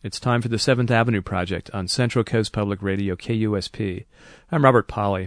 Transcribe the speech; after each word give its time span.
It's 0.00 0.20
time 0.20 0.42
for 0.42 0.46
the 0.46 0.60
Seventh 0.60 0.92
Avenue 0.92 1.20
Project 1.20 1.72
on 1.74 1.88
Central 1.88 2.22
Coast 2.22 2.52
Public 2.52 2.82
Radio, 2.82 3.16
KUSP. 3.16 4.04
I'm 4.52 4.62
Robert 4.62 4.86
Pollie. 4.86 5.26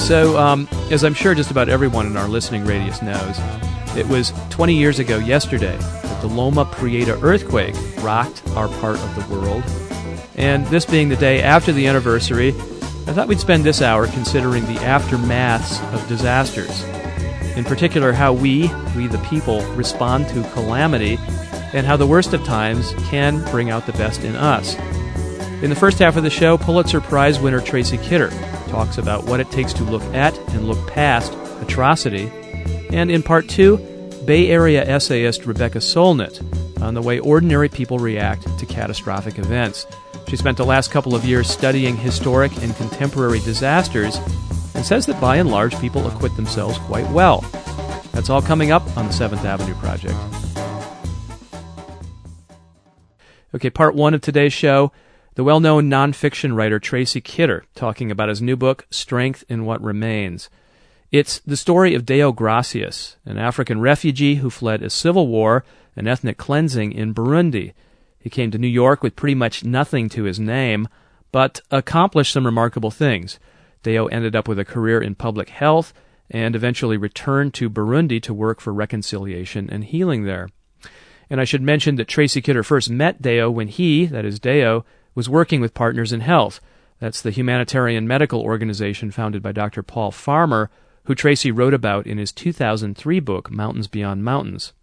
So, 0.00 0.38
um, 0.38 0.66
as 0.90 1.04
I'm 1.04 1.12
sure 1.12 1.34
just 1.34 1.50
about 1.50 1.68
everyone 1.68 2.06
in 2.06 2.16
our 2.16 2.28
listening 2.28 2.64
radius 2.64 3.02
knows, 3.02 3.38
it 3.94 4.08
was 4.08 4.32
20 4.48 4.74
years 4.74 4.98
ago 4.98 5.18
yesterday 5.18 5.78
the 6.20 6.28
Loma 6.28 6.64
Prieta 6.64 7.18
earthquake 7.22 7.74
rocked 8.00 8.46
our 8.50 8.68
part 8.80 8.98
of 8.98 9.16
the 9.16 9.34
world. 9.34 9.62
And 10.36 10.66
this 10.66 10.84
being 10.84 11.08
the 11.08 11.16
day 11.16 11.42
after 11.42 11.72
the 11.72 11.86
anniversary, 11.86 12.48
I 12.48 13.12
thought 13.12 13.28
we'd 13.28 13.40
spend 13.40 13.64
this 13.64 13.82
hour 13.82 14.06
considering 14.06 14.64
the 14.66 14.80
aftermaths 14.80 15.82
of 15.94 16.06
disasters. 16.08 16.84
In 17.56 17.64
particular, 17.64 18.12
how 18.12 18.32
we, 18.32 18.68
we 18.94 19.06
the 19.06 19.24
people, 19.28 19.62
respond 19.72 20.28
to 20.28 20.42
calamity, 20.50 21.18
and 21.72 21.86
how 21.86 21.96
the 21.96 22.06
worst 22.06 22.32
of 22.32 22.44
times 22.44 22.94
can 23.08 23.44
bring 23.50 23.70
out 23.70 23.86
the 23.86 23.92
best 23.92 24.22
in 24.24 24.36
us. 24.36 24.76
In 25.62 25.70
the 25.70 25.76
first 25.76 25.98
half 25.98 26.16
of 26.16 26.22
the 26.22 26.30
show, 26.30 26.56
Pulitzer 26.56 27.00
Prize 27.00 27.40
winner 27.40 27.60
Tracy 27.60 27.98
Kidder 27.98 28.30
talks 28.68 28.96
about 28.96 29.24
what 29.24 29.40
it 29.40 29.50
takes 29.50 29.72
to 29.72 29.82
look 29.82 30.02
at 30.14 30.38
and 30.50 30.68
look 30.68 30.86
past 30.88 31.32
atrocity. 31.60 32.30
And 32.90 33.10
in 33.10 33.24
part 33.24 33.48
two, 33.48 33.76
Bay 34.28 34.50
Area 34.50 34.84
essayist 34.84 35.46
Rebecca 35.46 35.78
Solnit 35.78 36.42
on 36.82 36.92
the 36.92 37.00
way 37.00 37.18
ordinary 37.18 37.70
people 37.70 37.98
react 37.98 38.58
to 38.58 38.66
catastrophic 38.66 39.38
events. 39.38 39.86
She 40.28 40.36
spent 40.36 40.58
the 40.58 40.66
last 40.66 40.90
couple 40.90 41.14
of 41.14 41.24
years 41.24 41.48
studying 41.48 41.96
historic 41.96 42.54
and 42.58 42.76
contemporary 42.76 43.38
disasters 43.38 44.16
and 44.74 44.84
says 44.84 45.06
that 45.06 45.18
by 45.18 45.36
and 45.36 45.50
large 45.50 45.80
people 45.80 46.06
acquit 46.06 46.36
themselves 46.36 46.76
quite 46.80 47.08
well. 47.10 47.40
That's 48.12 48.28
all 48.28 48.42
coming 48.42 48.70
up 48.70 48.82
on 48.98 49.06
the 49.06 49.14
Seventh 49.14 49.46
Avenue 49.46 49.74
Project. 49.76 50.14
Okay, 53.54 53.70
part 53.70 53.94
one 53.94 54.12
of 54.12 54.20
today's 54.20 54.52
show 54.52 54.92
the 55.36 55.44
well 55.44 55.58
known 55.58 55.88
nonfiction 55.88 56.54
writer 56.54 56.78
Tracy 56.78 57.22
Kidder 57.22 57.64
talking 57.74 58.10
about 58.10 58.28
his 58.28 58.42
new 58.42 58.58
book, 58.58 58.86
Strength 58.90 59.44
in 59.48 59.64
What 59.64 59.82
Remains. 59.82 60.50
It's 61.10 61.38
the 61.38 61.56
story 61.56 61.94
of 61.94 62.04
Deo 62.04 62.32
Gracias, 62.32 63.16
an 63.24 63.38
African 63.38 63.80
refugee 63.80 64.36
who 64.36 64.50
fled 64.50 64.82
a 64.82 64.90
civil 64.90 65.26
war 65.26 65.64
and 65.96 66.06
ethnic 66.06 66.36
cleansing 66.36 66.92
in 66.92 67.14
Burundi. 67.14 67.72
He 68.18 68.28
came 68.28 68.50
to 68.50 68.58
New 68.58 68.68
York 68.68 69.02
with 69.02 69.16
pretty 69.16 69.34
much 69.34 69.64
nothing 69.64 70.10
to 70.10 70.24
his 70.24 70.38
name, 70.38 70.86
but 71.32 71.62
accomplished 71.70 72.34
some 72.34 72.44
remarkable 72.44 72.90
things. 72.90 73.38
Deo 73.82 74.06
ended 74.08 74.36
up 74.36 74.46
with 74.46 74.58
a 74.58 74.66
career 74.66 75.00
in 75.00 75.14
public 75.14 75.48
health 75.48 75.94
and 76.30 76.54
eventually 76.54 76.98
returned 76.98 77.54
to 77.54 77.70
Burundi 77.70 78.20
to 78.20 78.34
work 78.34 78.60
for 78.60 78.74
reconciliation 78.74 79.70
and 79.70 79.84
healing 79.84 80.24
there. 80.24 80.50
And 81.30 81.40
I 81.40 81.44
should 81.44 81.62
mention 81.62 81.96
that 81.96 82.08
Tracy 82.08 82.42
Kidder 82.42 82.62
first 82.62 82.90
met 82.90 83.22
Deo 83.22 83.50
when 83.50 83.68
he, 83.68 84.04
that 84.04 84.26
is 84.26 84.38
Deo, 84.38 84.84
was 85.14 85.26
working 85.26 85.62
with 85.62 85.72
Partners 85.72 86.12
in 86.12 86.20
Health. 86.20 86.60
That's 87.00 87.22
the 87.22 87.30
humanitarian 87.30 88.06
medical 88.06 88.42
organization 88.42 89.10
founded 89.10 89.42
by 89.42 89.52
Dr. 89.52 89.82
Paul 89.82 90.10
Farmer, 90.10 90.68
who 91.08 91.14
Tracy 91.14 91.50
wrote 91.50 91.72
about 91.72 92.06
in 92.06 92.18
his 92.18 92.32
2003 92.32 93.18
book, 93.20 93.50
Mountains 93.50 93.88
Beyond 93.88 94.22
Mountains. 94.22 94.74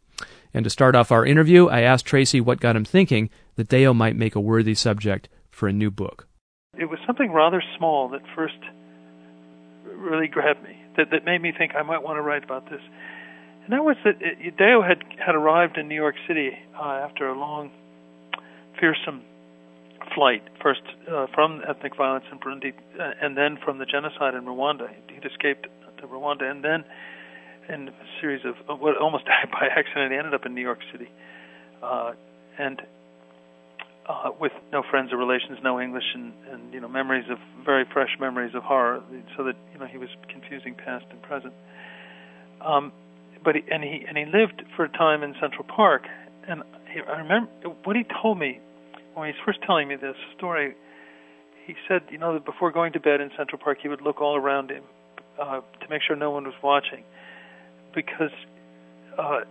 And 0.55 0.63
to 0.63 0.71
start 0.71 0.95
off 0.95 1.11
our 1.11 1.23
interview, 1.23 1.67
I 1.67 1.81
asked 1.81 2.07
Tracy 2.07 2.41
what 2.41 2.59
got 2.59 2.75
him 2.75 2.83
thinking 2.83 3.29
that 3.57 3.69
Deo 3.69 3.93
might 3.93 4.15
make 4.15 4.33
a 4.33 4.39
worthy 4.39 4.73
subject 4.73 5.29
for 5.51 5.67
a 5.67 5.73
new 5.73 5.91
book. 5.91 6.27
It 6.79 6.85
was 6.85 6.97
something 7.05 7.31
rather 7.31 7.61
small 7.77 8.09
that 8.09 8.21
first 8.35 8.57
really 9.85 10.27
grabbed 10.27 10.63
me, 10.63 10.75
that, 10.97 11.11
that 11.11 11.25
made 11.25 11.43
me 11.43 11.53
think 11.55 11.73
I 11.75 11.83
might 11.83 12.01
want 12.01 12.17
to 12.17 12.23
write 12.23 12.43
about 12.43 12.71
this. 12.71 12.81
And 13.63 13.73
that 13.73 13.83
was 13.83 13.95
that 14.03 14.15
it, 14.19 14.57
Deo 14.57 14.81
had, 14.81 15.03
had 15.23 15.35
arrived 15.35 15.77
in 15.77 15.87
New 15.87 15.95
York 15.95 16.15
City 16.27 16.49
uh, 16.75 17.05
after 17.05 17.27
a 17.27 17.37
long, 17.37 17.69
fearsome 18.81 19.21
flight, 20.15 20.41
first 20.63 20.81
uh, 21.07 21.27
from 21.35 21.61
ethnic 21.69 21.95
violence 21.95 22.25
in 22.31 22.39
Burundi, 22.39 22.73
uh, 22.99 23.11
and 23.21 23.37
then 23.37 23.59
from 23.63 23.77
the 23.77 23.85
genocide 23.85 24.33
in 24.33 24.45
Rwanda. 24.45 24.89
He'd 25.07 25.23
escaped 25.23 25.67
to 26.05 26.13
Rwanda, 26.13 26.49
and 26.49 26.63
then 26.63 26.83
in 27.69 27.89
a 27.89 27.93
series 28.21 28.41
of, 28.45 28.79
what 28.79 28.97
almost 28.97 29.25
died 29.31 29.49
by 29.51 29.67
accident, 29.67 30.11
he 30.11 30.17
ended 30.17 30.33
up 30.33 30.45
in 30.45 30.53
New 30.53 30.61
York 30.61 30.79
City, 30.91 31.09
uh, 31.83 32.11
and 32.57 32.81
uh, 34.07 34.29
with 34.39 34.51
no 34.71 34.83
friends 34.89 35.11
or 35.11 35.17
relations, 35.17 35.57
no 35.63 35.81
English, 35.81 36.05
and, 36.13 36.31
and 36.51 36.73
you 36.73 36.79
know 36.79 36.87
memories 36.87 37.25
of 37.29 37.37
very 37.65 37.85
fresh 37.91 38.17
memories 38.19 38.53
of 38.53 38.63
horror, 38.63 39.01
so 39.35 39.43
that 39.43 39.55
you 39.73 39.79
know 39.79 39.85
he 39.85 39.97
was 39.97 40.09
confusing 40.29 40.75
past 40.75 41.05
and 41.09 41.21
present. 41.23 41.53
Um, 42.61 42.91
but 43.43 43.55
he, 43.55 43.63
and 43.71 43.83
he 43.83 44.05
and 44.07 44.17
he 44.17 44.25
lived 44.25 44.61
for 44.75 44.85
a 44.85 44.89
time 44.89 45.23
in 45.23 45.33
Central 45.41 45.63
Park, 45.63 46.03
and 46.47 46.61
he, 46.93 47.01
I 47.01 47.19
remember 47.19 47.49
what 47.83 47.95
he 47.95 48.05
told 48.21 48.37
me 48.37 48.59
when 49.15 49.27
he's 49.27 49.41
first 49.45 49.59
telling 49.65 49.87
me 49.87 49.95
this 49.95 50.15
story, 50.37 50.75
he 51.65 51.73
said, 51.87 52.01
you 52.11 52.17
know, 52.17 52.33
that 52.33 52.45
before 52.45 52.71
going 52.71 52.93
to 52.93 52.99
bed 52.99 53.21
in 53.21 53.31
Central 53.37 53.57
Park, 53.57 53.79
he 53.81 53.87
would 53.87 54.01
look 54.01 54.21
all 54.21 54.35
around 54.35 54.69
him 54.69 54.83
uh, 55.39 55.61
to 55.61 55.89
make 55.89 56.01
sure 56.05 56.15
no 56.15 56.31
one 56.31 56.45
was 56.45 56.53
watching, 56.63 57.03
because 57.93 58.33
uh, 59.17 59.41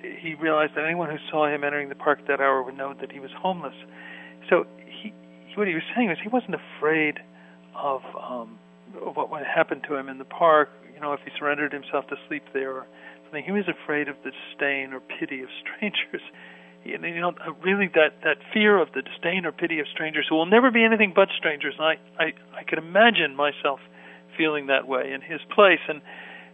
he 0.00 0.34
realized 0.34 0.72
that 0.76 0.84
anyone 0.84 1.10
who 1.10 1.18
saw 1.30 1.46
him 1.46 1.64
entering 1.64 1.88
the 1.88 1.94
park 1.94 2.20
that 2.28 2.40
hour 2.40 2.62
would 2.62 2.76
know 2.76 2.94
that 3.00 3.12
he 3.12 3.20
was 3.20 3.30
homeless. 3.40 3.74
So 4.50 4.66
he, 4.86 5.12
he 5.46 5.56
what 5.56 5.68
he 5.68 5.74
was 5.74 5.84
saying 5.94 6.08
was 6.08 6.18
he 6.22 6.28
wasn't 6.28 6.56
afraid 6.56 7.18
of 7.74 8.02
um, 8.16 8.58
what 9.14 9.30
would 9.30 9.42
happen 9.44 9.80
to 9.88 9.96
him 9.96 10.08
in 10.08 10.18
the 10.18 10.24
park. 10.24 10.68
You 10.94 11.00
know, 11.00 11.12
if 11.12 11.20
he 11.24 11.30
surrendered 11.38 11.72
himself 11.72 12.06
to 12.08 12.16
sleep 12.28 12.44
there 12.52 12.72
or 12.72 12.86
something, 13.24 13.44
he 13.44 13.52
was 13.52 13.64
afraid 13.68 14.08
of 14.08 14.16
the 14.24 14.30
disdain 14.30 14.92
or 14.92 15.00
pity 15.00 15.42
of 15.42 15.48
strangers 15.62 16.22
you 16.84 16.98
know, 16.98 17.32
really 17.62 17.88
that 17.94 18.20
that 18.22 18.36
fear 18.52 18.80
of 18.80 18.88
the 18.94 19.02
disdain 19.02 19.46
or 19.46 19.52
pity 19.52 19.80
of 19.80 19.86
strangers 19.88 20.26
who 20.28 20.36
will 20.36 20.46
never 20.46 20.70
be 20.70 20.84
anything 20.84 21.12
but 21.14 21.28
strangers. 21.36 21.74
And 21.78 21.86
I 21.86 22.22
I 22.22 22.32
I 22.60 22.62
could 22.62 22.78
imagine 22.78 23.34
myself 23.34 23.80
feeling 24.36 24.66
that 24.66 24.86
way 24.86 25.12
in 25.12 25.20
his 25.20 25.40
place, 25.54 25.80
and 25.88 26.00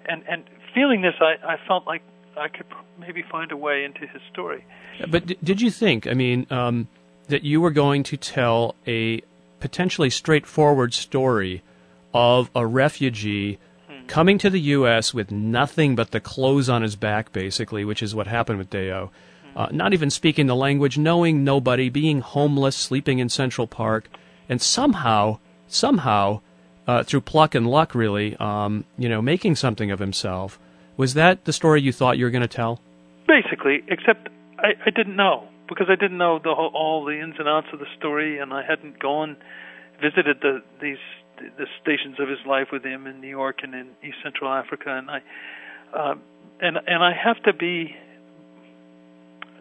and 0.06 0.22
and 0.28 0.44
feeling 0.74 1.02
this, 1.02 1.14
I 1.20 1.54
I 1.54 1.56
felt 1.66 1.86
like 1.86 2.02
I 2.36 2.48
could 2.48 2.66
maybe 2.98 3.22
find 3.22 3.50
a 3.52 3.56
way 3.56 3.84
into 3.84 4.00
his 4.06 4.22
story. 4.32 4.64
But 5.08 5.26
d- 5.26 5.38
did 5.42 5.60
you 5.60 5.70
think? 5.70 6.06
I 6.06 6.14
mean, 6.14 6.46
um, 6.50 6.88
that 7.28 7.44
you 7.44 7.60
were 7.60 7.70
going 7.70 8.02
to 8.04 8.16
tell 8.16 8.74
a 8.86 9.22
potentially 9.58 10.10
straightforward 10.10 10.94
story 10.94 11.62
of 12.12 12.50
a 12.54 12.66
refugee 12.66 13.58
hmm. 13.88 14.06
coming 14.06 14.38
to 14.38 14.50
the 14.50 14.60
U.S. 14.60 15.14
with 15.14 15.30
nothing 15.30 15.94
but 15.94 16.10
the 16.10 16.20
clothes 16.20 16.68
on 16.68 16.82
his 16.82 16.96
back, 16.96 17.32
basically, 17.32 17.84
which 17.84 18.02
is 18.02 18.14
what 18.14 18.26
happened 18.26 18.58
with 18.58 18.70
Deo 18.70 19.10
uh, 19.56 19.68
not 19.70 19.92
even 19.92 20.10
speaking 20.10 20.46
the 20.46 20.56
language, 20.56 20.98
knowing 20.98 21.44
nobody, 21.44 21.88
being 21.88 22.20
homeless, 22.20 22.76
sleeping 22.76 23.18
in 23.18 23.28
Central 23.28 23.66
Park, 23.66 24.08
and 24.48 24.60
somehow, 24.60 25.38
somehow, 25.66 26.40
uh, 26.90 27.04
through 27.04 27.20
pluck 27.20 27.54
and 27.54 27.68
luck, 27.68 27.94
really, 27.94 28.36
um, 28.38 28.84
you 28.98 29.08
know, 29.08 29.22
making 29.22 29.54
something 29.54 29.92
of 29.92 30.00
himself. 30.00 30.58
Was 30.96 31.14
that 31.14 31.44
the 31.44 31.52
story 31.52 31.80
you 31.80 31.92
thought 31.92 32.18
you 32.18 32.24
were 32.24 32.32
going 32.32 32.42
to 32.42 32.48
tell? 32.48 32.80
Basically, 33.28 33.84
except 33.86 34.28
I, 34.58 34.70
I 34.84 34.90
didn't 34.90 35.14
know 35.14 35.46
because 35.68 35.86
I 35.88 35.94
didn't 35.94 36.18
know 36.18 36.40
the 36.42 36.52
whole, 36.52 36.72
all 36.74 37.04
the 37.04 37.20
ins 37.20 37.36
and 37.38 37.46
outs 37.46 37.68
of 37.72 37.78
the 37.78 37.86
story, 37.96 38.38
and 38.38 38.52
I 38.52 38.64
hadn't 38.66 38.98
gone 38.98 39.36
visited 40.02 40.38
the 40.42 40.62
these 40.82 40.98
the 41.38 41.66
stations 41.80 42.16
of 42.18 42.28
his 42.28 42.40
life 42.44 42.68
with 42.72 42.84
him 42.84 43.06
in 43.06 43.20
New 43.20 43.28
York 43.28 43.60
and 43.62 43.72
in 43.72 43.90
East 44.02 44.18
Central 44.24 44.52
Africa, 44.52 44.90
and 44.98 45.08
I 45.10 45.20
uh, 45.94 46.14
and 46.60 46.76
and 46.88 47.04
I 47.04 47.12
have 47.12 47.40
to 47.44 47.52
be 47.52 47.94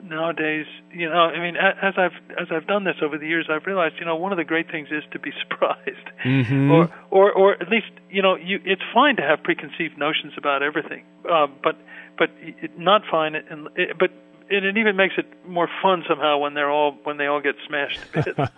nowadays, 0.03 0.65
you 0.91 1.09
know, 1.09 1.15
I 1.15 1.39
mean, 1.39 1.55
as 1.55 1.93
I've 1.97 2.13
as 2.39 2.47
I've 2.51 2.67
done 2.67 2.83
this 2.83 2.95
over 3.01 3.17
the 3.17 3.27
years, 3.27 3.47
I've 3.49 3.65
realized, 3.65 3.95
you 3.99 4.05
know, 4.05 4.15
one 4.15 4.31
of 4.31 4.37
the 4.37 4.43
great 4.43 4.69
things 4.71 4.89
is 4.91 5.03
to 5.11 5.19
be 5.19 5.31
surprised, 5.41 6.07
mm-hmm. 6.23 6.71
or 6.71 6.89
or 7.09 7.31
or 7.31 7.53
at 7.53 7.69
least, 7.69 7.91
you 8.09 8.21
know, 8.21 8.35
you 8.35 8.59
it's 8.65 8.81
fine 8.93 9.15
to 9.17 9.21
have 9.21 9.43
preconceived 9.43 9.97
notions 9.97 10.33
about 10.37 10.63
everything, 10.63 11.03
uh, 11.29 11.47
but 11.63 11.75
but 12.17 12.29
it, 12.39 12.77
not 12.77 13.01
fine, 13.09 13.35
and 13.35 13.69
it, 13.75 13.97
but 13.99 14.11
and 14.49 14.65
it 14.65 14.77
even 14.77 14.95
makes 14.95 15.15
it 15.17 15.25
more 15.47 15.69
fun 15.81 16.03
somehow 16.07 16.37
when 16.37 16.53
they're 16.53 16.71
all 16.71 16.97
when 17.03 17.17
they 17.17 17.27
all 17.27 17.41
get 17.41 17.55
smashed 17.67 18.01
to 18.01 18.23
bits, 18.23 18.51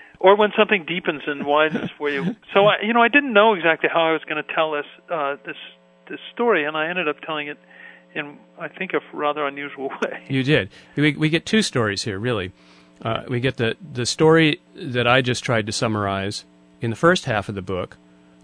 or 0.20 0.36
when 0.36 0.52
something 0.56 0.84
deepens 0.84 1.22
and 1.26 1.46
widens 1.46 1.90
for 1.96 2.10
you. 2.10 2.36
So 2.52 2.66
I, 2.66 2.82
you 2.82 2.92
know, 2.92 3.02
I 3.02 3.08
didn't 3.08 3.32
know 3.32 3.54
exactly 3.54 3.88
how 3.92 4.02
I 4.02 4.12
was 4.12 4.22
going 4.24 4.42
to 4.42 4.54
tell 4.54 4.72
this 4.72 4.86
uh, 5.10 5.36
this 5.44 5.56
this 6.08 6.20
story, 6.34 6.64
and 6.64 6.76
I 6.76 6.88
ended 6.88 7.08
up 7.08 7.20
telling 7.20 7.48
it 7.48 7.58
in 8.14 8.38
I 8.58 8.68
think 8.68 8.92
a 8.94 9.00
rather 9.12 9.46
unusual 9.46 9.88
way. 10.02 10.24
You 10.28 10.42
did. 10.42 10.70
We 10.96 11.16
we 11.16 11.28
get 11.28 11.46
two 11.46 11.62
stories 11.62 12.02
here, 12.02 12.18
really. 12.18 12.52
Uh, 13.02 13.22
we 13.28 13.40
get 13.40 13.56
the 13.56 13.76
the 13.92 14.06
story 14.06 14.60
that 14.74 15.06
I 15.06 15.22
just 15.22 15.44
tried 15.44 15.66
to 15.66 15.72
summarize 15.72 16.44
in 16.80 16.90
the 16.90 16.96
first 16.96 17.24
half 17.24 17.48
of 17.48 17.54
the 17.54 17.62
book, 17.62 17.96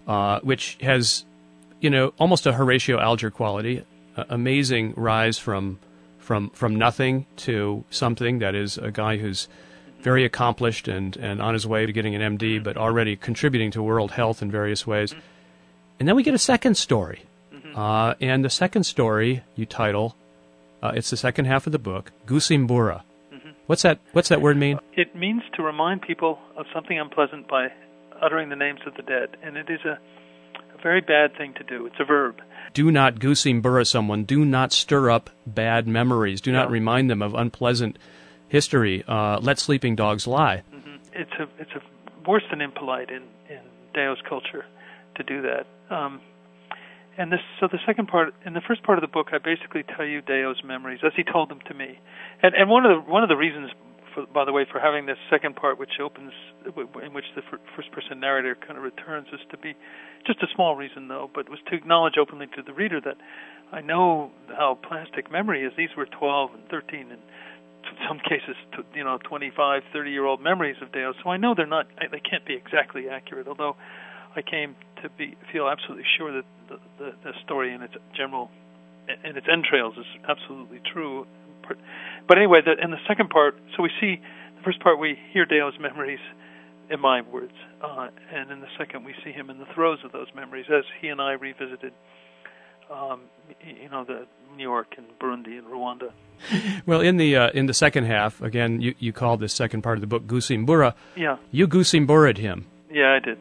uh, 0.07 0.39
which 0.41 0.77
has, 0.81 1.25
you 1.79 1.89
know, 1.89 2.13
almost 2.19 2.45
a 2.45 2.53
Horatio 2.53 2.99
Alger 2.99 3.31
quality, 3.31 3.83
amazing 4.15 4.93
rise 4.95 5.37
from 5.37 5.79
from 6.19 6.49
from 6.51 6.75
nothing 6.75 7.25
to 7.37 7.83
something 7.89 8.39
that 8.39 8.55
is 8.55 8.77
a 8.77 8.91
guy 8.91 9.17
who's 9.17 9.47
very 10.01 10.23
accomplished 10.23 10.87
and, 10.87 11.17
and 11.17 11.41
on 11.41 11.55
his 11.55 11.65
way 11.65 11.85
to 11.87 11.91
getting 11.91 12.13
an 12.13 12.37
MD, 12.37 12.63
but 12.63 12.77
already 12.77 13.15
contributing 13.15 13.71
to 13.71 13.81
world 13.81 14.11
health 14.11 14.41
in 14.43 14.51
various 14.51 14.85
ways. 14.85 15.15
And 15.99 16.07
then 16.07 16.15
we 16.15 16.21
get 16.21 16.35
a 16.35 16.39
second 16.39 16.77
story. 16.77 17.23
Uh, 17.75 18.15
and 18.21 18.43
the 18.43 18.49
second 18.49 18.85
story 18.85 19.43
you 19.55 19.65
title, 19.65 20.15
uh, 20.81 20.93
it's 20.95 21.09
the 21.09 21.17
second 21.17 21.45
half 21.45 21.67
of 21.67 21.73
the 21.73 21.79
book, 21.79 22.11
Gusimbura. 22.25 23.03
Mm-hmm. 23.33 23.49
What's 23.67 23.81
that? 23.81 23.99
What's 24.13 24.29
that 24.29 24.41
word 24.41 24.55
mean? 24.55 24.79
It 24.93 25.15
means 25.15 25.41
to 25.55 25.61
remind 25.61 26.01
people 26.01 26.39
of 26.55 26.65
something 26.73 26.97
unpleasant 26.97 27.47
by 27.49 27.67
uttering 28.21 28.49
the 28.49 28.55
names 28.55 28.79
of 28.87 28.95
the 28.95 29.01
dead, 29.01 29.35
and 29.43 29.57
it 29.57 29.69
is 29.69 29.81
a, 29.83 29.99
a 30.73 30.81
very 30.81 31.01
bad 31.01 31.35
thing 31.37 31.53
to 31.55 31.63
do. 31.63 31.85
It's 31.85 31.99
a 31.99 32.05
verb. 32.05 32.41
Do 32.73 32.91
not 32.91 33.15
Gusimbura 33.15 33.85
someone. 33.85 34.23
Do 34.23 34.45
not 34.45 34.71
stir 34.71 35.09
up 35.09 35.29
bad 35.45 35.87
memories. 35.87 36.39
Do 36.41 36.53
not 36.53 36.71
remind 36.71 37.09
them 37.09 37.21
of 37.21 37.33
unpleasant 37.33 37.97
history. 38.47 39.03
Uh, 39.07 39.39
let 39.41 39.59
sleeping 39.59 39.95
dogs 39.95 40.27
lie. 40.27 40.63
Mm-hmm. 40.73 40.95
It's 41.13 41.33
a 41.39 41.47
it's 41.59 41.71
a 41.71 42.29
worse 42.29 42.43
than 42.49 42.61
impolite 42.61 43.09
in 43.09 43.23
in 43.49 43.59
Deo's 43.93 44.21
culture 44.27 44.65
to 45.15 45.23
do 45.23 45.41
that. 45.41 45.67
Um, 45.89 46.21
and 47.17 47.31
this, 47.31 47.39
so 47.59 47.67
the 47.71 47.79
second 47.85 48.07
part, 48.07 48.33
in 48.45 48.53
the 48.53 48.61
first 48.67 48.83
part 48.83 48.97
of 48.97 49.01
the 49.01 49.11
book, 49.11 49.27
I 49.31 49.37
basically 49.37 49.83
tell 49.83 50.05
you 50.05 50.21
Deo's 50.21 50.61
memories 50.63 50.99
as 51.05 51.13
he 51.15 51.23
told 51.23 51.49
them 51.49 51.59
to 51.67 51.73
me, 51.73 51.99
and 52.43 52.53
and 52.55 52.69
one 52.69 52.85
of 52.85 52.91
the 52.91 53.11
one 53.11 53.23
of 53.23 53.29
the 53.29 53.37
reasons, 53.37 53.71
for, 54.13 54.25
by 54.27 54.45
the 54.45 54.51
way, 54.51 54.65
for 54.69 54.79
having 54.79 55.05
this 55.05 55.17
second 55.29 55.55
part, 55.55 55.79
which 55.79 55.99
opens, 56.03 56.33
in 56.65 57.13
which 57.13 57.25
the 57.35 57.41
first 57.75 57.91
person 57.91 58.19
narrator 58.19 58.55
kind 58.55 58.77
of 58.77 58.83
returns, 58.83 59.27
is 59.33 59.39
to 59.51 59.57
be 59.57 59.75
just 60.25 60.41
a 60.43 60.47
small 60.55 60.75
reason 60.75 61.07
though, 61.07 61.29
but 61.33 61.49
was 61.49 61.59
to 61.69 61.75
acknowledge 61.75 62.15
openly 62.19 62.47
to 62.55 62.61
the 62.61 62.73
reader 62.73 62.99
that 63.01 63.17
I 63.71 63.81
know 63.81 64.31
how 64.49 64.77
plastic 64.81 65.31
memory 65.31 65.63
is. 65.63 65.73
These 65.77 65.95
were 65.95 66.05
12 66.05 66.51
and 66.53 66.63
13 66.69 67.11
and 67.11 67.21
in 67.85 67.97
some 68.07 68.19
cases, 68.19 68.55
you 68.95 69.03
know, 69.03 69.19
25, 69.23 69.83
30 69.93 70.11
year 70.11 70.25
old 70.25 70.41
memories 70.41 70.77
of 70.81 70.91
Deo. 70.91 71.13
So 71.23 71.29
I 71.29 71.37
know 71.37 71.53
they're 71.55 71.67
not, 71.67 71.87
they 71.99 72.19
can't 72.19 72.45
be 72.45 72.55
exactly 72.55 73.09
accurate. 73.09 73.47
Although 73.47 73.75
I 74.35 74.41
came 74.41 74.75
to 75.01 75.09
be 75.09 75.35
feel 75.51 75.67
absolutely 75.67 76.05
sure 76.17 76.33
that 76.33 76.45
the, 76.69 76.77
the, 76.97 77.11
the 77.23 77.31
story 77.43 77.73
in 77.73 77.81
its 77.81 77.93
general 78.15 78.49
in 79.07 79.37
its 79.37 79.47
entrails 79.51 79.95
is 79.97 80.05
absolutely 80.27 80.81
true. 80.91 81.25
But 82.27 82.37
anyway, 82.37 82.61
the, 82.65 82.73
in 82.83 82.91
the 82.91 82.99
second 83.07 83.29
part, 83.29 83.55
so 83.75 83.83
we 83.83 83.89
see 83.99 84.21
the 84.57 84.63
first 84.63 84.79
part 84.81 84.99
we 84.99 85.17
hear 85.31 85.45
Deo's 85.45 85.73
memories 85.79 86.19
in 86.89 86.99
my 86.99 87.21
words, 87.21 87.53
uh, 87.81 88.09
and 88.31 88.51
in 88.51 88.61
the 88.61 88.67
second 88.77 89.03
we 89.03 89.15
see 89.23 89.31
him 89.31 89.49
in 89.49 89.57
the 89.57 89.65
throes 89.73 89.99
of 90.03 90.11
those 90.11 90.27
memories 90.35 90.65
as 90.69 90.83
he 91.01 91.07
and 91.07 91.19
I 91.19 91.33
revisited, 91.33 91.93
um, 92.91 93.21
you 93.65 93.89
know, 93.89 94.03
the 94.03 94.27
New 94.55 94.63
York 94.63 94.95
and 94.97 95.07
Burundi 95.19 95.57
and 95.57 95.67
Rwanda. 95.67 96.11
Well, 96.85 97.01
in 97.01 97.17
the 97.17 97.35
uh, 97.35 97.49
in 97.51 97.65
the 97.65 97.73
second 97.73 98.03
half, 98.03 98.41
again, 98.41 98.79
you 98.79 98.93
you 98.99 99.11
called 99.11 99.39
this 99.39 99.53
second 99.53 99.81
part 99.81 99.97
of 99.97 100.01
the 100.01 100.07
book 100.07 100.27
Gusimbura. 100.27 100.93
Yeah. 101.15 101.37
You 101.49 101.67
Gusimbura'd 101.67 102.37
him. 102.37 102.67
Yeah, 102.91 103.13
I 103.13 103.25
did 103.25 103.39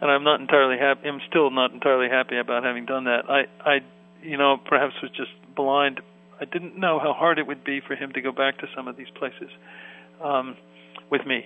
and 0.00 0.10
I'm 0.10 0.24
not 0.24 0.40
entirely 0.40 0.78
happy. 0.78 1.08
I'm 1.08 1.20
still 1.28 1.50
not 1.50 1.72
entirely 1.72 2.08
happy 2.08 2.38
about 2.38 2.64
having 2.64 2.86
done 2.86 3.04
that. 3.04 3.28
I, 3.28 3.42
I, 3.68 3.78
you 4.22 4.36
know, 4.36 4.56
perhaps 4.64 4.94
was 5.02 5.10
just 5.12 5.30
blind. 5.56 6.00
I 6.40 6.44
didn't 6.44 6.78
know 6.78 6.98
how 6.98 7.12
hard 7.12 7.38
it 7.38 7.46
would 7.46 7.64
be 7.64 7.80
for 7.86 7.94
him 7.94 8.12
to 8.12 8.20
go 8.20 8.32
back 8.32 8.58
to 8.58 8.66
some 8.76 8.86
of 8.86 8.96
these 8.96 9.10
places 9.18 9.50
um, 10.22 10.56
with 11.10 11.26
me. 11.26 11.44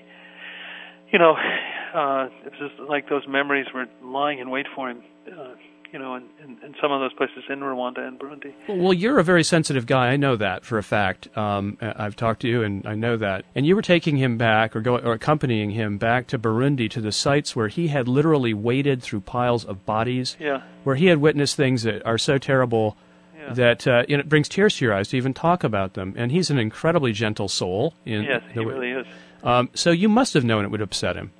You 1.13 1.19
know, 1.19 1.33
uh, 1.33 2.29
it 2.45 2.53
was 2.53 2.71
just 2.71 2.89
like 2.89 3.09
those 3.09 3.27
memories 3.29 3.67
were 3.75 3.87
lying 4.03 4.39
in 4.39 4.51
wait 4.51 4.67
for 4.75 4.91
him. 4.91 5.03
Uh, 5.27 5.55
you 5.93 5.99
know, 5.99 6.15
in, 6.15 6.25
in, 6.43 6.51
in, 6.65 6.75
some 6.81 6.91
of 6.91 7.01
those 7.01 7.13
places 7.13 7.45
in 7.51 7.61
Rwanda 7.61 7.99
and 7.99 8.19
Burundi. 8.19 8.55
Well, 8.67 8.95
you're 8.95 9.19
a 9.19 9.25
very 9.25 9.45
sensitive 9.45 9.85
guy. 9.85 10.09
I 10.09 10.17
know 10.17 10.37
that 10.37 10.65
for 10.65 10.79
a 10.79 10.83
fact. 10.83 11.29
Um, 11.37 11.77
I've 11.81 12.17
talked 12.17 12.41
to 12.43 12.49
you, 12.49 12.63
and 12.63 12.87
I 12.87 12.95
know 12.95 13.19
that. 13.19 13.45
And 13.55 13.67
you 13.67 13.77
were 13.77 13.83
taking 13.83 14.17
him 14.17 14.39
back, 14.39 14.75
or, 14.75 14.81
going, 14.81 15.05
or 15.05 15.13
accompanying 15.13 15.71
him 15.71 15.99
back 15.99 16.27
to 16.29 16.39
Burundi 16.39 16.91
to 16.91 17.01
the 17.01 17.13
sites 17.13 17.55
where 17.55 17.69
he 17.69 17.89
had 17.89 18.09
literally 18.09 18.55
waded 18.55 19.03
through 19.03 19.21
piles 19.21 19.65
of 19.65 19.85
bodies. 19.85 20.37
Yeah. 20.41 20.63
Where 20.85 20.97
he 20.97 21.07
had 21.07 21.19
witnessed 21.19 21.57
things 21.57 21.83
that 21.83 22.05
are 22.07 22.19
so 22.19 22.39
terrible. 22.39 22.97
Yeah. 23.37 23.55
That 23.55 23.87
uh, 23.89 24.05
you 24.07 24.17
know, 24.17 24.21
it 24.21 24.29
brings 24.29 24.49
tears 24.49 24.77
to 24.77 24.85
your 24.85 24.95
eyes 24.95 25.09
to 25.09 25.17
even 25.17 25.35
talk 25.35 25.65
about 25.65 25.95
them, 25.95 26.15
and 26.17 26.31
he's 26.31 26.49
an 26.49 26.59
incredibly 26.59 27.13
gentle 27.13 27.49
soul. 27.49 27.93
In 28.07 28.23
yes, 28.23 28.41
he 28.53 28.61
really 28.61 28.93
is. 28.93 29.07
Um, 29.43 29.69
so 29.75 29.91
you 29.91 30.09
must 30.09 30.35
have 30.35 30.45
known 30.45 30.65
it 30.65 30.71
would 30.71 30.81
upset 30.81 31.17
him. 31.17 31.33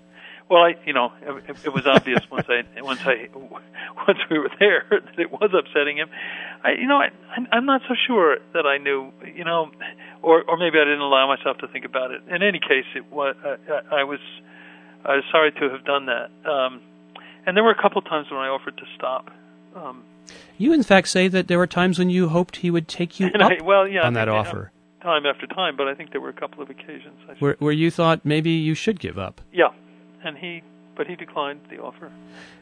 Well, 0.53 0.65
I, 0.65 0.75
you 0.85 0.93
know, 0.93 1.11
it, 1.23 1.57
it 1.65 1.73
was 1.73 1.87
obvious 1.87 2.21
once 2.31 2.47
I 2.47 2.61
once 2.83 3.01
I 3.07 3.31
once 4.07 4.19
we 4.31 4.39
were 4.39 4.51
there 4.61 4.85
that 4.91 5.19
it 5.19 5.33
was 5.33 5.51
upsetting 5.57 5.97
him. 5.97 6.11
I, 6.63 6.73
you 6.73 6.87
know, 6.87 6.99
I, 6.99 7.09
I'm 7.51 7.65
not 7.65 7.81
so 7.89 7.95
sure 8.07 8.37
that 8.53 8.67
I 8.67 8.77
knew, 8.77 9.11
you 9.35 9.47
know, 9.47 9.71
or 10.21 10.43
or 10.43 10.59
maybe 10.59 10.77
I 10.79 10.85
didn't 10.85 11.01
allow 11.01 11.27
myself 11.27 11.57
to 11.59 11.69
think 11.69 11.87
about 11.87 12.11
it. 12.11 12.21
In 12.29 12.43
any 12.43 12.59
case, 12.61 12.85
it 12.95 13.11
was 13.11 13.35
I, 13.43 14.01
I 14.01 14.05
was 14.05 14.19
I 15.07 15.15
was 15.15 15.25
sorry 15.33 15.53
to 15.53 15.71
have 15.71 15.87
done 15.87 16.05
that. 16.05 16.29
Um, 16.45 16.83
and 17.47 17.57
there 17.57 17.65
were 17.65 17.71
a 17.71 17.81
couple 17.81 17.97
of 17.97 18.05
times 18.05 18.27
when 18.31 18.39
I 18.39 18.49
offered 18.49 18.77
to 18.77 18.85
stop. 18.95 19.31
Um, 19.75 20.05
you, 20.59 20.75
in 20.75 20.83
fact, 20.83 21.09
say 21.09 21.29
that 21.29 21.49
there 21.49 21.57
were 21.57 21.67
times 21.67 21.99
when 21.99 22.11
you 22.11 22.29
hoped 22.29 22.57
he 22.57 22.71
would 22.71 22.89
take 22.89 23.19
you 23.19 23.27
up 23.41 23.53
I, 23.53 23.63
well, 23.65 23.89
yeah, 23.89 24.07
on 24.07 24.13
that 24.13 24.29
offer. 24.29 24.71
Time 25.01 25.25
after 25.25 25.47
time, 25.47 25.79
but 25.79 25.89
I 25.89 25.95
think 25.95 26.13
there 26.13 26.21
were 26.21 26.29
a 26.29 26.35
couple 26.35 26.63
of 26.63 26.69
occasions 26.69 27.19
where, 27.39 27.57
where 27.59 27.73
you 27.73 27.91
thought 27.91 28.21
maybe 28.23 28.51
you 28.51 28.75
should 28.75 29.01
give 29.01 29.19
up. 29.19 29.41
Yeah, 29.53 29.71
and 30.25 30.39
he 30.39 30.63
but 30.95 31.07
he 31.07 31.17
declined 31.17 31.61
the 31.71 31.79
offer. 31.79 32.13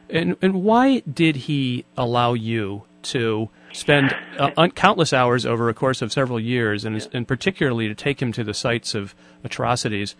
And 0.09 0.37
and 0.41 0.63
why 0.63 0.99
did 1.01 1.35
he 1.35 1.85
allow 1.97 2.33
you 2.33 2.83
to 3.03 3.49
spend 3.73 4.15
uh, 4.37 4.67
countless 4.69 5.13
hours 5.13 5.45
over 5.45 5.69
a 5.69 5.73
course 5.73 6.01
of 6.01 6.11
several 6.11 6.39
years, 6.39 6.85
and 6.85 6.97
yeah. 6.97 7.07
and 7.13 7.27
particularly 7.27 7.87
to 7.87 7.95
take 7.95 8.21
him 8.21 8.31
to 8.33 8.43
the 8.43 8.53
sites 8.53 8.95
of 8.95 9.15
atrocities? 9.43 10.15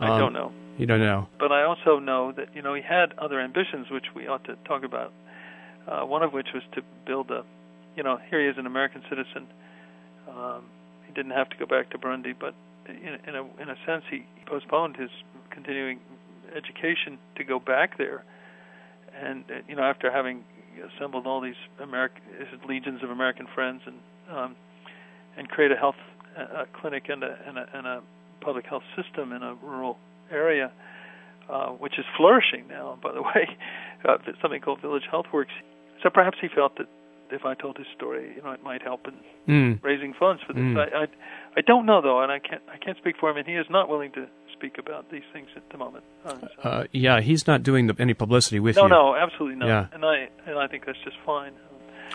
Um, 0.00 0.10
I 0.10 0.18
don't 0.18 0.32
know. 0.32 0.52
You 0.78 0.86
don't 0.86 1.00
know. 1.00 1.28
But 1.38 1.52
I 1.52 1.62
also 1.62 1.98
know 1.98 2.32
that 2.32 2.54
you 2.54 2.62
know 2.62 2.74
he 2.74 2.82
had 2.82 3.12
other 3.18 3.40
ambitions, 3.40 3.90
which 3.90 4.06
we 4.14 4.26
ought 4.26 4.44
to 4.44 4.56
talk 4.64 4.82
about. 4.82 5.12
Uh, 5.86 6.00
one 6.00 6.22
of 6.22 6.32
which 6.32 6.48
was 6.54 6.62
to 6.72 6.82
build 7.06 7.30
a, 7.30 7.44
you 7.94 8.02
know, 8.02 8.18
here 8.30 8.40
he 8.40 8.48
is 8.48 8.56
an 8.56 8.66
American 8.66 9.02
citizen. 9.10 9.46
Um, 10.26 10.64
he 11.06 11.12
didn't 11.12 11.32
have 11.32 11.50
to 11.50 11.56
go 11.56 11.66
back 11.66 11.90
to 11.90 11.98
Burundi, 11.98 12.34
but 12.38 12.54
in, 12.88 13.18
in 13.26 13.34
a 13.34 13.62
in 13.62 13.68
a 13.68 13.76
sense 13.86 14.04
he 14.10 14.24
postponed 14.46 14.96
his 14.96 15.10
continuing 15.50 16.00
education 16.54 17.18
to 17.36 17.44
go 17.44 17.58
back 17.58 17.98
there, 17.98 18.24
and 19.14 19.44
uh, 19.50 19.54
you 19.68 19.76
know 19.76 19.82
after 19.82 20.10
having 20.10 20.44
assembled 20.96 21.26
all 21.26 21.40
these 21.40 21.58
American 21.80 22.22
legions 22.68 23.02
of 23.02 23.10
American 23.10 23.46
friends 23.54 23.82
and 23.86 23.96
um, 24.30 24.56
and 25.36 25.48
create 25.48 25.72
a 25.72 25.76
health 25.76 25.96
uh, 26.38 26.64
clinic 26.80 27.04
and 27.08 27.22
a, 27.22 27.38
and 27.46 27.58
a 27.58 27.66
and 27.74 27.86
a 27.86 28.02
public 28.40 28.66
health 28.66 28.82
system 28.96 29.32
in 29.32 29.42
a 29.42 29.54
rural 29.62 29.98
area, 30.30 30.70
uh, 31.50 31.68
which 31.68 31.98
is 31.98 32.04
flourishing 32.16 32.66
now, 32.68 32.98
by 33.02 33.12
the 33.12 33.22
way, 33.34 33.48
uh, 34.08 34.16
something 34.40 34.60
called 34.60 34.80
Village 34.80 35.04
Health 35.10 35.26
Works. 35.32 35.52
So 36.02 36.10
perhaps 36.10 36.38
he 36.40 36.48
felt 36.54 36.76
that 36.76 36.86
if 37.30 37.44
I 37.44 37.54
told 37.54 37.78
his 37.78 37.86
story, 37.96 38.34
you 38.36 38.42
know, 38.42 38.52
it 38.52 38.62
might 38.62 38.82
help 38.82 39.06
in 39.06 39.14
mm. 39.76 39.82
raising 39.82 40.12
funds 40.12 40.42
for 40.46 40.52
this. 40.52 40.62
Mm. 40.62 40.76
I, 40.76 41.04
I 41.04 41.06
I 41.56 41.60
don't 41.60 41.86
know 41.86 42.02
though, 42.02 42.22
and 42.22 42.30
I 42.30 42.38
can't 42.38 42.62
I 42.72 42.76
can't 42.76 42.98
speak 42.98 43.16
for 43.18 43.30
him, 43.30 43.36
and 43.36 43.46
he 43.46 43.54
is 43.54 43.66
not 43.70 43.88
willing 43.88 44.12
to 44.12 44.28
speak 44.64 44.78
about 44.78 45.10
these 45.10 45.22
things 45.32 45.48
at 45.56 45.68
the 45.70 45.78
moment. 45.78 46.04
Uh, 46.24 46.30
so. 46.40 46.48
uh, 46.62 46.84
yeah, 46.92 47.20
he's 47.20 47.46
not 47.46 47.62
doing 47.62 47.86
the, 47.86 47.96
any 47.98 48.14
publicity 48.14 48.60
with 48.60 48.76
no, 48.76 48.84
you. 48.84 48.88
No, 48.88 49.12
no, 49.12 49.16
absolutely 49.16 49.56
not. 49.56 49.68
Yeah. 49.68 49.86
And 49.92 50.04
I 50.04 50.28
and 50.46 50.58
I 50.58 50.66
think 50.66 50.86
that's 50.86 50.98
just 51.04 51.16
fine. 51.24 51.52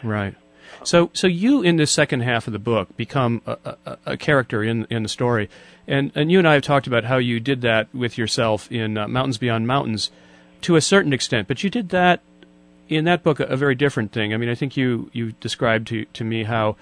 Right. 0.04 0.36
So, 0.84 1.10
so 1.14 1.28
you 1.28 1.62
in 1.62 1.78
the 1.78 1.88
second 1.88 2.22
half 2.22 2.48
of 2.48 2.54
the 2.54 2.60
book 2.60 2.96
become 2.96 3.42
a, 3.46 3.76
a, 3.86 3.98
a, 4.06 4.18
character 4.18 4.64
in 4.64 4.86
in 4.90 5.04
the 5.04 5.10
story, 5.10 5.50
and 5.88 6.12
and 6.16 6.32
you 6.32 6.40
and 6.40 6.48
I 6.48 6.54
have 6.54 6.64
talked 6.64 6.88
about 6.88 7.04
how 7.04 7.18
you 7.18 7.40
did 7.40 7.62
that 7.62 7.94
with 7.94 8.18
yourself 8.18 8.72
in 8.72 8.98
uh, 8.98 9.08
Mountains 9.08 9.38
Beyond 9.38 9.68
Mountains, 9.68 10.12
to 10.62 10.76
a 10.76 10.82
certain 10.82 11.14
extent. 11.14 11.48
But 11.48 11.64
you 11.64 11.70
did 11.70 11.90
that 11.90 12.22
in 12.88 13.06
that 13.06 13.24
book 13.24 13.40
a, 13.40 13.46
a 13.46 13.58
very 13.58 13.76
different 13.76 14.12
thing. 14.12 14.34
I 14.34 14.38
mean, 14.38 14.50
I 14.50 14.56
think 14.56 14.78
you 14.78 15.10
you 15.14 15.34
described 15.34 15.88
to 15.88 16.06
to 16.06 16.24
me 16.24 16.44
how 16.44 16.78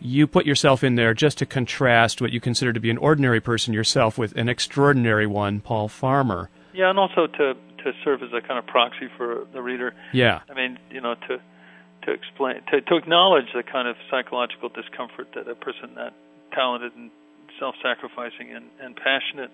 you 0.00 0.26
put 0.26 0.46
yourself 0.46 0.84
in 0.84 0.94
there 0.94 1.14
just 1.14 1.38
to 1.38 1.46
contrast 1.46 2.20
what 2.20 2.32
you 2.32 2.40
consider 2.40 2.72
to 2.72 2.80
be 2.80 2.90
an 2.90 2.98
ordinary 2.98 3.40
person 3.40 3.74
yourself 3.74 4.18
with 4.18 4.36
an 4.36 4.48
extraordinary 4.48 5.26
one, 5.26 5.60
Paul 5.60 5.88
Farmer. 5.88 6.50
Yeah, 6.72 6.90
and 6.90 6.98
also 6.98 7.26
to 7.26 7.54
to 7.84 7.92
serve 8.04 8.22
as 8.22 8.30
a 8.32 8.40
kind 8.40 8.58
of 8.58 8.66
proxy 8.66 9.08
for 9.16 9.46
the 9.52 9.62
reader. 9.62 9.94
Yeah. 10.12 10.40
I 10.50 10.54
mean, 10.54 10.78
you 10.90 11.00
know, 11.00 11.14
to 11.14 11.40
to 12.04 12.12
explain 12.12 12.60
to 12.70 12.80
to 12.80 12.96
acknowledge 12.96 13.46
the 13.54 13.62
kind 13.62 13.88
of 13.88 13.96
psychological 14.10 14.68
discomfort 14.68 15.28
that 15.34 15.48
a 15.48 15.54
person 15.54 15.94
that 15.96 16.14
talented 16.52 16.94
and 16.94 17.10
self-sacrificing 17.58 18.54
and, 18.54 18.66
and 18.80 18.96
passionate, 18.96 19.50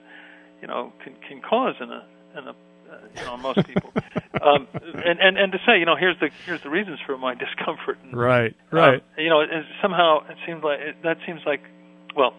you 0.60 0.68
know, 0.68 0.92
can 1.02 1.14
can 1.26 1.40
cause 1.40 1.74
in 1.80 1.90
a 1.90 2.04
in 2.38 2.48
a 2.48 2.54
you 3.16 3.24
know 3.24 3.36
most 3.36 3.66
people. 3.66 3.90
um, 4.42 4.66
and, 4.72 5.20
and 5.20 5.38
and 5.38 5.52
to 5.52 5.58
say, 5.66 5.78
you 5.78 5.86
know, 5.86 5.96
here's 5.96 6.18
the 6.20 6.30
here's 6.46 6.62
the 6.62 6.70
reasons 6.70 6.98
for 7.06 7.16
my 7.16 7.34
discomfort. 7.44 7.98
And, 8.02 8.16
right, 8.16 8.54
right. 8.70 8.94
Um, 8.94 9.00
you 9.18 9.28
know, 9.28 9.40
it, 9.40 9.48
somehow 9.82 10.20
it 10.28 10.36
seems 10.46 10.62
like 10.62 10.80
it, 10.80 10.96
that 11.02 11.18
seems 11.26 11.40
like, 11.46 11.60
well, 12.16 12.34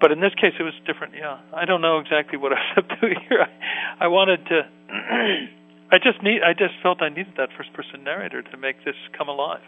but 0.00 0.12
in 0.12 0.20
this 0.20 0.34
case 0.34 0.54
it 0.58 0.62
was 0.62 0.74
different. 0.86 1.14
Yeah, 1.14 1.38
I 1.54 1.64
don't 1.64 1.80
know 1.80 1.98
exactly 1.98 2.38
what 2.38 2.52
I 2.56 2.56
was 2.56 2.84
up 2.84 2.88
to 3.00 3.08
here. 3.28 3.42
I, 3.42 4.04
I 4.04 4.08
wanted 4.08 4.44
to. 4.46 4.62
I 5.90 5.96
just 5.96 6.22
need. 6.22 6.42
I 6.42 6.52
just 6.52 6.74
felt 6.82 7.00
I 7.00 7.08
needed 7.08 7.34
that 7.36 7.48
first 7.56 7.72
person 7.72 8.04
narrator 8.04 8.42
to 8.42 8.56
make 8.56 8.84
this 8.84 8.96
come 9.16 9.28
alive. 9.28 9.62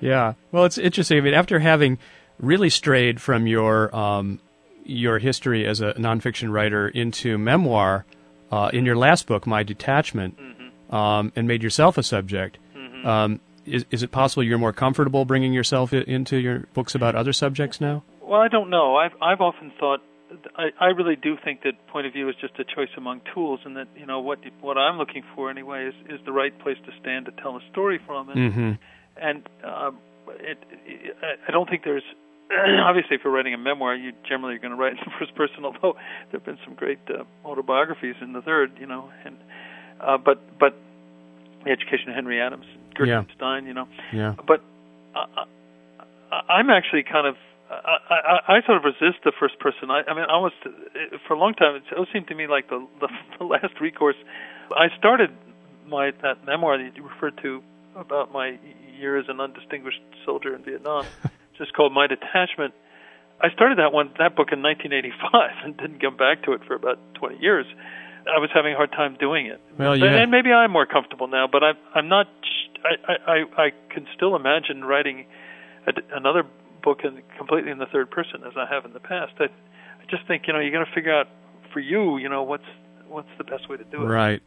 Yeah. 0.00 0.34
Well, 0.52 0.64
it's 0.64 0.78
interesting. 0.78 1.18
I 1.18 1.20
mean, 1.20 1.34
after 1.34 1.58
having 1.58 1.98
really 2.38 2.70
strayed 2.70 3.20
from 3.20 3.46
your 3.46 3.94
um, 3.94 4.40
your 4.84 5.18
history 5.18 5.66
as 5.66 5.80
a 5.80 5.92
nonfiction 5.94 6.52
writer 6.52 6.88
into 6.88 7.38
memoir 7.38 8.04
uh, 8.50 8.70
in 8.72 8.84
your 8.84 8.96
last 8.96 9.26
book, 9.26 9.46
My 9.46 9.62
Detachment, 9.62 10.36
Mm-hmm. 10.38 10.94
um, 10.94 11.32
and 11.36 11.46
made 11.48 11.62
yourself 11.62 11.98
a 11.98 12.02
subject. 12.02 12.58
Um, 13.04 13.40
is, 13.64 13.86
is 13.90 14.02
it 14.02 14.10
possible 14.10 14.42
you're 14.42 14.58
more 14.58 14.72
comfortable 14.74 15.24
bringing 15.24 15.52
yourself 15.54 15.92
into 15.94 16.36
your 16.36 16.60
books 16.74 16.94
about 16.94 17.14
other 17.14 17.32
subjects 17.32 17.80
now? 17.80 18.02
Well, 18.20 18.40
I 18.40 18.48
don't 18.48 18.68
know. 18.68 18.96
I've 18.96 19.12
I've 19.22 19.40
often 19.40 19.72
thought 19.80 20.00
I, 20.56 20.68
I 20.78 20.86
really 20.88 21.16
do 21.16 21.36
think 21.42 21.62
that 21.62 21.74
point 21.88 22.06
of 22.06 22.12
view 22.12 22.28
is 22.28 22.34
just 22.40 22.58
a 22.58 22.64
choice 22.64 22.90
among 22.96 23.22
tools, 23.34 23.60
and 23.64 23.76
that 23.76 23.88
you 23.96 24.04
know 24.06 24.20
what 24.20 24.38
what 24.60 24.76
I'm 24.76 24.98
looking 24.98 25.22
for 25.34 25.50
anyway 25.50 25.86
is 25.88 25.94
is 26.08 26.20
the 26.26 26.32
right 26.32 26.56
place 26.60 26.76
to 26.86 26.92
stand 27.00 27.26
to 27.26 27.32
tell 27.32 27.56
a 27.56 27.60
story 27.70 27.98
from, 28.06 28.28
and 28.30 28.52
Mm-hmm. 28.52 28.72
and 29.16 29.48
um, 29.64 29.98
it, 30.38 30.58
it, 30.86 31.16
I 31.48 31.50
don't 31.50 31.68
think 31.68 31.84
there's 31.84 32.04
obviously 32.84 33.16
if 33.16 33.22
you're 33.24 33.32
writing 33.32 33.54
a 33.54 33.58
memoir, 33.58 33.94
you 33.94 34.12
generally 34.28 34.54
are 34.56 34.58
going 34.58 34.72
to 34.72 34.76
write 34.76 34.92
in 34.92 34.98
the 35.04 35.12
first 35.18 35.34
person. 35.34 35.64
Although 35.64 35.94
there 36.30 36.40
have 36.40 36.44
been 36.44 36.58
some 36.64 36.74
great 36.74 36.98
uh, 37.08 37.24
autobiographies 37.44 38.16
in 38.20 38.32
the 38.32 38.42
third, 38.42 38.72
you 38.80 38.86
know, 38.86 39.10
and 39.24 39.36
uh, 40.00 40.18
but 40.18 40.58
but 40.58 40.74
the 41.64 41.70
education 41.70 42.08
of 42.08 42.14
Henry 42.14 42.40
Adams, 42.40 42.64
Gertrude 42.94 43.08
Yeah. 43.08 43.34
Stein, 43.36 43.66
you 43.66 43.74
know, 43.74 43.86
Yeah. 44.12 44.34
but 44.46 44.62
I, 45.14 45.44
I, 46.32 46.40
I'm 46.48 46.70
actually 46.70 47.02
kind 47.02 47.26
of 47.26 47.36
I, 47.70 47.96
I, 48.48 48.54
I 48.56 48.66
sort 48.66 48.78
of 48.78 48.84
resist 48.84 49.22
the 49.24 49.32
first 49.38 49.58
person. 49.60 49.90
I, 49.92 50.02
I 50.08 50.14
mean, 50.14 50.24
almost 50.24 50.56
uh, 50.66 50.70
for 51.28 51.34
a 51.34 51.38
long 51.38 51.54
time, 51.54 51.76
it 51.76 51.84
seemed 52.12 52.26
to 52.28 52.34
me 52.34 52.46
like 52.48 52.68
the, 52.68 52.84
the 53.00 53.08
the 53.38 53.44
last 53.44 53.80
recourse. 53.80 54.16
I 54.74 54.88
started 54.98 55.30
my 55.86 56.12
that 56.22 56.44
memoir 56.44 56.78
that 56.78 56.96
you 56.96 57.02
referred 57.06 57.38
to 57.42 57.62
about 57.96 58.32
my 58.32 58.58
year 58.98 59.18
as 59.18 59.26
an 59.28 59.40
undistinguished 59.40 60.00
soldier 60.24 60.54
in 60.54 60.62
Vietnam, 60.64 61.04
just 61.60 61.74
called 61.74 61.92
My 61.92 62.06
Detachment. 62.06 62.74
I 63.40 63.50
started 63.50 63.78
that 63.78 63.92
one 63.92 64.10
that 64.18 64.34
book 64.34 64.48
in 64.50 64.62
1985 64.62 65.50
and 65.64 65.76
didn't 65.76 66.00
come 66.00 66.16
back 66.16 66.42
to 66.44 66.52
it 66.52 66.62
for 66.66 66.74
about 66.74 66.98
20 67.14 67.38
years. 67.38 67.66
I 68.26 68.38
was 68.38 68.50
having 68.52 68.74
a 68.74 68.76
hard 68.76 68.92
time 68.92 69.16
doing 69.18 69.46
it. 69.46 69.60
Well, 69.78 69.92
and, 69.92 70.02
yeah. 70.02 70.22
and 70.22 70.30
maybe 70.30 70.52
I'm 70.52 70.70
more 70.70 70.86
comfortable 70.86 71.28
now, 71.28 71.46
but 71.46 71.62
I'm 71.62 71.76
I'm 71.94 72.08
not. 72.08 72.28
I 72.84 73.12
I 73.12 73.32
I, 73.32 73.62
I 73.64 73.70
can 73.92 74.06
still 74.14 74.36
imagine 74.36 74.84
writing 74.84 75.26
a, 75.86 75.92
another 76.16 76.44
book 76.82 77.00
in 77.04 77.22
completely 77.36 77.70
in 77.70 77.78
the 77.78 77.86
third 77.86 78.10
person 78.10 78.42
as 78.46 78.52
I 78.56 78.66
have 78.72 78.84
in 78.84 78.92
the 78.92 79.00
past. 79.00 79.32
I 79.38 79.44
I 79.44 80.04
just 80.10 80.26
think 80.26 80.46
you 80.46 80.52
know 80.52 80.60
you 80.60 80.70
got 80.70 80.84
to 80.84 80.94
figure 80.94 81.14
out 81.14 81.28
for 81.72 81.80
you 81.80 82.18
you 82.18 82.28
know 82.28 82.42
what's 82.42 82.68
what's 83.08 83.28
the 83.38 83.44
best 83.44 83.68
way 83.68 83.78
to 83.78 83.84
do 83.84 84.02
it. 84.02 84.06
Right. 84.06 84.42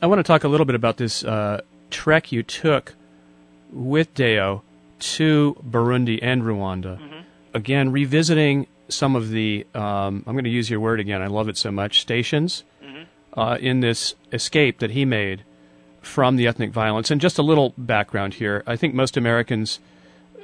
I 0.00 0.06
want 0.06 0.20
to 0.20 0.22
talk 0.22 0.44
a 0.44 0.48
little 0.48 0.66
bit 0.66 0.76
about 0.76 0.96
this 0.96 1.24
uh, 1.24 1.62
trek 1.90 2.30
you 2.30 2.44
took 2.44 2.94
with 3.72 4.14
Deo 4.14 4.62
to 4.98 5.56
Burundi 5.68 6.18
and 6.22 6.42
Rwanda. 6.42 6.98
Mm-hmm. 6.98 7.20
Again, 7.54 7.92
revisiting 7.92 8.66
some 8.88 9.16
of 9.16 9.30
the, 9.30 9.66
um, 9.74 10.24
I'm 10.26 10.34
going 10.34 10.44
to 10.44 10.50
use 10.50 10.70
your 10.70 10.80
word 10.80 11.00
again, 11.00 11.22
I 11.22 11.26
love 11.26 11.48
it 11.48 11.56
so 11.56 11.70
much, 11.70 12.00
stations 12.00 12.64
Mm-hmm. 12.82 13.40
uh, 13.40 13.56
in 13.56 13.80
this 13.80 14.14
escape 14.32 14.78
that 14.78 14.92
he 14.92 15.04
made 15.04 15.44
from 16.00 16.36
the 16.36 16.46
ethnic 16.46 16.70
violence. 16.70 17.10
And 17.10 17.20
just 17.20 17.38
a 17.38 17.42
little 17.42 17.74
background 17.76 18.34
here. 18.34 18.62
I 18.66 18.76
think 18.76 18.94
most 18.94 19.16
Americans, 19.16 19.78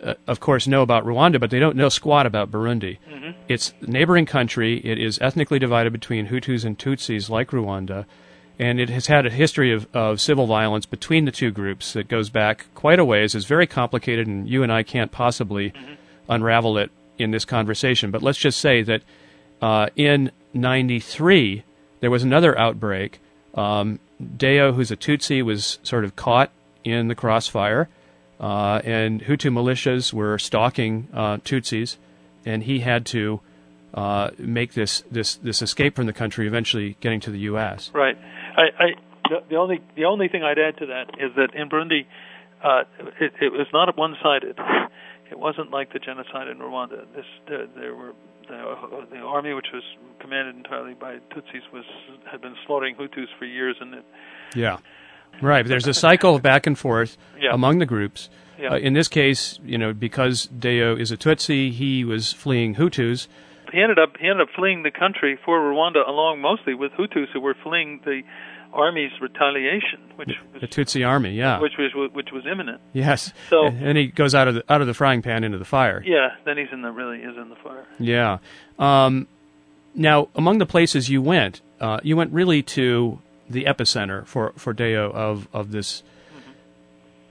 uh, 0.02 0.14
of 0.26 0.40
course, 0.40 0.66
know 0.66 0.82
about 0.82 1.06
Rwanda, 1.06 1.40
but 1.40 1.50
they 1.50 1.58
don't 1.58 1.76
know 1.76 1.88
squat 1.88 2.26
about 2.26 2.50
Burundi. 2.50 2.98
Mm-hmm. 3.10 3.30
It's 3.48 3.72
a 3.80 3.90
neighboring 3.90 4.26
country. 4.26 4.78
It 4.84 4.98
is 4.98 5.18
ethnically 5.20 5.58
divided 5.58 5.92
between 5.92 6.26
Hutus 6.26 6.64
and 6.64 6.78
Tutsis, 6.78 7.30
like 7.30 7.50
Rwanda, 7.50 8.04
and 8.58 8.80
it 8.80 8.88
has 8.90 9.06
had 9.06 9.26
a 9.26 9.30
history 9.30 9.72
of, 9.72 9.86
of 9.94 10.20
civil 10.20 10.46
violence 10.46 10.86
between 10.86 11.24
the 11.24 11.32
two 11.32 11.50
groups 11.50 11.92
that 11.94 12.08
goes 12.08 12.30
back 12.30 12.66
quite 12.74 12.98
a 12.98 13.04
ways. 13.04 13.34
It's 13.34 13.46
very 13.46 13.66
complicated, 13.66 14.26
and 14.26 14.48
you 14.48 14.62
and 14.62 14.72
I 14.72 14.82
can't 14.82 15.10
possibly 15.10 15.72
unravel 16.28 16.78
it 16.78 16.90
in 17.18 17.30
this 17.30 17.44
conversation. 17.44 18.10
But 18.10 18.22
let's 18.22 18.38
just 18.38 18.60
say 18.60 18.82
that 18.82 19.02
uh, 19.60 19.88
in 19.96 20.30
'93 20.52 21.64
there 22.00 22.10
was 22.10 22.22
another 22.22 22.56
outbreak. 22.58 23.18
Um, 23.54 23.98
Deo, 24.36 24.72
who's 24.72 24.90
a 24.90 24.96
Tutsi, 24.96 25.42
was 25.42 25.78
sort 25.82 26.04
of 26.04 26.16
caught 26.16 26.50
in 26.84 27.08
the 27.08 27.14
crossfire, 27.14 27.88
uh, 28.38 28.80
and 28.84 29.22
Hutu 29.22 29.50
militias 29.50 30.12
were 30.12 30.38
stalking 30.38 31.08
uh, 31.12 31.38
Tutsis, 31.38 31.96
and 32.44 32.62
he 32.62 32.80
had 32.80 33.06
to 33.06 33.40
uh, 33.94 34.30
make 34.38 34.74
this, 34.74 35.02
this 35.10 35.36
this 35.36 35.62
escape 35.62 35.96
from 35.96 36.06
the 36.06 36.12
country, 36.12 36.46
eventually 36.46 36.96
getting 37.00 37.20
to 37.20 37.30
the 37.30 37.38
U.S. 37.40 37.90
Right. 37.94 38.18
I, 38.56 38.62
I 38.78 38.86
the, 39.28 39.36
the 39.50 39.56
only 39.56 39.80
the 39.96 40.04
only 40.04 40.28
thing 40.28 40.42
I'd 40.42 40.58
add 40.58 40.76
to 40.78 40.86
that 40.86 41.10
is 41.18 41.32
that 41.36 41.54
in 41.54 41.68
Burundi, 41.68 42.06
uh, 42.62 42.84
it, 43.20 43.32
it 43.40 43.52
was 43.52 43.66
not 43.72 43.96
one-sided. 43.96 44.58
It 45.30 45.38
wasn't 45.38 45.70
like 45.70 45.92
the 45.92 45.98
genocide 45.98 46.48
in 46.48 46.58
Rwanda. 46.58 47.06
This 47.14 47.24
there, 47.48 47.66
there 47.74 47.94
were 47.94 48.12
the, 48.46 49.06
the 49.10 49.18
army, 49.18 49.54
which 49.54 49.68
was 49.72 49.82
commanded 50.20 50.54
entirely 50.56 50.94
by 50.94 51.14
Tutsis, 51.34 51.62
was 51.72 51.84
had 52.30 52.42
been 52.42 52.54
slaughtering 52.66 52.94
Hutus 52.96 53.26
for 53.38 53.46
years, 53.46 53.76
and 53.80 53.94
it, 53.94 54.04
Yeah, 54.54 54.76
right. 55.40 55.66
There's 55.66 55.86
a 55.86 55.94
cycle 55.94 56.36
of 56.36 56.42
back 56.42 56.66
and 56.66 56.78
forth 56.78 57.16
Yeah. 57.40 57.54
among 57.54 57.78
the 57.78 57.86
groups. 57.86 58.28
Yeah. 58.60 58.74
Uh, 58.74 58.76
in 58.76 58.92
this 58.92 59.08
case, 59.08 59.58
you 59.64 59.78
know, 59.78 59.92
because 59.92 60.44
Deo 60.46 60.94
is 60.94 61.10
a 61.10 61.16
Tutsi, 61.16 61.72
he 61.72 62.04
was 62.04 62.32
fleeing 62.32 62.76
Hutus. 62.76 63.26
He 63.74 63.82
ended 63.82 63.98
up 63.98 64.16
he 64.18 64.26
ended 64.28 64.48
up 64.48 64.54
fleeing 64.54 64.82
the 64.82 64.90
country 64.90 65.38
for 65.44 65.58
Rwanda, 65.60 66.06
along 66.08 66.40
mostly 66.40 66.74
with 66.74 66.92
Hutus 66.92 67.26
who 67.32 67.40
were 67.40 67.54
fleeing 67.62 68.00
the 68.04 68.22
army's 68.72 69.12
retaliation, 69.20 70.00
which 70.16 70.30
was 70.52 70.60
The 70.62 70.66
Tutsi 70.66 71.06
army, 71.06 71.32
yeah, 71.34 71.60
which 71.60 71.74
was 71.78 71.92
which 72.12 72.30
was 72.32 72.44
imminent. 72.50 72.80
yes. 72.92 73.32
So- 73.50 73.66
and 73.66 73.82
and 73.88 73.98
he 73.98 74.06
goes 74.08 74.34
out 74.34 74.48
of 74.48 74.54
the 74.56 74.64
out 74.72 74.80
of 74.80 74.86
the 74.86 74.94
frying 74.94 75.22
pan 75.22 75.44
into 75.44 75.58
the 75.58 75.64
fire. 75.64 76.02
Yeah, 76.04 76.30
then 76.44 76.56
he's 76.58 76.68
in 76.72 76.82
the 76.82 76.90
really 76.90 77.18
is 77.18 77.36
in 77.36 77.48
the 77.50 77.56
fire. 77.56 77.84
Yeah. 77.98 78.38
Um, 78.78 79.28
now, 79.94 80.28
among 80.34 80.58
the 80.58 80.66
places 80.66 81.08
you 81.08 81.22
went, 81.22 81.60
uh, 81.80 82.00
you 82.02 82.16
went 82.16 82.32
really 82.32 82.62
to 82.62 83.20
the 83.48 83.64
epicenter 83.66 84.26
for 84.26 84.52
for 84.56 84.72
Deo 84.72 85.10
of 85.12 85.46
of 85.52 85.70
this 85.70 86.02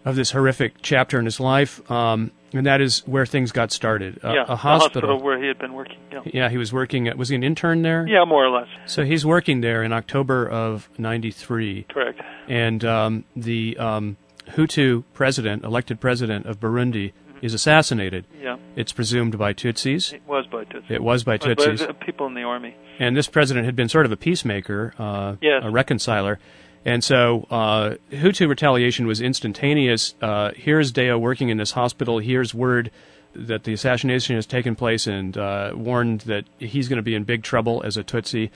of 0.06 0.16
this 0.16 0.32
horrific 0.32 0.76
chapter 0.82 1.18
in 1.20 1.26
his 1.26 1.40
life, 1.40 1.90
um, 1.92 2.32
and 2.54 2.66
that 2.66 2.80
is 2.82 3.00
where 3.08 3.26
things 3.26 3.52
got 3.52 3.72
started. 3.72 4.20
Uh, 4.24 4.34
yeah, 4.34 4.44
a 4.44 4.48
the 4.48 4.56
hospital. 4.56 5.22
where 5.22 5.42
he 5.42 5.48
had 5.48 5.58
been 5.60 5.74
working. 5.74 5.98
Yeah, 6.12 6.22
Yeah, 6.26 6.50
he 6.50 6.58
was 6.58 6.72
working. 6.72 7.08
At, 7.08 7.18
was 7.18 7.30
he 7.30 7.36
an 7.36 7.44
intern 7.44 7.82
there? 7.82 8.06
yeah 8.08 8.24
more 8.26 8.46
or 8.46 8.50
less. 8.50 8.68
So 8.86 9.04
he's 9.04 9.26
working 9.26 9.62
there 9.62 9.84
in 9.84 9.92
October 9.92 10.48
of 10.48 10.90
'93, 10.98 11.86
Correct. 11.90 12.22
and 12.48 12.84
um, 12.86 13.26
the 13.36 13.78
um, 13.78 14.18
Hutu 14.52 15.04
president, 15.14 15.64
elected 15.64 16.00
president 16.00 16.46
of 16.46 16.60
Burundi, 16.60 17.12
is 17.42 17.54
assassinated. 17.54 18.26
Yeah, 18.42 18.58
It's 18.76 18.94
presumed 18.94 19.38
by 19.38 19.54
Tutsis. 19.54 20.14
it 20.14 20.22
was 20.28 20.46
by 20.48 20.64
Tutsis. 20.66 20.90
It 20.92 21.04
was 21.04 21.24
by 21.24 21.38
Tutsis. 21.38 21.82
uh, 21.90 21.94
people 21.94 22.26
in 22.28 22.34
the 22.36 22.44
army. 22.44 22.76
And 23.00 23.18
this 23.18 23.28
president 23.28 23.66
had 23.66 23.76
been 23.76 23.90
sort 23.90 24.06
of 24.06 24.12
a 24.12 24.18
peacemaker, 24.18 24.94
uh, 24.98 25.36
Yes. 25.42 25.62
a 25.64 25.70
reconciler. 25.70 26.40
And 26.86 27.04
so 27.04 27.48
uh, 27.50 27.96
Hutu 28.12 28.48
retaliation 28.48 29.08
was 29.08 29.22
instantaneous. 29.22 30.16
Uh, 30.22 30.52
here's 30.56 30.92
Deo 30.92 31.18
working 31.18 31.50
in 31.50 31.58
this 31.58 31.72
hospital. 31.72 32.20
Here's 32.20 32.54
word 32.54 32.92
that 33.36 33.64
the 33.64 33.74
assassination 33.74 34.36
has 34.36 34.46
taken 34.46 34.76
place 34.76 35.08
and 35.08 35.38
uh, 35.38 35.72
warned 35.76 36.22
that 36.22 36.46
he's 36.60 36.88
going 36.90 36.98
to 36.98 37.04
be 37.04 37.16
in 37.16 37.24
big 37.24 37.44
trouble 37.44 37.82
as 37.84 37.98
a 37.98 38.04
Tutsi. 38.04 38.52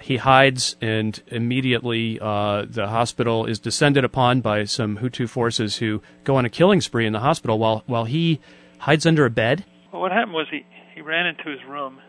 He 0.00 0.16
hides, 0.16 0.76
and 0.80 1.22
immediately 1.28 2.18
uh, 2.20 2.66
the 2.68 2.88
hospital 2.88 3.46
is 3.46 3.58
descended 3.58 4.04
upon 4.04 4.40
by 4.40 4.64
some 4.64 4.98
Hutu 4.98 5.28
forces 5.28 5.76
who 5.76 6.02
go 6.24 6.36
on 6.36 6.44
a 6.44 6.50
killing 6.50 6.80
spree 6.80 7.06
in 7.06 7.12
the 7.12 7.20
hospital 7.20 7.58
while, 7.58 7.82
while 7.86 8.04
he 8.04 8.40
hides 8.78 9.06
under 9.06 9.24
a 9.24 9.30
bed. 9.30 9.64
Well, 9.92 10.02
what 10.02 10.12
happened 10.12 10.34
was 10.34 10.46
he 10.50 10.66
he 10.94 11.02
ran 11.02 11.26
into 11.26 11.50
his 11.50 11.62
room, 11.68 12.00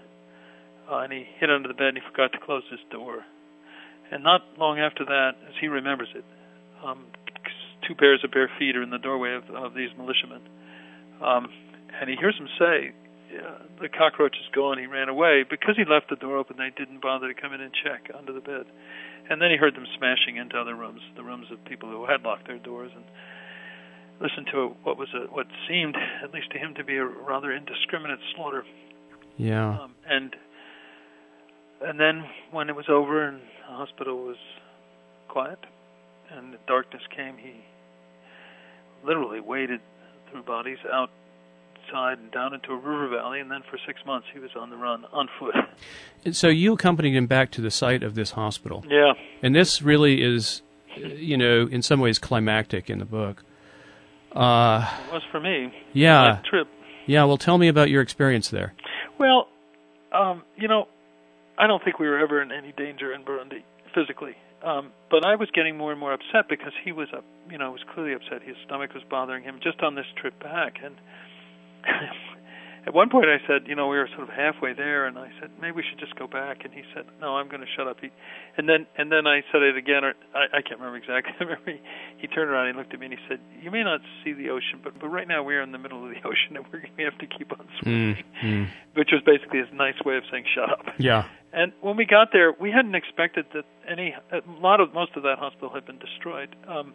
uh, 0.89 1.00
and 1.00 1.12
he 1.12 1.27
hid 1.39 1.50
under 1.50 1.67
the 1.67 1.74
bed, 1.74 1.89
and 1.89 1.97
he 1.97 2.03
forgot 2.09 2.31
to 2.31 2.39
close 2.39 2.63
his 2.71 2.79
door. 2.89 3.25
And 4.12 4.24
not 4.24 4.42
long 4.58 4.80
after 4.80 5.04
that, 5.06 5.32
as 5.48 5.54
he 5.60 5.68
remembers 5.68 6.08
it, 6.16 6.24
um, 6.84 7.06
two 7.88 7.96
pairs 7.96 8.22
of 8.24 8.32
bare 8.32 8.50
feet 8.58 8.76
are 8.76 8.84
in 8.84 8.90
the 8.90 8.98
doorway 8.98 9.34
of, 9.34 9.44
of 9.56 9.74
these 9.74 9.90
militiamen, 9.98 10.42
um, 11.22 11.50
and 12.00 12.10
he 12.10 12.16
hears 12.16 12.36
them 12.38 12.48
say, 12.60 12.94
yeah, 13.34 13.60
"The 13.82 13.90
cockroach 13.90 14.36
is 14.38 14.48
gone." 14.54 14.78
He 14.78 14.86
ran 14.86 15.10
away 15.10 15.44
because 15.44 15.76
he 15.76 15.84
left 15.84 16.10
the 16.10 16.16
door 16.16 16.38
open. 16.38 16.56
They 16.58 16.72
didn't 16.76 17.02
bother 17.02 17.34
to 17.34 17.40
come 17.40 17.54
in 17.54 17.62
and 17.62 17.74
check 17.74 18.10
under 18.18 18.32
the 18.32 18.40
bed, 18.40 18.66
and 19.30 19.42
then 19.42 19.52
he 19.52 19.58
heard 19.58 19.76
them 19.76 19.88
smashing 19.98 20.38
into 20.38 20.58
other 20.58 20.76
rooms, 20.76 21.02
the 21.16 21.24
rooms 21.24 21.48
of 21.52 21.64
people 21.66 21.90
who 21.90 22.06
had 22.06 22.24
locked 22.24 22.48
their 22.48 22.60
doors, 22.60 22.92
and 22.96 23.04
listened 24.22 24.48
to 24.52 24.58
a, 24.60 24.68
what 24.84 24.98
was 24.98 25.10
a, 25.14 25.28
what 25.34 25.48
seemed, 25.68 25.96
at 26.24 26.34
least 26.34 26.52
to 26.52 26.58
him, 26.58 26.74
to 26.76 26.84
be 26.84 26.98
a 26.98 27.06
rather 27.06 27.52
indiscriminate 27.52 28.20
slaughter. 28.36 28.64
Yeah. 29.38 29.84
Um, 29.84 29.96
and 30.10 30.36
and 31.81 32.00
then 32.00 32.24
when 32.51 32.69
it 32.69 32.75
was 32.75 32.86
over 32.89 33.24
and 33.27 33.39
the 33.39 33.74
hospital 33.75 34.17
was 34.25 34.38
quiet 35.27 35.60
and 36.31 36.53
the 36.53 36.57
darkness 36.67 37.01
came, 37.15 37.38
he 37.38 37.53
literally 39.05 39.39
waded 39.39 39.79
through 40.31 40.43
bodies 40.43 40.77
outside 40.91 42.17
and 42.19 42.31
down 42.31 42.53
into 42.53 42.72
a 42.72 42.75
river 42.75 43.07
valley, 43.07 43.39
and 43.39 43.50
then 43.50 43.62
for 43.69 43.77
six 43.86 44.00
months 44.05 44.27
he 44.34 44.39
was 44.39 44.51
on 44.60 44.69
the 44.69 44.75
run 44.75 45.05
on 45.12 45.27
foot. 45.39 45.55
And 46.25 46.36
so 46.36 46.48
you 46.50 46.74
accompanied 46.74 47.15
him 47.15 47.27
back 47.27 47.51
to 47.51 47.62
the 47.62 47.72
site 47.72 48.03
of 48.03 48.15
this 48.15 48.31
hospital. 48.31 48.84
Yeah, 48.89 49.13
And 49.41 49.55
this 49.55 49.81
really 49.81 50.22
is, 50.22 50.62
you 50.98 51.38
know, 51.38 51.67
in 51.72 51.81
some 51.81 52.01
ways 52.01 52.19
climactic 52.19 52.89
in 52.89 53.00
the 53.00 53.05
book. 53.05 53.43
Uh, 54.36 54.86
it 55.07 55.13
was 55.13 55.22
for 55.31 55.39
me. 55.39 55.72
yeah, 55.93 56.24
That 56.36 56.43
trip. 56.43 56.67
yeah. 57.05 57.24
Well, 57.24 57.38
tell 57.38 57.57
me 57.57 57.69
about 57.69 57.89
your 57.89 58.01
experience 58.01 58.50
there. 58.50 58.74
Well, 59.17 59.48
Um, 60.12 60.43
you 60.57 60.67
know, 60.67 60.88
I 61.58 61.68
don't 61.68 61.84
think 61.84 62.00
we 62.00 62.08
were 62.08 62.20
ever 62.20 62.42
in 62.42 62.52
any 62.52 62.72
danger 62.72 63.14
in 63.14 63.24
Burundi 63.24 63.64
physically. 63.94 64.36
Um, 64.64 64.92
but 65.10 65.26
I 65.26 65.36
was 65.36 65.50
getting 65.54 65.78
more 65.78 65.92
and 65.92 66.00
more 66.00 66.14
upset 66.14 66.50
because 66.50 66.74
he 66.84 66.92
was 66.92 67.08
up, 67.16 67.24
you 67.50 67.58
know, 67.58 67.72
was 67.72 67.84
clearly 67.94 68.14
upset. 68.14 68.42
His 68.42 68.56
stomach 68.66 68.94
was 68.94 69.04
bothering 69.10 69.44
him 69.44 69.60
just 69.62 69.82
on 69.82 69.96
this 69.96 70.08
trip 70.20 70.40
back, 70.42 70.78
and 70.84 70.96
at 72.88 72.94
one 72.94 73.10
point 73.10 73.28
I 73.28 73.38
said, 73.46 73.68
you 73.68 73.76
know, 73.76 73.88
we 73.88 73.98
were 73.98 74.10
sort 74.16 74.24
of 74.24 74.34
halfway 74.34 74.74
there, 74.74 75.06
and 75.06 75.20
I 75.20 75.30
said 75.40 75.52
maybe 75.62 75.76
we 75.78 75.84
should 75.84 76.00
just 76.00 76.16
go 76.16 76.26
back. 76.26 76.64
And 76.64 76.74
he 76.74 76.84
said, 76.96 77.06
no, 77.22 77.36
I'm 77.36 77.50
going 77.50 77.62
to 77.62 77.68
shut 77.76 77.88
up. 77.88 77.98
He, 78.02 78.10
and 78.58 78.68
then 78.68 78.88
and 78.98 79.12
then 79.12 79.28
I 79.28 79.44
said 79.52 79.62
it 79.62 79.78
again, 79.78 80.04
or 80.04 80.14
I, 80.34 80.58
I 80.58 80.62
can't 80.62 80.80
remember 80.80 80.98
exactly. 80.98 81.34
I 81.40 81.44
remember 81.44 81.72
he, 81.72 81.80
he 82.18 82.28
turned 82.28 82.50
around 82.50 82.68
and 82.68 82.76
he 82.76 82.80
looked 82.82 82.94
at 82.94 83.00
me 83.00 83.08
and 83.08 83.16
he 83.16 83.22
said, 83.28 83.40
you 83.62 83.72
may 83.72 83.84
not 83.84 84.02
see 84.24 84.34
the 84.34 84.50
ocean, 84.50 84.80
but 84.84 84.98
but 85.00 85.08
right 85.08 85.28
now 85.28 85.44
we 85.44 85.56
are 85.56 85.62
in 85.62 85.72
the 85.72 85.78
middle 85.78 86.02
of 86.04 86.10
the 86.10 86.22
ocean 86.26 86.56
and 86.56 86.66
we're 86.72 86.80
gonna 86.80 86.94
we 86.98 87.04
have 87.04 87.18
to 87.20 87.28
keep 87.28 87.52
on 87.52 87.68
swimming, 87.82 88.24
mm, 88.42 88.68
which 88.96 89.10
was 89.12 89.22
basically 89.26 89.60
his 89.60 89.68
nice 89.74 90.00
way 90.06 90.18
of 90.18 90.24
saying 90.32 90.46
shut 90.56 90.72
up. 90.72 90.88
Yeah. 90.98 91.28
And 91.54 91.72
when 91.82 91.96
we 91.96 92.06
got 92.06 92.30
there, 92.34 92.54
we 92.60 92.72
hadn't 92.72 92.96
expected 92.96 93.46
that 93.54 93.66
any 93.88 94.13
a 94.32 94.42
lot 94.62 94.82
of 94.82 94.94
most 94.94 95.16
of 95.16 95.24
that 95.24 95.39
hospital 95.39 95.70
had 95.74 95.86
been 95.86 96.00
destroyed. 96.00 96.56
Um, 96.68 96.94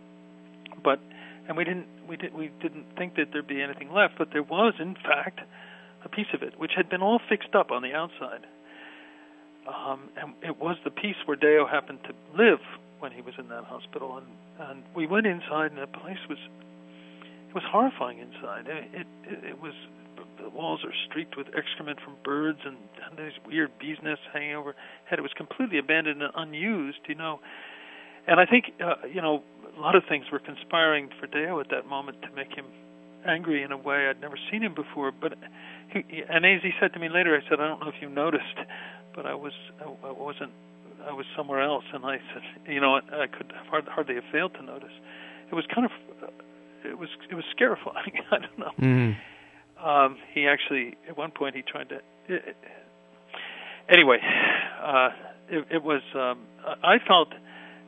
but 0.84 1.00
and 1.48 1.56
we 1.56 1.64
didn't 1.64 1.86
we 2.08 2.16
didn't 2.16 2.36
we 2.36 2.50
didn't 2.60 2.86
think 2.96 3.16
that 3.16 3.28
there'd 3.32 3.46
be 3.46 3.62
anything 3.62 3.92
left, 3.92 4.14
but 4.18 4.28
there 4.32 4.42
was 4.42 4.74
in 4.78 4.94
fact 4.94 5.40
a 6.04 6.08
piece 6.08 6.26
of 6.34 6.42
it, 6.42 6.58
which 6.58 6.72
had 6.76 6.88
been 6.88 7.02
all 7.02 7.20
fixed 7.28 7.54
up 7.54 7.70
on 7.70 7.82
the 7.82 7.92
outside. 7.92 8.46
Um, 9.66 10.10
and 10.16 10.34
it 10.42 10.58
was 10.58 10.76
the 10.84 10.90
piece 10.90 11.16
where 11.24 11.36
Deo 11.36 11.66
happened 11.66 12.00
to 12.04 12.14
live 12.36 12.60
when 12.98 13.12
he 13.12 13.22
was 13.22 13.34
in 13.38 13.48
that 13.48 13.64
hospital, 13.64 14.18
and 14.18 14.26
and 14.68 14.82
we 14.94 15.06
went 15.06 15.26
inside, 15.26 15.72
and 15.72 15.80
the 15.80 15.86
place 15.86 16.18
was 16.28 16.38
it 17.48 17.54
was 17.54 17.64
horrifying 17.66 18.18
inside. 18.18 18.66
It 18.66 19.06
it, 19.24 19.44
it 19.44 19.62
was 19.62 19.74
the 20.42 20.50
walls 20.50 20.80
are 20.84 20.92
streaked 21.08 21.36
with 21.36 21.46
excrement 21.56 22.00
from 22.00 22.14
birds 22.24 22.58
and, 22.64 22.76
these 23.12 23.36
weird 23.46 23.70
bees 23.78 23.98
nests 24.02 24.24
hanging 24.32 24.54
overhead. 24.54 25.18
It 25.18 25.20
was 25.20 25.34
completely 25.36 25.76
abandoned 25.76 26.22
and 26.22 26.32
unused, 26.34 27.00
you 27.06 27.14
know. 27.14 27.40
And 28.26 28.40
I 28.40 28.46
think 28.46 28.72
uh, 28.82 29.06
you 29.06 29.20
know 29.20 29.42
a 29.76 29.80
lot 29.80 29.94
of 29.94 30.04
things 30.08 30.24
were 30.32 30.38
conspiring 30.38 31.10
for 31.20 31.26
Deo 31.26 31.60
at 31.60 31.68
that 31.68 31.86
moment 31.86 32.22
to 32.22 32.30
make 32.34 32.48
him 32.54 32.64
angry 33.26 33.62
in 33.62 33.70
a 33.70 33.76
way 33.76 34.08
I'd 34.08 34.20
never 34.20 34.38
seen 34.50 34.62
him 34.62 34.74
before. 34.74 35.12
But 35.12 35.34
he, 35.92 36.22
and 36.26 36.46
as 36.46 36.62
he 36.62 36.70
said 36.80 36.94
to 36.94 36.98
me 36.98 37.10
later, 37.10 37.36
I 37.36 37.46
said, 37.48 37.60
I 37.60 37.68
don't 37.68 37.80
know 37.80 37.88
if 37.88 38.00
you 38.00 38.08
noticed, 38.08 38.56
but 39.14 39.26
I 39.26 39.34
was 39.34 39.52
I, 39.80 39.84
I 39.84 40.12
wasn't 40.12 40.52
I 41.06 41.12
was 41.12 41.26
somewhere 41.36 41.60
else, 41.60 41.84
and 41.92 42.04
I 42.06 42.18
said, 42.32 42.72
you 42.72 42.80
know, 42.80 42.96
I 42.96 43.26
could 43.26 43.52
hard, 43.68 43.86
hardly 43.88 44.14
have 44.14 44.24
failed 44.32 44.54
to 44.54 44.62
notice. 44.62 44.92
It 45.50 45.54
was 45.54 45.64
kind 45.74 45.84
of 45.84 45.92
uh, 46.22 46.88
it 46.88 46.98
was 46.98 47.08
it 47.30 47.34
was 47.34 47.44
scarifying. 47.50 48.12
I 48.30 48.38
don't 48.38 48.58
know. 48.58 48.72
Mm-hmm. 48.80 49.20
Um, 49.82 50.16
he 50.34 50.46
actually 50.46 50.96
at 51.08 51.16
one 51.16 51.30
point 51.30 51.56
he 51.56 51.62
tried 51.62 51.88
to. 51.90 51.96
It, 52.28 52.56
anyway, 53.88 54.18
uh, 54.82 55.08
it, 55.48 55.66
it 55.70 55.82
was. 55.82 56.02
Um, 56.14 56.46
I 56.82 56.98
felt 57.06 57.28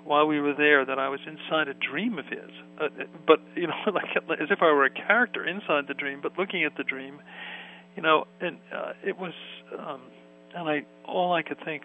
while 0.04 0.26
we 0.26 0.40
were 0.40 0.54
there 0.54 0.84
that 0.84 0.98
I 0.98 1.08
was 1.08 1.20
inside 1.26 1.68
a 1.68 1.74
dream 1.74 2.18
of 2.18 2.26
his, 2.26 2.50
uh, 2.80 2.88
but 3.26 3.38
you 3.54 3.66
know, 3.66 3.74
like 3.92 4.16
as 4.40 4.48
if 4.50 4.58
I 4.60 4.66
were 4.66 4.84
a 4.84 4.90
character 4.90 5.46
inside 5.46 5.84
the 5.88 5.94
dream, 5.94 6.20
but 6.22 6.32
looking 6.38 6.64
at 6.64 6.76
the 6.76 6.84
dream 6.84 7.20
you 7.96 8.02
know, 8.02 8.24
and 8.40 8.58
uh, 8.74 8.92
it 9.04 9.16
was, 9.16 9.32
um, 9.78 10.00
and 10.54 10.68
I 10.68 10.80
all 11.06 11.32
I 11.32 11.42
could 11.42 11.58
think. 11.64 11.82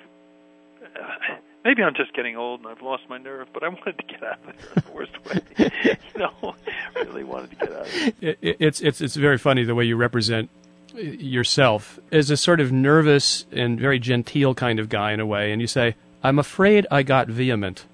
Uh, 0.83 1.35
maybe 1.63 1.83
I'm 1.83 1.93
just 1.93 2.13
getting 2.13 2.35
old 2.35 2.61
and 2.61 2.69
I've 2.69 2.81
lost 2.81 3.03
my 3.09 3.17
nerve, 3.17 3.47
but 3.53 3.63
I 3.63 3.69
wanted 3.69 3.97
to 3.97 4.03
get 4.05 4.23
out 4.23 4.39
of 4.39 4.55
there 4.55 4.71
in 4.75 4.83
the 4.85 4.91
worst 4.91 5.25
way. 5.25 5.41
you 6.13 6.19
know, 6.19 6.55
really 6.95 7.23
wanted 7.23 7.51
to 7.51 7.55
get 7.55 7.71
out. 7.71 7.81
Of 7.87 7.95
it. 8.21 8.39
It, 8.41 8.57
it's 8.59 8.81
it's 8.81 9.01
it's 9.01 9.15
very 9.15 9.37
funny 9.37 9.63
the 9.63 9.75
way 9.75 9.85
you 9.85 9.95
represent 9.95 10.49
yourself 10.95 11.99
as 12.11 12.29
a 12.29 12.37
sort 12.37 12.59
of 12.59 12.71
nervous 12.71 13.45
and 13.51 13.79
very 13.79 13.99
genteel 13.99 14.53
kind 14.55 14.79
of 14.79 14.89
guy 14.89 15.11
in 15.11 15.19
a 15.19 15.25
way, 15.25 15.51
and 15.51 15.61
you 15.61 15.67
say, 15.67 15.95
"I'm 16.23 16.39
afraid 16.39 16.87
I 16.91 17.03
got 17.03 17.27
vehement." 17.27 17.85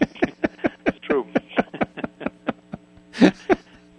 it's 0.86 0.98
true. 1.02 1.26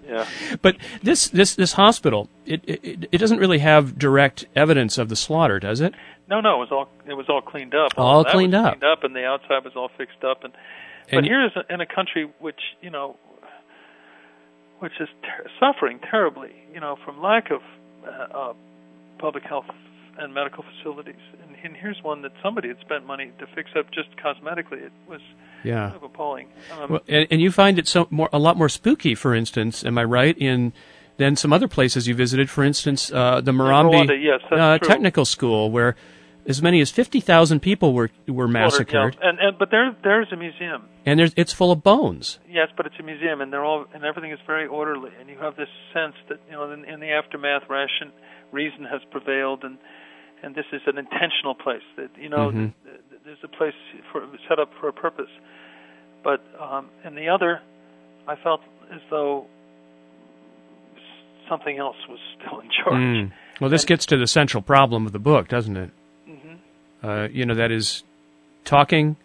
Yeah. 0.08 0.28
But 0.66 0.78
this 1.04 1.28
this 1.28 1.54
this 1.54 1.74
hospital, 1.74 2.28
it, 2.44 2.60
it 2.66 3.08
it 3.12 3.18
doesn't 3.20 3.38
really 3.38 3.60
have 3.60 4.00
direct 4.00 4.46
evidence 4.56 4.98
of 4.98 5.10
the 5.10 5.16
slaughter, 5.16 5.60
does 5.60 5.80
it? 5.80 5.94
No, 6.28 6.42
no, 6.42 6.56
it 6.56 6.58
was 6.58 6.72
all 6.72 6.90
it 7.08 7.14
was 7.14 7.28
all 7.30 7.44
cleaned 7.44 7.76
up. 7.76 7.92
All, 7.98 8.26
cleaned 8.26 8.56
up. 8.56 8.80
Cleaned 8.80 8.84
up, 8.84 9.04
and 9.04 9.16
the 9.16 9.26
outside 9.26 9.64
was 9.64 9.74
all 9.76 9.92
fixed 9.96 10.24
up. 10.24 10.44
And, 10.44 10.54
and 11.12 11.22
but 11.22 11.24
here 11.24 11.46
is 11.46 11.52
in 11.70 11.82
a 11.82 11.86
country 11.86 12.34
which 12.40 12.60
you 12.82 12.90
know, 12.90 13.16
which 14.80 14.94
is 15.00 15.08
ter- 15.22 15.46
suffering 15.60 16.00
terribly, 16.00 16.56
you 16.74 16.80
know, 16.80 16.98
from 17.06 17.22
lack 17.22 17.52
of 17.52 17.62
uh, 18.04 18.10
uh, 18.10 18.54
public 19.20 19.44
health 19.44 19.66
and 20.18 20.34
medical 20.34 20.64
facilities. 20.64 21.22
And, 21.44 21.56
and 21.64 21.78
here's 21.78 22.02
one 22.02 22.24
that 22.24 22.32
somebody 22.42 22.70
had 22.70 22.80
spent 22.80 23.06
money 23.06 23.32
to 23.38 23.46
fix 23.54 23.70
up 23.78 23.86
just 23.92 24.10
cosmetically. 24.18 24.82
It 24.82 24.94
was 25.08 25.22
yeah. 25.66 25.90
kind 25.90 25.96
of 25.96 26.04
appalling. 26.04 26.48
Um, 26.72 26.92
well, 26.92 27.02
and, 27.08 27.28
and 27.32 27.42
you 27.42 27.52
find 27.52 27.80
it 27.80 27.88
so 27.88 28.08
more 28.10 28.30
a 28.32 28.40
lot 28.40 28.58
more 28.58 28.70
spooky, 28.70 29.16
for 29.16 29.34
instance. 29.34 29.84
Am 29.86 29.98
I 29.98 30.04
right 30.04 30.38
in? 30.38 30.74
than 31.18 31.36
some 31.38 31.54
other 31.54 31.70
places 31.70 32.10
you 32.10 32.14
visited, 32.14 32.50
for 32.50 32.62
instance, 32.62 33.10
uh, 33.10 33.40
the 33.40 33.54
Murambi 33.54 33.94
Rwanda, 33.94 34.22
yes, 34.22 34.42
uh, 34.52 34.78
Technical 34.80 35.24
School, 35.24 35.72
where 35.72 35.96
as 36.48 36.62
many 36.62 36.82
as 36.82 36.92
fifty 36.92 37.20
thousand 37.20 37.62
people 37.62 37.94
were 37.94 38.10
were 38.28 38.48
massacred. 38.48 39.18
Yeah. 39.20 39.30
And, 39.30 39.40
and 39.40 39.58
but 39.58 39.72
there 39.72 39.96
there's 40.04 40.28
a 40.32 40.36
museum. 40.36 40.88
And 41.06 41.20
there's 41.20 41.34
it's 41.36 41.54
full 41.54 41.72
of 41.72 41.84
bones. 41.84 42.40
Yes, 42.50 42.70
but 42.76 42.86
it's 42.86 42.96
a 43.00 43.04
museum, 43.04 43.42
and 43.42 43.52
they're 43.52 43.66
all 43.66 43.86
and 43.94 44.04
everything 44.04 44.32
is 44.32 44.40
very 44.46 44.68
orderly, 44.68 45.12
and 45.20 45.30
you 45.30 45.38
have 45.40 45.56
this 45.56 45.70
sense 45.94 46.16
that 46.30 46.40
you 46.48 46.54
know 46.54 46.72
in, 46.72 46.86
in 46.86 47.00
the 47.00 47.12
aftermath, 47.12 47.64
ration 47.70 48.12
reason 48.52 48.86
has 48.86 49.02
prevailed, 49.12 49.64
and 49.64 49.78
and 50.44 50.56
this 50.56 50.66
is 50.72 50.82
an 50.86 50.98
intentional 50.98 51.56
place 51.56 51.86
that 51.98 52.10
you 52.20 52.30
know 52.30 52.50
mm-hmm. 52.50 52.60
th- 52.60 53.02
th- 53.10 53.22
there's 53.26 53.44
a 53.44 53.48
place 53.48 53.74
for 54.12 54.26
set 54.48 54.60
up 54.60 54.72
for 54.80 54.88
a 54.88 54.94
purpose. 54.94 55.32
But 56.26 56.42
um, 56.60 56.90
in 57.06 57.14
the 57.14 57.30
other, 57.30 57.62
I 58.28 58.36
felt 58.36 58.62
as 58.92 59.00
though 59.12 59.46
something 61.48 61.78
else 61.78 61.98
was 62.10 62.18
still 62.38 62.60
in 62.62 62.70
charge. 62.70 62.94
Mm. 62.96 63.32
Well, 63.62 63.70
this 63.70 63.84
and, 63.84 63.90
gets 63.90 64.08
to 64.08 64.18
the 64.18 64.26
central 64.26 64.64
problem 64.64 65.06
of 65.06 65.12
the 65.12 65.20
book, 65.20 65.48
doesn't 65.48 65.78
it? 65.78 65.92
Mm-hmm. 66.28 67.08
Uh, 67.08 67.28
you 67.28 67.46
know, 67.46 67.54
that 67.54 67.72
is 67.72 68.04
talking, 68.64 69.18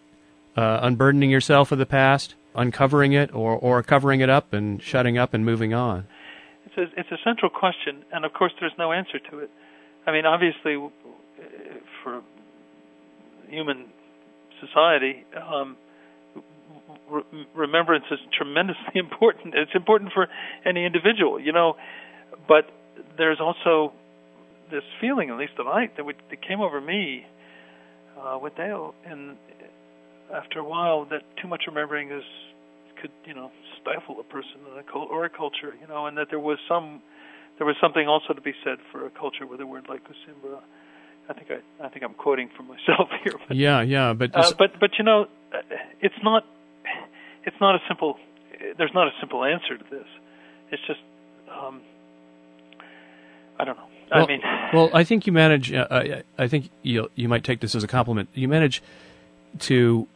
uh, 0.55 0.79
unburdening 0.83 1.31
yourself 1.31 1.71
of 1.71 1.79
the 1.79 1.87
past, 1.87 2.35
uncovering 2.53 3.13
it, 3.13 3.33
or 3.33 3.55
or 3.55 3.81
covering 3.81 4.21
it 4.21 4.29
up 4.29 4.53
and 4.53 4.81
shutting 4.83 5.17
up 5.17 5.33
and 5.33 5.43
moving 5.43 5.73
on. 5.73 6.05
It's 6.67 6.77
a 6.77 6.99
it's 6.99 7.11
a 7.11 7.17
central 7.23 7.49
question, 7.49 8.05
and 8.13 8.25
of 8.25 8.33
course, 8.33 8.53
there's 8.59 8.77
no 8.77 8.91
answer 8.91 9.17
to 9.31 9.39
it. 9.39 9.49
I 10.05 10.11
mean, 10.11 10.27
obviously, 10.27 10.77
for 12.03 12.21
human 13.49 13.87
society, 14.59 15.25
um, 15.35 15.75
re- 17.11 17.47
remembrance 17.53 18.05
is 18.11 18.19
tremendously 18.35 18.95
important. 18.95 19.53
It's 19.55 19.75
important 19.75 20.11
for 20.13 20.27
any 20.65 20.85
individual, 20.85 21.39
you 21.39 21.51
know, 21.51 21.75
but 22.47 22.65
there's 23.17 23.39
also 23.39 23.93
this 24.71 24.83
feeling, 24.99 25.29
at 25.29 25.37
least 25.37 25.53
that 25.57 25.67
I 25.67 25.91
that, 25.97 26.05
would, 26.05 26.15
that 26.29 26.41
came 26.47 26.61
over 26.61 26.79
me 26.79 27.25
uh, 28.19 28.39
with 28.41 28.55
Deo, 28.55 28.95
and 29.05 29.35
after 30.33 30.59
a 30.59 30.63
while, 30.63 31.05
that 31.05 31.23
too 31.41 31.47
much 31.47 31.63
remembering 31.67 32.11
is 32.11 32.23
could 33.01 33.11
you 33.25 33.33
know 33.33 33.51
stifle 33.81 34.19
a 34.19 34.23
person 34.23 34.61
in 34.71 34.79
a 34.79 34.83
cult 34.83 35.09
or 35.11 35.25
a 35.25 35.29
culture, 35.29 35.73
you 35.79 35.87
know, 35.87 36.05
and 36.05 36.17
that 36.17 36.27
there 36.29 36.39
was 36.39 36.57
some 36.69 37.01
there 37.57 37.67
was 37.67 37.75
something 37.81 38.07
also 38.07 38.33
to 38.33 38.41
be 38.41 38.53
said 38.63 38.77
for 38.91 39.05
a 39.05 39.09
culture 39.09 39.45
with 39.45 39.59
a 39.59 39.65
word 39.65 39.85
like 39.89 40.01
Gusimbura. 40.03 40.61
I 41.29 41.33
think 41.33 41.47
I 41.51 41.85
I 41.85 41.89
think 41.89 42.03
I'm 42.03 42.13
quoting 42.13 42.49
from 42.55 42.67
myself 42.67 43.09
here. 43.23 43.33
But, 43.47 43.57
yeah, 43.57 43.81
yeah, 43.81 44.13
but 44.13 44.35
uh, 44.35 44.53
but 44.57 44.79
but 44.79 44.91
you 44.97 45.03
know, 45.03 45.27
it's 45.99 46.15
not 46.23 46.45
it's 47.43 47.57
not 47.59 47.75
a 47.75 47.79
simple. 47.87 48.17
There's 48.77 48.93
not 48.93 49.07
a 49.07 49.11
simple 49.19 49.43
answer 49.43 49.77
to 49.77 49.83
this. 49.89 50.07
It's 50.71 50.81
just 50.87 50.99
um, 51.51 51.81
I 53.59 53.63
don't 53.63 53.77
know. 53.77 53.87
Well, 54.11 54.23
I 54.23 54.27
mean, 54.27 54.41
well, 54.73 54.89
I 54.93 55.03
think 55.03 55.25
you 55.25 55.33
manage. 55.33 55.71
Uh, 55.71 55.87
I, 55.89 56.23
I 56.37 56.47
think 56.47 56.69
you 56.83 57.09
you 57.15 57.29
might 57.29 57.43
take 57.43 57.59
this 57.59 57.75
as 57.75 57.83
a 57.83 57.87
compliment. 57.87 58.29
You 58.33 58.47
manage 58.47 58.81
to 59.59 60.07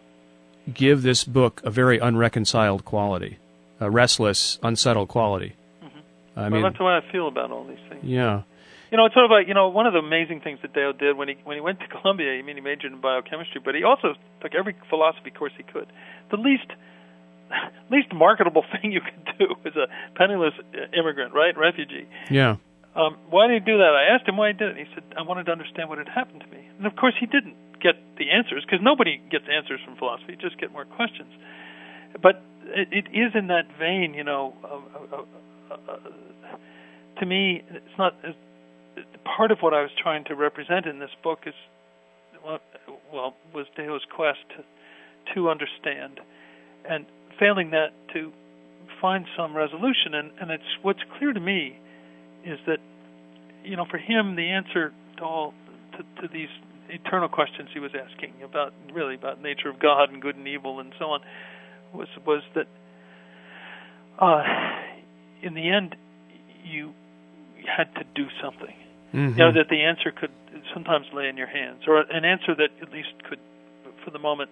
give 0.73 1.03
this 1.03 1.23
book 1.23 1.61
a 1.63 1.69
very 1.69 1.99
unreconciled 1.99 2.85
quality, 2.85 3.37
a 3.79 3.89
restless, 3.89 4.59
unsettled 4.63 5.09
quality. 5.09 5.55
Mm-hmm. 5.83 6.39
I 6.39 6.41
well, 6.41 6.49
mean, 6.49 6.61
that's 6.63 6.77
the 6.77 6.83
way 6.83 6.93
I 6.93 7.11
feel 7.11 7.27
about 7.27 7.51
all 7.51 7.65
these 7.65 7.79
things. 7.89 8.03
Yeah. 8.03 8.43
You 8.91 8.97
know, 8.97 9.05
it's 9.05 9.15
sort 9.15 9.25
of 9.25 9.31
like 9.31 9.47
you 9.47 9.53
know 9.53 9.69
one 9.69 9.87
of 9.87 9.93
the 9.93 9.99
amazing 9.99 10.41
things 10.41 10.59
that 10.61 10.73
Deo 10.73 10.93
did 10.93 11.17
when 11.17 11.27
he 11.27 11.35
when 11.43 11.57
he 11.57 11.61
went 11.61 11.79
to 11.79 11.87
Columbia. 12.01 12.33
I 12.33 12.41
mean, 12.41 12.55
he 12.55 12.61
majored 12.61 12.91
in 12.91 13.01
biochemistry, 13.01 13.61
but 13.63 13.75
he 13.75 13.83
also 13.83 14.13
took 14.41 14.55
every 14.55 14.75
philosophy 14.89 15.31
course 15.31 15.53
he 15.57 15.63
could. 15.63 15.87
The 16.31 16.37
least 16.37 16.71
least 17.91 18.13
marketable 18.13 18.63
thing 18.81 18.91
you 18.91 19.01
could 19.01 19.37
do 19.37 19.55
as 19.65 19.75
a 19.75 19.87
penniless 20.15 20.53
immigrant, 20.97 21.33
right, 21.33 21.57
refugee. 21.57 22.07
Yeah. 22.29 22.57
Um, 22.95 23.17
why 23.29 23.47
did 23.47 23.61
he 23.61 23.65
do 23.71 23.77
that? 23.77 23.91
I 23.91 24.15
asked 24.15 24.27
him 24.27 24.37
why 24.37 24.47
he 24.51 24.57
did 24.57 24.71
it. 24.71 24.77
He 24.77 24.85
said, 24.95 25.03
I 25.17 25.21
wanted 25.21 25.47
to 25.47 25.51
understand 25.51 25.89
what 25.89 25.97
had 25.97 26.07
happened 26.07 26.41
to 26.41 26.47
me. 26.47 26.63
And 26.77 26.87
of 26.87 26.95
course, 26.95 27.13
he 27.19 27.25
didn't 27.25 27.55
get 27.83 27.95
the 28.17 28.31
answers 28.31 28.63
because 28.63 28.79
nobody 28.81 29.19
gets 29.29 29.45
answers 29.51 29.79
from 29.83 29.97
philosophy. 29.97 30.33
You 30.33 30.37
just 30.37 30.57
get 30.59 30.71
more 30.71 30.85
questions. 30.85 31.31
But 32.21 32.41
it, 32.71 32.87
it 32.91 33.05
is 33.11 33.35
in 33.35 33.47
that 33.47 33.67
vein, 33.77 34.13
you 34.13 34.23
know. 34.23 34.55
Uh, 34.63 35.15
uh, 35.15 35.75
uh, 35.75 35.97
to 37.19 37.25
me, 37.25 37.63
it's 37.69 37.97
not. 37.97 38.15
part 39.25 39.51
of 39.51 39.59
what 39.59 39.73
I 39.73 39.81
was 39.81 39.91
trying 40.01 40.23
to 40.25 40.35
represent 40.35 40.85
in 40.85 40.99
this 40.99 41.11
book 41.21 41.39
is, 41.45 41.53
well, 43.11 43.35
was 43.53 43.65
Deo's 43.75 44.05
quest 44.15 44.39
to, 44.55 45.33
to 45.33 45.49
understand, 45.49 46.19
and 46.87 47.05
failing 47.39 47.71
that 47.71 47.89
to 48.13 48.31
find 49.01 49.25
some 49.37 49.55
resolution. 49.55 50.13
And, 50.13 50.31
and 50.39 50.51
it's 50.51 50.63
what's 50.81 51.01
clear 51.17 51.33
to 51.33 51.39
me 51.39 51.77
is 52.45 52.59
that, 52.67 52.79
you 53.63 53.75
know, 53.75 53.85
for 53.89 53.97
him, 53.97 54.35
the 54.35 54.49
answer 54.49 54.93
to 55.17 55.23
all 55.23 55.53
to, 55.93 56.21
to 56.21 56.27
these 56.31 56.49
eternal 56.89 57.27
questions 57.27 57.69
he 57.73 57.79
was 57.79 57.91
asking 57.95 58.33
about 58.43 58.73
really 58.93 59.15
about 59.15 59.41
nature 59.41 59.69
of 59.69 59.79
God 59.79 60.11
and 60.11 60.21
good 60.21 60.35
and 60.35 60.47
evil 60.47 60.79
and 60.79 60.93
so 60.99 61.05
on 61.05 61.21
was 61.93 62.07
was 62.25 62.43
that 62.53 62.67
uh, 64.19 64.43
in 65.41 65.55
the 65.55 65.69
end 65.69 65.95
you 66.63 66.93
had 67.65 67.93
to 67.95 68.03
do 68.13 68.27
something. 68.41 68.75
Mm-hmm. 69.13 69.39
You 69.39 69.45
know 69.45 69.53
that 69.53 69.69
the 69.69 69.81
answer 69.81 70.11
could 70.11 70.31
sometimes 70.73 71.05
lay 71.13 71.27
in 71.27 71.37
your 71.37 71.47
hands, 71.47 71.83
or 71.87 72.01
an 72.01 72.25
answer 72.25 72.55
that 72.55 72.69
at 72.81 72.91
least 72.91 73.09
could, 73.29 73.39
for 74.03 74.11
the 74.11 74.19
moment, 74.19 74.49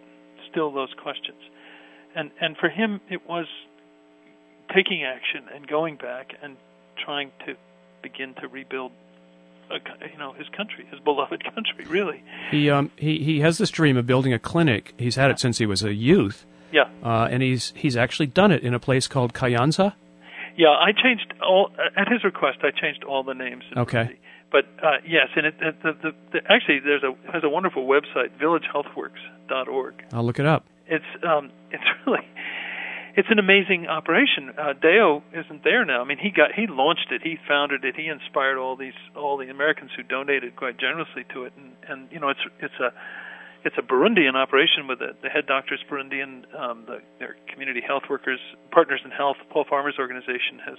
still 0.49 0.71
those 0.71 0.93
questions. 1.01 1.37
And 2.15 2.31
and 2.39 2.57
for 2.57 2.69
him, 2.69 3.01
it 3.09 3.27
was 3.27 3.45
taking 4.73 5.03
action 5.03 5.45
and 5.53 5.67
going 5.67 5.97
back 5.97 6.33
and 6.41 6.57
trying 7.03 7.31
to 7.45 7.55
begin 8.01 8.33
to 8.35 8.47
rebuild 8.47 8.91
a, 9.69 10.09
you 10.11 10.17
know 10.17 10.33
his 10.33 10.47
country, 10.49 10.85
his 10.89 10.99
beloved 10.99 11.43
country, 11.55 11.85
really. 11.87 12.23
He 12.51 12.69
um 12.69 12.91
he 12.97 13.19
he 13.19 13.39
has 13.39 13.57
this 13.57 13.69
dream 13.69 13.97
of 13.97 14.05
building 14.05 14.33
a 14.33 14.39
clinic. 14.39 14.93
He's 14.97 15.15
had 15.15 15.31
it 15.31 15.39
since 15.39 15.57
he 15.57 15.65
was 15.65 15.83
a 15.83 15.93
youth. 15.93 16.45
Yeah. 16.71 16.89
Uh, 17.03 17.27
and 17.29 17.43
he's 17.43 17.73
he's 17.75 17.95
actually 17.95 18.27
done 18.27 18.51
it 18.51 18.63
in 18.63 18.73
a 18.73 18.79
place 18.79 19.07
called 19.07 19.33
Kayonza. 19.33 19.93
Yeah, 20.55 20.69
I 20.69 20.91
changed 20.91 21.33
all 21.41 21.71
at 21.97 22.07
his 22.07 22.23
request. 22.23 22.59
I 22.61 22.69
changed 22.69 23.03
all 23.03 23.23
the 23.23 23.33
names. 23.33 23.63
Okay. 23.75 24.17
But 24.51 24.65
uh, 24.83 24.97
yes, 25.05 25.29
and 25.35 25.47
it, 25.47 25.55
it 25.59 25.81
the, 25.81 25.93
the, 25.93 26.11
the, 26.31 26.39
actually 26.47 26.79
there's 26.79 27.01
a 27.03 27.13
has 27.31 27.43
a 27.43 27.49
wonderful 27.49 27.87
website, 27.87 28.37
villagehealthworks.org. 28.39 30.05
I'll 30.13 30.23
look 30.23 30.39
it 30.39 30.45
up. 30.45 30.65
It's 30.87 31.05
um 31.23 31.51
it's 31.71 31.83
really 32.05 32.27
it's 33.15 33.29
an 33.29 33.37
amazing 33.37 33.85
operation. 33.87 34.53
Uh, 34.57 34.73
Deo 34.73 35.21
isn't 35.33 35.63
there 35.63 35.85
now. 35.85 36.01
I 36.01 36.03
mean, 36.03 36.17
he 36.17 36.31
got 36.31 36.51
he 36.55 36.65
launched 36.67 37.11
it, 37.11 37.21
he 37.23 37.37
founded 37.47 37.85
it, 37.85 37.95
he 37.95 38.07
inspired 38.07 38.57
all 38.57 38.75
these 38.75 38.97
all 39.15 39.37
the 39.37 39.49
Americans 39.49 39.91
who 39.95 40.03
donated 40.03 40.55
quite 40.55 40.79
generously 40.79 41.25
to 41.33 41.43
it, 41.43 41.53
and 41.57 41.73
and 41.87 42.11
you 42.11 42.19
know 42.19 42.29
it's 42.29 42.41
it's 42.59 42.79
a 42.79 42.91
it's 43.65 43.75
a 43.77 43.81
Burundian 43.81 44.35
operation 44.35 44.87
with 44.87 44.99
the, 44.99 45.15
the 45.21 45.29
head 45.29 45.45
doctor 45.47 45.75
is 45.75 45.79
Burundian. 45.89 46.43
Um, 46.57 46.83
the, 46.85 46.99
their 47.19 47.37
community 47.51 47.81
health 47.85 48.03
workers, 48.09 48.39
partners 48.71 49.01
in 49.05 49.11
health, 49.11 49.37
Paul 49.49 49.65
Farmer's 49.69 49.95
organization 49.99 50.59
has 50.65 50.77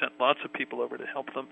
sent 0.00 0.12
lots 0.18 0.38
of 0.44 0.52
people 0.52 0.80
over 0.80 0.96
to 0.96 1.04
help 1.04 1.34
them 1.34 1.48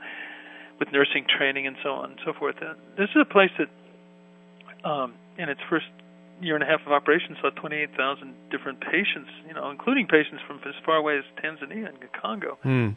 with 0.78 0.90
nursing 0.92 1.26
training 1.28 1.66
and 1.66 1.76
so 1.82 1.90
on 1.90 2.12
and 2.12 2.20
so 2.24 2.32
forth. 2.32 2.56
And 2.60 2.78
this 2.96 3.10
is 3.10 3.20
a 3.20 3.30
place 3.30 3.50
that, 3.58 4.88
um, 4.88 5.14
in 5.36 5.48
its 5.48 5.60
first 5.68 5.86
year 6.42 6.54
and 6.54 6.62
a 6.62 6.66
half 6.66 6.80
of 6.86 6.92
operation, 6.92 7.36
saw 7.40 7.50
28,000 7.50 8.34
different 8.50 8.80
patients, 8.80 9.30
you 9.46 9.54
know, 9.54 9.70
including 9.70 10.06
patients 10.06 10.42
from 10.46 10.58
as 10.66 10.74
far 10.84 10.96
away 10.96 11.18
as 11.18 11.24
Tanzania 11.42 11.88
and 11.88 11.98
Congo. 12.20 12.58
Hmm. 12.62 12.90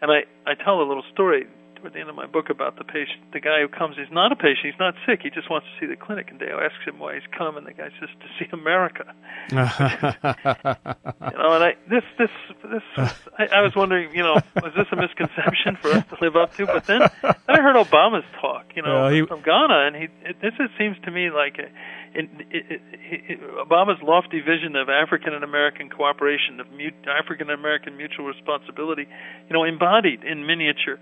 And 0.00 0.10
I, 0.12 0.24
I 0.46 0.54
tell 0.54 0.80
a 0.80 0.86
little 0.86 1.02
story 1.12 1.46
toward 1.78 1.94
the 1.94 2.00
end 2.00 2.08
of 2.08 2.14
my 2.16 2.26
book 2.26 2.50
about 2.50 2.76
the 2.76 2.84
patient, 2.84 3.32
the 3.32 3.40
guy 3.40 3.60
who 3.60 3.68
comes. 3.68 3.96
He's 3.96 4.12
not 4.12 4.32
a 4.32 4.36
patient. 4.36 4.64
He's 4.64 4.78
not 4.78 4.94
sick. 5.06 5.20
He 5.22 5.30
just 5.30 5.50
wants 5.50 5.66
to 5.66 5.80
see 5.80 5.86
the 5.86 5.96
clinic. 5.96 6.28
And 6.30 6.38
Deo 6.38 6.58
asks 6.58 6.84
him 6.86 6.98
why 6.98 7.14
he's 7.14 7.26
come, 7.36 7.56
and 7.56 7.66
the 7.66 7.72
guy 7.72 7.88
says 8.00 8.08
to 8.20 8.28
see 8.38 8.46
America. 8.52 9.04
you 9.50 9.56
know, 11.38 11.52
and 11.54 11.64
I 11.64 11.76
this 11.88 12.04
this 12.18 12.30
this 12.64 12.82
I, 13.38 13.46
I 13.46 13.60
was 13.62 13.74
wondering, 13.74 14.14
you 14.14 14.22
know, 14.22 14.34
was 14.56 14.72
this 14.76 14.86
a 14.92 14.96
misconception 14.96 15.76
for 15.80 15.90
us 15.90 16.04
to 16.10 16.16
live 16.20 16.36
up 16.36 16.54
to? 16.56 16.66
But 16.66 16.84
then, 16.86 17.00
then 17.22 17.34
I 17.48 17.60
heard 17.60 17.76
Obama's 17.76 18.24
talk, 18.40 18.66
you 18.74 18.82
know, 18.82 19.02
Well, 19.02 19.10
he- 19.10 19.26
from 19.26 19.42
Ghana, 19.42 19.86
and 19.86 19.96
he 19.96 20.04
it, 20.24 20.40
this 20.40 20.54
it 20.58 20.70
seems 20.78 20.96
to 21.04 21.10
me 21.10 21.30
like 21.30 21.58
a, 21.58 21.68
Obama's 22.16 24.00
lofty 24.02 24.40
vision 24.40 24.76
of 24.76 24.88
African 24.88 25.34
and 25.34 25.44
American 25.44 25.90
cooperation, 25.90 26.60
of 26.60 26.66
African 27.06 27.50
American 27.50 27.96
mutual 27.96 28.26
responsibility, 28.26 29.06
you 29.48 29.52
know, 29.52 29.64
embodied 29.64 30.24
in 30.24 30.46
miniature, 30.46 30.98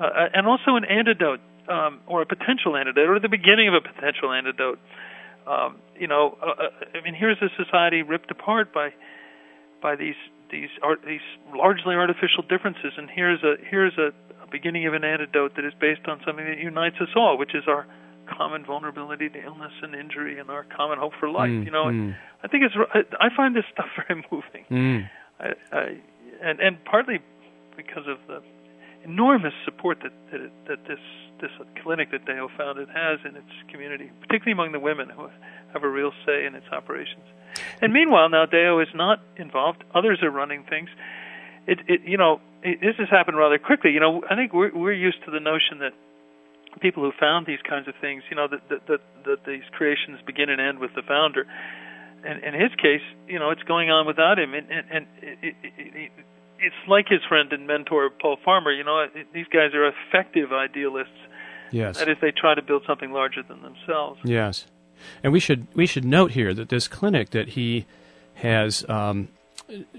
uh, 0.00 0.28
and 0.34 0.46
also 0.46 0.76
an 0.76 0.84
antidote 0.84 1.40
um, 1.68 2.00
or 2.06 2.22
a 2.22 2.26
potential 2.26 2.76
antidote, 2.76 3.08
or 3.08 3.20
the 3.20 3.28
beginning 3.28 3.68
of 3.68 3.74
a 3.74 3.80
potential 3.80 4.32
antidote. 4.32 4.78
Um, 5.46 5.76
you 5.98 6.06
know, 6.06 6.36
uh, 6.42 6.46
uh, 6.46 6.98
I 6.98 7.02
mean, 7.02 7.14
here's 7.14 7.38
a 7.40 7.48
society 7.56 8.02
ripped 8.02 8.30
apart 8.30 8.72
by 8.72 8.90
by 9.80 9.96
these 9.96 10.18
these 10.50 10.68
art, 10.82 11.00
these 11.06 11.24
largely 11.54 11.94
artificial 11.94 12.42
differences, 12.48 12.92
and 12.96 13.08
here's 13.10 13.42
a 13.42 13.54
here's 13.70 13.96
a, 13.98 14.12
a 14.42 14.46
beginning 14.50 14.86
of 14.86 14.94
an 14.94 15.04
antidote 15.04 15.56
that 15.56 15.64
is 15.64 15.72
based 15.80 16.06
on 16.08 16.20
something 16.26 16.44
that 16.44 16.58
unites 16.58 16.96
us 17.00 17.08
all, 17.16 17.38
which 17.38 17.54
is 17.54 17.64
our 17.68 17.86
common 18.36 18.64
vulnerability 18.64 19.28
to 19.28 19.42
illness 19.42 19.72
and 19.82 19.94
injury, 19.94 20.38
and 20.38 20.50
our 20.50 20.64
common 20.64 20.98
hope 20.98 21.12
for 21.18 21.28
life. 21.28 21.50
Mm, 21.50 21.64
you 21.64 21.70
know, 21.70 21.86
mm. 21.86 22.16
I 22.42 22.48
think 22.48 22.64
it's 22.64 22.74
I, 23.20 23.28
find 23.36 23.56
this 23.56 23.64
stuff 23.72 23.86
very 23.96 24.22
moving. 24.30 24.64
Mm. 24.70 25.10
I, 25.40 25.76
I, 25.76 25.98
and 26.42 26.60
and 26.60 26.84
partly 26.84 27.20
because 27.76 28.06
of 28.06 28.18
the 28.26 28.42
enormous 29.04 29.54
support 29.64 29.98
that 30.02 30.12
that, 30.30 30.40
it, 30.40 30.52
that 30.68 30.78
this 30.86 31.00
this 31.40 31.50
clinic 31.82 32.10
that 32.10 32.26
Deo 32.26 32.48
founded 32.56 32.88
has 32.88 33.20
in 33.24 33.36
its 33.36 33.50
community, 33.70 34.10
particularly 34.20 34.52
among 34.52 34.72
the 34.72 34.80
women 34.80 35.08
who 35.08 35.28
have 35.72 35.84
a 35.84 35.88
real 35.88 36.12
say 36.26 36.44
in 36.46 36.54
its 36.54 36.66
operations. 36.72 37.24
And 37.80 37.92
meanwhile, 37.92 38.28
now 38.28 38.46
Deo 38.46 38.80
is 38.80 38.88
not 38.94 39.20
involved; 39.36 39.84
others 39.94 40.20
are 40.22 40.30
running 40.30 40.64
things. 40.64 40.88
It, 41.66 41.78
it 41.86 42.00
you 42.04 42.16
know, 42.16 42.40
it, 42.62 42.80
this 42.80 42.96
has 42.98 43.08
happened 43.08 43.36
rather 43.36 43.58
quickly. 43.58 43.92
You 43.92 44.00
know, 44.00 44.22
I 44.28 44.34
think 44.34 44.52
we're 44.52 44.74
we're 44.74 44.92
used 44.92 45.24
to 45.24 45.30
the 45.30 45.40
notion 45.40 45.78
that 45.80 45.92
people 46.80 47.02
who 47.02 47.12
found 47.18 47.46
these 47.46 47.60
kinds 47.68 47.88
of 47.88 47.94
things, 48.00 48.22
you 48.30 48.36
know, 48.36 48.48
that 48.48 48.68
that 48.68 48.86
that, 48.86 49.00
that 49.24 49.44
these 49.46 49.62
creations 49.72 50.20
begin 50.26 50.50
and 50.50 50.60
end 50.60 50.78
with 50.78 50.94
the 50.94 51.02
founder. 51.02 51.46
And 52.24 52.42
in 52.42 52.52
his 52.52 52.74
case, 52.74 53.02
you 53.28 53.38
know, 53.38 53.50
it's 53.50 53.62
going 53.62 53.90
on 53.90 54.06
without 54.06 54.38
him, 54.38 54.54
and 54.54 54.70
and, 54.70 54.86
and 54.90 55.06
it, 55.22 55.38
it, 55.42 55.54
it, 55.62 56.12
it's 56.58 56.88
like 56.88 57.06
his 57.08 57.20
friend 57.28 57.52
and 57.52 57.66
mentor 57.66 58.10
Paul 58.10 58.38
Farmer. 58.44 58.72
You 58.72 58.84
know, 58.84 59.06
these 59.32 59.46
guys 59.52 59.74
are 59.74 59.86
effective 59.86 60.52
idealists. 60.52 61.12
Yes. 61.70 61.98
That 61.98 62.08
is, 62.08 62.16
they 62.20 62.32
try 62.32 62.54
to 62.54 62.62
build 62.62 62.84
something 62.86 63.12
larger 63.12 63.42
than 63.42 63.62
themselves. 63.62 64.20
Yes, 64.24 64.66
and 65.22 65.32
we 65.32 65.40
should 65.40 65.68
we 65.74 65.86
should 65.86 66.04
note 66.04 66.32
here 66.32 66.54
that 66.54 66.70
this 66.70 66.88
clinic 66.88 67.30
that 67.30 67.50
he 67.50 67.86
has 68.34 68.88
um, 68.88 69.28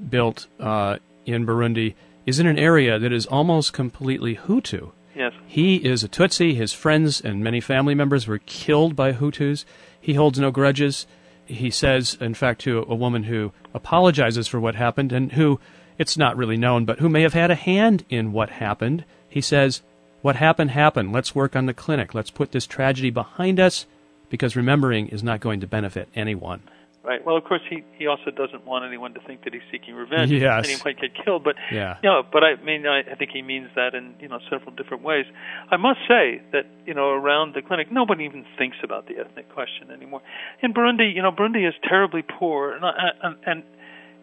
built 0.10 0.48
uh, 0.60 0.98
in 1.26 1.46
Burundi 1.46 1.96
is 2.26 2.40
in 2.40 2.48
an 2.48 2.60
area 2.60 3.00
that 3.00 3.14
is 3.14 3.26
almost 3.26 3.74
completely 3.74 4.36
Hutu. 4.36 4.92
Yes. 5.20 5.34
He 5.48 5.76
is 5.76 6.02
a 6.02 6.08
Tutsi. 6.08 6.56
His 6.56 6.72
friends 6.72 7.20
and 7.20 7.44
many 7.44 7.60
family 7.60 7.94
members 7.94 8.26
were 8.26 8.38
killed 8.38 8.96
by 8.96 9.12
Hutus. 9.12 9.66
He 10.00 10.14
holds 10.14 10.40
no 10.40 10.50
grudges. 10.50 11.06
He 11.46 11.70
says, 11.70 12.18
in 12.22 12.34
fact, 12.34 12.62
to 12.62 12.86
a 12.88 12.96
woman 12.96 13.24
who 13.24 13.52
apologizes 13.74 14.48
for 14.48 14.62
what 14.62 14.76
happened 14.76 15.12
and 15.12 15.34
who, 15.34 15.60
it's 15.98 16.18
not 16.18 16.38
really 16.38 16.56
known, 16.56 16.86
but 16.86 17.00
who 17.00 17.10
may 17.10 17.24
have 17.24 17.34
had 17.34 17.52
a 17.52 17.56
hand 17.56 18.06
in 18.10 18.32
what 18.32 18.50
happened, 18.50 19.04
he 19.28 19.42
says, 19.42 19.82
What 20.22 20.38
happened, 20.38 20.72
happened. 20.72 21.12
Let's 21.12 21.36
work 21.36 21.54
on 21.54 21.66
the 21.66 21.74
clinic. 21.74 22.14
Let's 22.14 22.32
put 22.32 22.54
this 22.54 22.66
tragedy 22.66 23.10
behind 23.10 23.60
us 23.60 23.88
because 24.30 24.56
remembering 24.56 25.10
is 25.10 25.22
not 25.22 25.42
going 25.42 25.60
to 25.60 25.68
benefit 25.68 26.08
anyone. 26.16 26.62
Right. 27.02 27.26
Well, 27.26 27.38
of 27.38 27.46
course, 27.46 27.62
he 27.70 27.82
he 27.98 28.08
also 28.08 28.30
doesn't 28.30 28.66
want 28.66 28.84
anyone 28.84 29.14
to 29.14 29.22
think 29.22 29.46
that 29.46 29.54
he's 29.54 29.64
seeking 29.72 29.96
revenge. 29.96 30.32
Yes. 30.32 30.58
And 30.58 30.66
he 30.68 30.78
might 30.84 31.00
get 31.00 31.12
killed. 31.24 31.46
But 31.46 31.56
Yeah. 31.72 31.96
you 32.04 32.10
know, 32.10 32.24
but 32.30 32.44
I 32.44 32.56
mean, 32.62 32.86
I, 32.86 33.00
I 33.10 33.16
think 33.16 33.32
he 33.32 33.42
means 33.42 33.70
that 33.76 33.96
in 33.96 34.16
you 34.20 34.28
know 34.28 34.40
several 34.50 34.72
different 34.72 35.02
ways. 35.04 35.26
I 35.72 35.78
must 35.78 36.00
say 36.10 36.42
that 36.52 36.66
you 36.86 36.94
know 36.94 37.10
around 37.10 37.56
the 37.56 37.62
clinic, 37.62 37.90
nobody 37.90 38.26
even 38.26 38.46
thinks 38.58 38.78
about 38.84 39.08
the 39.08 39.18
ethnic 39.18 39.48
question 39.54 39.92
anymore. 39.92 40.22
In 40.62 40.74
Burundi, 40.74 41.14
you 41.16 41.22
know, 41.22 41.32
Burundi 41.32 41.66
is 41.68 41.74
terribly 41.88 42.22
poor, 42.22 42.74
and 42.74 42.84
and, 43.24 43.36
and 43.46 43.64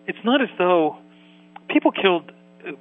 it's 0.07 0.23
not 0.23 0.43
as 0.43 0.51
though 0.59 0.99
people 1.71 1.93
killed. 1.93 2.31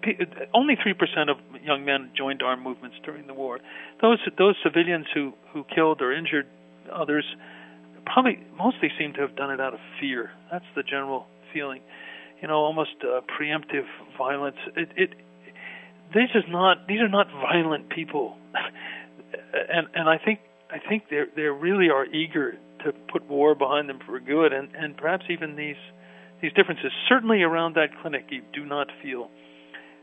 pe- 0.01 0.17
Only 0.53 0.75
three 0.75 0.93
percent 0.93 1.29
of 1.29 1.37
young 1.63 1.85
men 1.85 2.11
joined 2.17 2.43
armed 2.43 2.63
movements 2.63 2.97
during 3.05 3.27
the 3.27 3.33
war. 3.33 3.59
Those 4.01 4.19
those 4.37 4.55
civilians 4.61 5.05
who 5.13 5.33
who 5.53 5.63
killed 5.73 6.01
or 6.01 6.11
injured 6.11 6.47
others 6.91 7.25
probably 8.05 8.39
mostly 8.57 8.89
seem 8.97 9.13
to 9.13 9.21
have 9.21 9.35
done 9.35 9.51
it 9.51 9.59
out 9.59 9.73
of 9.73 9.79
fear. 9.99 10.31
That's 10.51 10.65
the 10.75 10.83
general 10.83 11.27
feeling. 11.53 11.81
You 12.41 12.47
know, 12.47 12.55
almost 12.55 12.95
uh, 13.01 13.21
preemptive 13.39 13.85
violence. 14.17 14.57
It, 14.75 14.89
it 14.95 15.09
this 16.13 16.29
is 16.35 16.43
not 16.47 16.87
these 16.87 17.01
are 17.01 17.09
not 17.09 17.27
violent 17.31 17.89
people, 17.89 18.37
and 19.53 19.87
and 19.93 20.09
I 20.09 20.17
think 20.17 20.39
I 20.69 20.79
think 20.79 21.03
they 21.09 21.23
they 21.35 21.43
really 21.43 21.89
are 21.89 22.05
eager 22.05 22.57
to 22.83 22.93
put 23.11 23.27
war 23.27 23.55
behind 23.55 23.89
them 23.89 23.99
for 24.05 24.19
good, 24.19 24.53
and 24.53 24.69
and 24.75 24.95
perhaps 24.97 25.25
even 25.29 25.55
these 25.55 25.75
these 26.41 26.53
differences. 26.53 26.91
Certainly 27.09 27.41
around 27.41 27.75
that 27.75 27.89
clinic, 28.01 28.25
you 28.29 28.41
do 28.53 28.65
not 28.65 28.87
feel. 29.01 29.29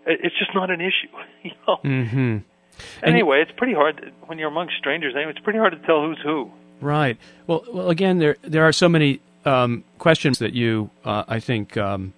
It's 0.04 0.36
just 0.36 0.50
not 0.54 0.70
an 0.70 0.80
issue. 0.80 1.12
You 1.44 1.50
know. 1.66 1.76
Mm-hmm. 1.84 2.36
Anyway, 3.02 3.42
it's 3.42 3.50
pretty 3.56 3.74
hard 3.74 4.12
when 4.26 4.38
you're 4.38 4.48
among 4.48 4.68
strangers. 4.78 5.14
Anyway, 5.16 5.32
it's 5.32 5.44
pretty 5.44 5.58
hard 5.58 5.72
to 5.72 5.86
tell 5.86 6.02
who's 6.02 6.20
who. 6.22 6.50
Right. 6.82 7.16
Well, 7.46 7.64
well, 7.72 7.88
again, 7.90 8.18
there 8.18 8.36
there 8.42 8.64
are 8.64 8.72
so 8.72 8.88
many 8.88 9.20
um, 9.44 9.84
questions 9.98 10.38
that 10.40 10.52
you, 10.52 10.90
uh, 11.04 11.24
I 11.28 11.40
think, 11.40 11.76
um, 11.76 12.12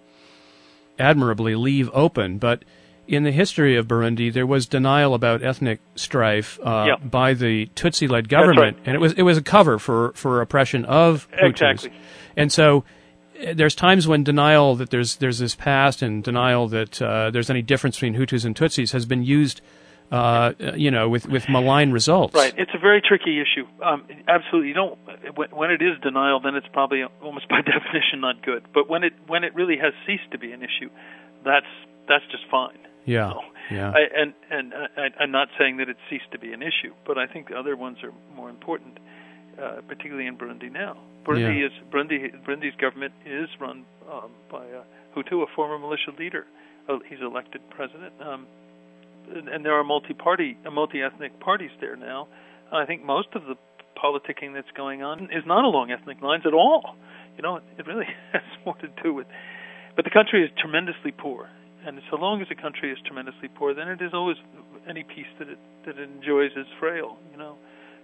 admirably 0.99 1.55
leave 1.55 1.91
open. 1.93 2.39
But 2.39 2.65
in 3.07 3.25
the 3.25 3.31
history 3.33 3.77
of 3.77 3.87
Burundi, 3.87 4.33
there 4.33 4.47
was 4.47 4.67
denial 4.67 5.15
about 5.15 5.43
ethnic 5.43 5.81
strife 5.95 6.59
uh, 6.65 6.87
Yeah. 6.89 6.97
by 6.97 7.35
the 7.35 7.67
Tutsi-led 7.77 8.29
government, 8.29 8.79
right. 8.79 8.87
and 8.87 8.95
it 8.97 9.01
was 9.01 9.13
it 9.13 9.23
was 9.23 9.37
a 9.37 9.43
cover 9.43 9.79
for 9.79 10.13
for 10.15 10.41
oppression 10.41 10.85
of 10.87 11.29
Hutus. 11.33 11.51
Exactly. 11.51 11.93
And 12.37 12.51
so, 12.51 12.85
uh, 13.47 13.53
there's 13.55 13.75
times 13.75 14.09
when 14.09 14.25
denial 14.25 14.77
that 14.77 14.91
there's 14.91 15.17
there's 15.17 15.39
this 15.39 15.55
past 15.55 16.03
and 16.03 16.25
denial 16.25 16.69
that 16.69 17.01
uh, 17.03 17.31
there's 17.31 17.51
any 17.51 17.63
difference 17.63 17.97
between 17.97 18.15
Hutus 18.15 18.45
and 18.45 18.57
Tutsis 18.57 18.93
has 18.93 19.05
been 19.05 19.23
used, 19.23 19.61
uh, 20.15 20.53
you 20.77 20.91
know, 20.91 21.09
with 21.09 21.27
with 21.27 21.49
malign 21.49 21.91
results. 21.93 22.35
Right. 22.35 22.55
It's 22.57 22.71
a 22.75 22.79
very 22.79 23.01
tricky 23.01 23.41
issue. 23.41 23.67
Um, 23.83 24.07
absolutely. 24.29 24.69
You 24.69 24.75
don't. 24.75 24.99
When, 25.53 25.71
it 25.71 25.83
is 25.83 25.99
denial, 26.03 26.39
then 26.41 26.55
it's 26.55 26.69
probably 26.73 27.03
almost 27.23 27.49
by 27.49 27.61
definition 27.77 28.21
not 28.21 28.43
good. 28.43 28.63
But 28.73 28.89
when 28.89 29.03
it 29.03 29.13
when 29.27 29.43
it 29.45 29.55
really 29.55 29.77
has 29.79 29.93
ceased 30.07 30.31
to 30.33 30.39
be 30.39 30.53
an 30.53 30.63
issue, 30.63 30.91
that's 31.45 31.67
that's 32.09 32.25
just 32.31 32.45
fine. 32.51 32.79
Yeah. 33.07 33.33
So, 33.33 33.41
Yeah. 33.71 33.91
I, 33.91 34.03
and 34.21 34.35
and 34.51 34.73
I, 34.75 35.07
I'm 35.23 35.31
not 35.31 35.49
saying 35.59 35.79
that 35.79 35.89
it 35.89 35.97
ceased 36.11 36.31
to 36.33 36.39
be 36.39 36.53
an 36.53 36.63
issue, 36.63 36.93
but 37.07 37.19
I 37.19 37.27
think 37.27 37.49
the 37.49 37.57
other 37.59 37.77
ones 37.77 37.99
are 38.05 38.13
more 38.37 38.51
important, 38.51 38.99
uh, 39.61 39.81
particularly 39.89 40.27
in 40.27 40.37
Burundi 40.37 40.71
now. 40.71 40.97
Burundi 41.27 41.61
Yeah. 41.61 41.67
is 41.67 41.73
Burundi. 41.93 42.19
Burundi's 42.45 42.77
government 42.77 43.15
is 43.27 43.49
run 43.61 43.85
um, 44.13 44.31
by 44.51 44.65
a 44.65 44.83
Hutu, 45.17 45.43
a 45.43 45.47
former 45.57 45.79
militia 45.79 46.13
leader. 46.19 46.45
Uh, 46.89 46.99
he's 47.09 47.21
elected 47.21 47.63
president, 47.71 48.13
um, 48.21 48.47
and, 49.33 49.65
there 49.65 49.75
are 49.75 49.85
multi-party, 49.85 50.57
uh, 50.67 50.71
multi-ethnic 50.71 51.41
parties 51.41 51.71
there 51.81 51.97
now. 51.97 52.29
I 52.73 52.87
think 52.87 53.05
most 53.05 53.29
of 53.35 53.45
the 53.45 53.55
politicking 53.97 54.55
that's 54.55 54.71
going 54.77 55.03
on 55.03 55.25
is 55.25 55.45
not 55.47 55.65
along 55.65 55.91
ethnic 55.91 56.21
lines 56.21 56.45
at 56.47 56.55
all. 56.55 56.97
You 57.37 57.43
know, 57.43 57.57
it, 57.57 57.63
it 57.79 57.87
really 57.87 58.07
has 58.33 58.43
more 58.65 58.77
to 58.77 58.89
do 59.03 59.15
with. 59.15 59.27
But 59.97 60.05
the 60.05 60.11
country 60.11 60.45
is 60.45 60.51
tremendously 60.59 61.13
poor, 61.13 61.49
and 61.87 62.01
so 62.11 62.17
long 62.17 62.43
as 62.43 62.49
a 62.51 62.61
country 62.61 62.91
is 62.91 62.99
tremendously 63.07 63.49
poor, 63.49 63.75
then 63.75 63.89
it 63.89 64.03
is 64.03 64.13
always 64.13 64.37
any 64.89 65.05
peace 65.05 65.31
that 65.39 65.49
it 65.49 65.59
that 65.87 65.99
it 65.99 66.11
enjoys 66.11 66.51
is 66.57 66.67
frail. 66.81 67.17
You 67.31 67.39
know, 67.39 67.57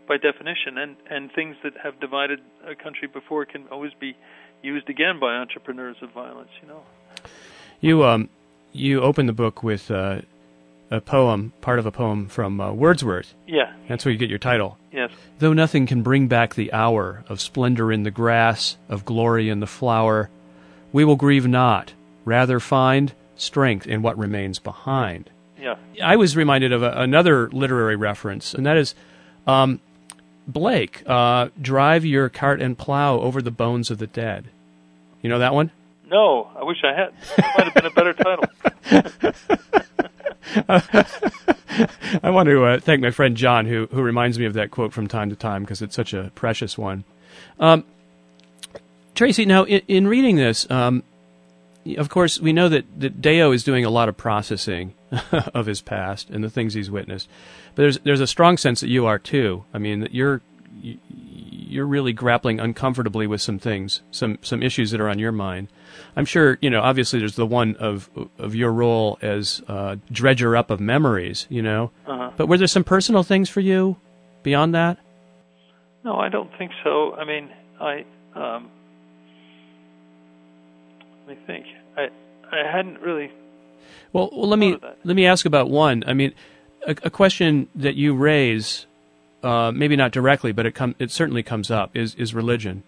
by 0.06 0.16
definition, 0.16 0.78
and 0.78 0.96
and 1.11 1.33
things 1.33 1.56
that 1.64 1.72
have 1.83 1.98
divided 1.98 2.40
a 2.64 2.76
country 2.76 3.09
before 3.09 3.44
can 3.44 3.66
always 3.68 3.92
be 3.98 4.16
used 4.62 4.88
again 4.88 5.18
by 5.18 5.35
entrepreneurs 5.35 5.96
of 6.00 6.12
violence. 6.12 6.50
You 6.62 6.68
know. 6.68 6.83
You 7.80 8.04
um 8.04 8.28
you 8.72 9.00
open 9.00 9.26
the 9.26 9.33
book 9.33 9.62
with 9.62 9.90
uh, 9.90 10.20
a 10.90 11.00
poem, 11.00 11.53
part 11.61 11.79
of 11.79 11.87
a 11.87 11.92
poem 11.92 12.29
from 12.29 12.61
uh, 12.61 12.72
Wordsworth. 12.72 13.35
Yeah. 13.46 13.72
That's 13.88 14.05
where 14.05 14.12
you 14.12 14.18
get 14.18 14.31
your 14.31 14.38
title. 14.38 14.76
Yes. 14.92 15.11
Though 15.38 15.53
nothing 15.53 15.87
can 15.87 16.03
bring 16.03 16.26
back 16.26 16.55
the 16.55 16.72
hour 16.72 17.24
of 17.29 17.40
splendor 17.40 17.92
in 17.92 18.03
the 18.03 18.11
grass, 18.11 18.76
of 18.88 19.05
glory 19.05 19.48
in 19.48 19.61
the 19.61 19.66
flower, 19.66 20.31
we 20.92 21.05
will 21.05 21.16
grieve 21.16 21.46
not, 21.46 21.92
rather 22.24 22.59
find 22.59 23.12
strength 23.37 23.87
in 23.87 24.03
what 24.03 24.18
remains 24.18 24.59
behind. 24.59 25.31
Yeah. 25.61 25.76
I 26.03 26.16
was 26.16 26.37
reminded 26.37 26.72
of 26.72 26.83
a, 26.83 26.90
another 26.92 27.48
literary 27.50 27.96
reference, 27.96 28.55
and 28.55 28.66
that 28.66 28.76
is 28.76 28.94
um, 29.46 29.81
Blake, 30.48 31.03
uh, 31.07 31.48
drive 31.61 32.05
your 32.05 32.29
cart 32.29 32.61
and 32.61 32.76
plow 32.76 33.20
over 33.20 33.40
the 33.40 33.50
bones 33.50 33.90
of 33.90 33.98
the 33.98 34.07
dead. 34.07 34.46
You 35.22 35.29
know 35.31 35.38
that 35.38 35.55
one? 35.55 35.70
No, 36.11 36.50
I 36.57 36.64
wish 36.64 36.79
I 36.83 36.92
had. 36.92 37.12
It 37.38 37.44
might 37.57 37.64
have 37.64 37.74
been 37.74 37.87
a 37.87 37.90
better 37.90 38.14
title. 38.14 38.44
I 42.22 42.30
want 42.30 42.48
to 42.48 42.64
uh, 42.64 42.80
thank 42.80 43.00
my 43.00 43.10
friend 43.10 43.36
John, 43.36 43.66
who 43.66 43.86
who 43.90 44.02
reminds 44.02 44.38
me 44.38 44.44
of 44.46 44.54
that 44.54 44.70
quote 44.70 44.92
from 44.92 45.06
time 45.06 45.30
to 45.30 45.36
time 45.36 45.62
because 45.62 45.82
it's 45.82 45.94
such 45.96 46.12
a 46.12 46.30
precious 46.34 46.76
one. 46.76 47.04
Um, 47.58 47.84
Tracy, 49.14 49.44
now 49.44 49.64
in, 49.64 49.82
in 49.86 50.08
reading 50.08 50.36
this, 50.36 50.68
um, 50.70 51.02
of 51.96 52.08
course, 52.08 52.40
we 52.40 52.52
know 52.52 52.68
that, 52.68 52.84
that 53.00 53.20
Deo 53.20 53.52
is 53.52 53.64
doing 53.64 53.84
a 53.84 53.90
lot 53.90 54.08
of 54.08 54.16
processing 54.16 54.94
of 55.32 55.66
his 55.66 55.80
past 55.80 56.30
and 56.30 56.42
the 56.42 56.50
things 56.50 56.74
he's 56.74 56.90
witnessed, 56.90 57.28
but 57.74 57.82
there's 57.82 57.98
there's 58.00 58.20
a 58.20 58.26
strong 58.26 58.56
sense 58.56 58.80
that 58.80 58.88
you 58.88 59.06
are 59.06 59.18
too. 59.18 59.64
I 59.72 59.78
mean, 59.78 60.00
that 60.00 60.14
you're 60.14 60.40
you- 60.80 60.98
you're 61.08 61.86
really 61.86 62.12
grappling 62.12 62.58
uncomfortably 62.58 63.28
with 63.28 63.40
some 63.40 63.60
things, 63.60 64.00
some 64.10 64.38
some 64.42 64.60
issues 64.62 64.90
that 64.90 65.00
are 65.00 65.08
on 65.08 65.20
your 65.20 65.30
mind. 65.30 65.68
I'm 66.16 66.24
sure 66.24 66.59
you 66.61 66.70
know. 66.70 66.81
Obviously, 66.81 67.18
there's 67.18 67.37
the 67.37 67.46
one 67.46 67.76
of 67.76 68.11
of 68.38 68.55
your 68.55 68.72
role 68.72 69.18
as 69.22 69.62
uh, 69.68 69.96
dredger 70.11 70.57
up 70.57 70.70
of 70.70 70.81
memories, 70.81 71.46
you 71.48 71.62
know. 71.62 71.90
Uh-huh. 72.07 72.31
But 72.37 72.46
were 72.46 72.59
there 72.59 72.66
some 72.66 72.85
personal 72.85 73.22
things 73.22 73.48
for 73.48 73.61
you 73.61 73.96
beyond 74.42 74.74
that? 74.74 74.98
No, 76.05 76.16
I 76.16 76.29
don't 76.29 76.50
think 76.59 76.72
so. 76.83 77.14
I 77.14 77.24
mean, 77.24 77.50
I 77.81 78.05
um, 78.35 78.70
let 81.26 81.37
me 81.38 81.42
think. 81.46 81.66
I 81.96 82.09
I 82.50 82.70
hadn't 82.70 83.00
really. 83.00 83.31
Well, 84.12 84.31
well 84.33 84.48
let 84.48 84.59
me 84.59 84.72
Thought 84.72 84.74
of 84.76 84.81
that. 84.83 84.98
let 85.05 85.16
me 85.16 85.26
ask 85.26 85.46
about 85.46 85.70
one. 85.70 86.05
I 86.07 86.14
mean, 86.14 86.35
a, 86.87 86.92
a 87.05 87.11
question 87.11 87.68
that 87.74 87.94
you 87.94 88.14
raise, 88.14 88.87
uh, 89.42 89.72
maybe 89.74 89.96
not 89.96 90.12
directly, 90.12 90.53
but 90.53 90.66
it 90.66 90.74
com- 90.74 90.96
it 90.98 91.11
certainly 91.11 91.42
comes 91.42 91.70
up 91.70 91.96
is 91.96 92.14
is 92.16 92.35
religion 92.35 92.83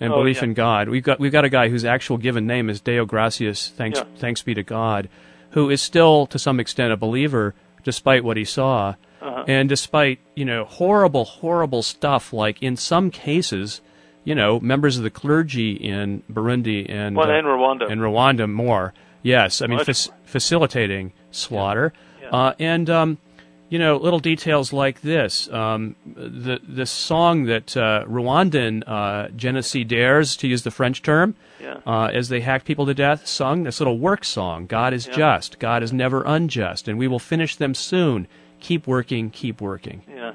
and 0.00 0.12
Oh, 0.12 0.16
belief 0.16 0.38
yeah. 0.38 0.44
in 0.44 0.54
God. 0.54 0.88
We've 0.88 1.02
got 1.02 1.18
we've 1.20 1.32
got 1.32 1.44
a 1.44 1.48
guy 1.48 1.68
whose 1.68 1.84
actual 1.84 2.16
given 2.18 2.46
name 2.46 2.68
is 2.70 2.80
Deo 2.80 3.04
Gracias, 3.04 3.68
thanks 3.76 3.98
Yeah. 3.98 4.04
thanks 4.16 4.42
be 4.42 4.54
to 4.54 4.62
God, 4.62 5.08
who 5.50 5.70
is 5.70 5.80
still 5.82 6.26
to 6.26 6.38
some 6.38 6.60
extent 6.60 6.92
a 6.92 6.96
believer 6.96 7.54
despite 7.84 8.24
what 8.24 8.36
he 8.36 8.44
saw, 8.44 8.94
Uh-huh. 9.22 9.44
and 9.48 9.68
despite 9.68 10.18
you 10.34 10.44
know 10.44 10.64
horrible 10.64 11.24
horrible 11.24 11.82
stuff 11.82 12.32
like 12.32 12.62
in 12.62 12.76
some 12.76 13.10
cases. 13.10 13.80
You 14.24 14.34
know, 14.34 14.58
members 14.58 14.96
of 14.96 15.04
the 15.04 15.10
clergy 15.10 15.70
in 15.74 16.24
Burundi 16.28 16.90
and 16.90 17.14
Well, 17.16 17.30
uh, 17.30 17.34
and 17.34 17.46
Rwanda. 17.46 17.88
and 17.88 18.00
Rwanda 18.00 18.50
more. 18.50 18.92
Yes, 19.22 19.62
I 19.62 19.68
mean 19.68 19.78
facilitating 20.24 21.12
slaughter, 21.30 21.92
Yeah. 22.20 22.28
Uh, 22.30 22.52
and 22.58 22.90
um, 22.90 23.18
you 23.68 23.78
know 23.78 23.96
little 23.96 24.18
details 24.20 24.72
like 24.72 25.00
this. 25.02 25.48
Um, 25.50 25.96
the 26.04 26.60
the 26.66 26.86
song 26.86 27.44
that 27.44 27.76
uh, 27.76 28.04
Rwandan 28.06 28.82
uh, 28.86 29.28
genocidaires, 29.28 30.38
to 30.38 30.48
use 30.48 30.62
the 30.62 30.70
French 30.70 31.02
term, 31.02 31.34
yeah. 31.60 31.78
uh, 31.86 32.06
as 32.12 32.28
they 32.28 32.40
hacked 32.40 32.64
people 32.64 32.86
to 32.86 32.94
death, 32.94 33.26
sung 33.26 33.64
this 33.64 33.80
little 33.80 33.98
work 33.98 34.24
song. 34.24 34.66
God 34.66 34.92
is 34.92 35.06
Yeah. 35.06 35.14
just. 35.16 35.58
God 35.58 35.82
is 35.82 35.92
never 35.92 36.22
unjust, 36.24 36.88
and 36.88 36.98
we 36.98 37.08
will 37.08 37.18
finish 37.18 37.56
them 37.56 37.74
soon. 37.74 38.28
Keep 38.60 38.86
working. 38.86 39.30
Keep 39.30 39.60
working. 39.60 40.02
yeah. 40.08 40.32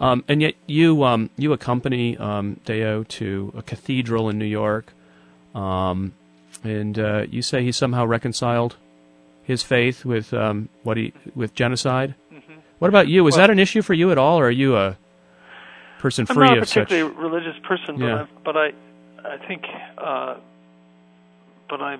Um, 0.00 0.24
and 0.28 0.40
yet 0.40 0.54
you 0.66 1.04
um, 1.04 1.28
you 1.36 1.52
accompany 1.52 2.16
um, 2.16 2.58
Deo 2.64 3.02
to 3.04 3.52
a 3.56 3.62
cathedral 3.62 4.30
in 4.30 4.38
New 4.38 4.46
York, 4.46 4.94
um, 5.54 6.12
and 6.64 6.98
uh, 6.98 7.26
you 7.30 7.42
say 7.42 7.62
he 7.62 7.72
somehow 7.72 8.06
reconciled 8.06 8.76
his 9.42 9.62
faith 9.62 10.04
with 10.06 10.32
um, 10.32 10.68
what 10.84 10.96
he 10.96 11.12
with 11.34 11.54
genocide. 11.54 12.14
What 12.80 12.88
about 12.88 13.08
you? 13.08 13.26
Is 13.28 13.34
Well- 13.36 13.46
that 13.46 13.50
an 13.50 13.58
issue 13.60 13.82
for 13.82 13.94
you 13.94 14.10
at 14.10 14.18
all, 14.18 14.38
or 14.40 14.46
are 14.46 14.50
you 14.50 14.74
a 14.76 14.96
person 15.98 16.26
I'm 16.28 16.34
free 16.34 16.46
not 16.48 16.58
a 16.58 16.62
of 16.62 16.68
such? 16.68 16.88
particularly 16.88 17.14
religious 17.16 17.58
person, 17.62 17.96
but 17.98 18.06
Yeah. 18.06 18.22
I, 18.22 18.26
but 18.44 18.56
I, 18.56 18.72
I 19.24 19.36
think, 19.46 19.64
uh, 19.98 20.36
but 21.68 21.80
I, 21.82 21.98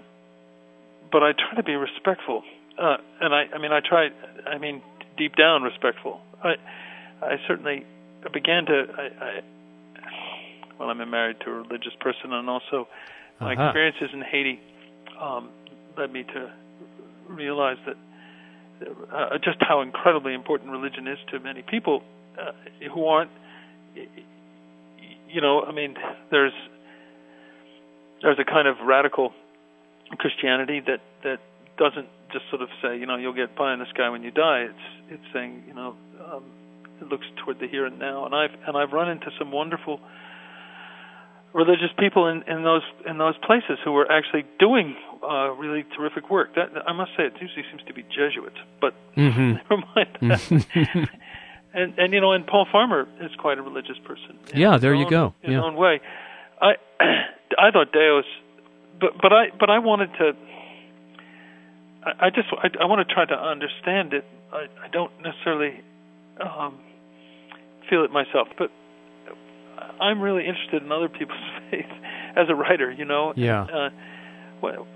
but 1.12 1.22
I 1.22 1.32
try 1.32 1.54
to 1.56 1.62
be 1.62 1.76
respectful, 1.76 2.42
uh, 2.78 2.96
and 3.20 3.34
I, 3.34 3.44
I 3.54 3.58
mean, 3.58 3.72
I 3.72 3.80
try, 3.80 4.08
I 4.46 4.56
mean, 4.58 4.80
deep 5.18 5.36
down 5.36 5.62
respectful. 5.62 6.20
I, 6.42 6.54
I 7.22 7.36
certainly 7.46 7.84
began 8.32 8.64
to, 8.66 8.86
I, 8.96 9.24
I 9.24 9.40
well, 10.78 10.88
I'm 10.88 11.10
married 11.10 11.40
to 11.44 11.50
a 11.50 11.54
religious 11.54 11.92
person, 12.00 12.32
and 12.32 12.48
also 12.48 12.88
my 13.38 13.52
Uh-huh. 13.52 13.64
experiences 13.64 14.08
in 14.14 14.22
Haiti 14.22 14.58
um, 15.20 15.50
led 15.98 16.10
me 16.10 16.22
to 16.22 16.50
realize 17.28 17.76
that 17.84 17.96
uh, 19.12 19.38
just 19.42 19.58
how 19.60 19.80
incredibly 19.80 20.34
important 20.34 20.70
religion 20.70 21.06
is 21.06 21.18
to 21.30 21.40
many 21.40 21.62
people 21.62 22.02
uh, 22.40 22.52
who 22.92 23.06
aren't 23.06 23.30
you 25.32 25.40
know, 25.40 25.62
I 25.62 25.72
mean, 25.72 25.94
there's 26.30 26.52
there's 28.22 28.38
a 28.38 28.44
kind 28.44 28.68
of 28.68 28.76
radical 28.84 29.32
Christianity 30.18 30.80
that 30.86 31.00
that 31.22 31.38
doesn't 31.78 32.08
just 32.32 32.44
sort 32.50 32.62
of 32.62 32.68
say, 32.82 32.98
you 32.98 33.06
know, 33.06 33.16
you'll 33.16 33.34
get 33.34 33.56
pie 33.56 33.72
in 33.72 33.78
the 33.78 33.86
sky 33.94 34.08
when 34.10 34.22
you 34.22 34.30
die. 34.30 34.66
It's 34.68 34.86
it's 35.08 35.32
saying, 35.32 35.64
you 35.66 35.74
know, 35.74 35.96
um, 36.24 36.44
it 37.00 37.08
looks 37.08 37.26
toward 37.42 37.60
the 37.60 37.68
here 37.68 37.86
and 37.86 37.98
now. 37.98 38.26
And 38.26 38.34
I've 38.34 38.54
and 38.66 38.76
I've 38.76 38.92
run 38.92 39.10
into 39.10 39.30
some 39.38 39.52
wonderful 39.52 40.00
religious 41.52 41.90
people 41.98 42.26
in 42.26 42.42
in 42.44 42.62
those 42.62 42.82
in 43.06 43.18
those 43.18 43.36
places 43.38 43.78
who 43.84 43.96
are 43.96 44.10
actually 44.10 44.44
doing 44.58 44.96
uh, 45.22 45.50
really 45.52 45.84
terrific 45.96 46.30
work. 46.30 46.54
That 46.54 46.70
I 46.86 46.92
must 46.92 47.10
say, 47.16 47.24
it 47.24 47.34
usually 47.40 47.64
seems 47.70 47.82
to 47.86 47.94
be 47.94 48.02
Jesuits, 48.02 48.56
but 48.80 48.94
hmm 49.14 49.52
never 49.60 49.76
mind 49.94 50.18
that. 50.22 51.08
and 51.74 51.98
and 51.98 52.12
you 52.12 52.20
know, 52.20 52.32
and 52.32 52.46
Paul 52.46 52.66
Farmer 52.70 53.06
is 53.20 53.30
quite 53.38 53.58
a 53.58 53.62
religious 53.62 53.98
person. 54.04 54.38
Yeah, 54.54 54.78
there 54.78 54.94
you 54.94 55.08
go. 55.08 55.34
In 55.42 55.50
Yeah. 55.52 55.58
his 55.58 55.64
own 55.64 55.76
way. 55.76 56.00
I 56.60 56.74
I 57.58 57.70
thought 57.72 57.92
Deus, 57.92 58.24
but 59.00 59.12
but 59.20 59.32
I 59.32 59.50
but 59.58 59.70
I 59.70 59.78
wanted 59.78 60.10
to. 60.18 60.32
I, 62.04 62.26
I 62.26 62.30
just 62.30 62.48
I, 62.52 62.68
I 62.82 62.86
want 62.86 63.06
to 63.06 63.12
try 63.14 63.24
to 63.24 63.34
understand 63.34 64.12
it. 64.12 64.24
I, 64.52 64.66
I 64.84 64.88
don't 64.92 65.12
necessarily 65.22 65.80
um, 66.40 66.78
feel 67.88 68.04
it 68.04 68.10
myself, 68.12 68.48
but 68.58 68.70
I'm 70.00 70.20
really 70.20 70.46
interested 70.46 70.82
in 70.82 70.92
other 70.92 71.08
people's 71.08 71.38
faith 71.70 71.90
as 72.36 72.46
a 72.48 72.54
writer. 72.54 72.90
You 72.90 73.04
know. 73.04 73.32
Yeah. 73.36 73.62
Uh, 73.62 73.90
well, 74.62 74.86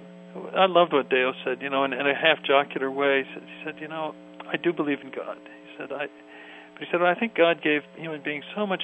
I 0.57 0.66
loved 0.66 0.92
what 0.92 1.09
Deo 1.09 1.33
said, 1.44 1.62
you 1.62 1.70
know, 1.70 1.85
in, 1.85 1.92
in 1.92 2.07
a 2.07 2.14
half 2.14 2.42
jocular 2.44 2.90
way. 2.90 3.23
He 3.23 3.35
said, 3.35 3.42
he 3.42 3.64
said, 3.64 3.75
you 3.81 3.88
know, 3.88 4.14
I 4.51 4.57
do 4.57 4.73
believe 4.73 4.99
in 5.01 5.11
God. 5.11 5.38
He 5.38 5.70
said, 5.79 5.92
I, 5.92 6.07
but 6.75 6.81
he 6.81 6.87
said, 6.90 7.01
well, 7.01 7.11
I 7.11 7.18
think 7.18 7.35
God 7.35 7.62
gave 7.62 7.83
human 7.97 8.23
beings 8.23 8.44
so 8.55 8.66
much, 8.66 8.83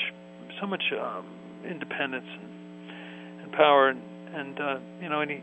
so 0.60 0.66
much 0.66 0.84
um, 0.94 1.26
independence 1.68 2.26
and, 2.26 3.42
and 3.42 3.52
power, 3.52 3.88
and, 3.88 4.00
and 4.32 4.60
uh, 4.60 4.78
you 5.02 5.08
know, 5.08 5.20
and 5.20 5.30
he, 5.30 5.42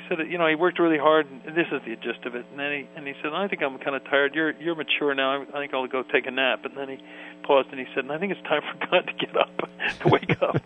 he 0.00 0.08
said, 0.08 0.18
you 0.30 0.38
know, 0.38 0.46
he 0.46 0.54
worked 0.54 0.78
really 0.78 0.98
hard, 0.98 1.26
and 1.30 1.56
this 1.56 1.66
is 1.72 1.80
the 1.86 1.96
gist 1.96 2.24
of 2.26 2.34
it. 2.34 2.44
And 2.50 2.58
then 2.58 2.72
he, 2.72 2.88
and 2.96 3.06
he 3.06 3.14
said, 3.22 3.32
I 3.34 3.48
think 3.48 3.62
I'm 3.62 3.78
kind 3.78 3.96
of 3.96 4.04
tired. 4.04 4.34
You're, 4.34 4.52
you're 4.60 4.74
mature 4.74 5.14
now. 5.14 5.42
I 5.42 5.58
think 5.58 5.74
I'll 5.74 5.86
go 5.86 6.02
take 6.02 6.26
a 6.26 6.30
nap. 6.30 6.64
And 6.64 6.76
then 6.76 6.88
he 6.88 6.98
paused 7.44 7.68
and 7.70 7.78
he 7.78 7.86
said, 7.94 8.04
and 8.04 8.12
I 8.12 8.18
think 8.18 8.32
it's 8.32 8.42
time 8.42 8.62
for 8.62 8.86
God 8.90 9.06
to 9.06 9.12
get 9.26 9.36
up, 9.36 9.68
to 10.02 10.08
wake 10.08 10.42
up. 10.42 10.62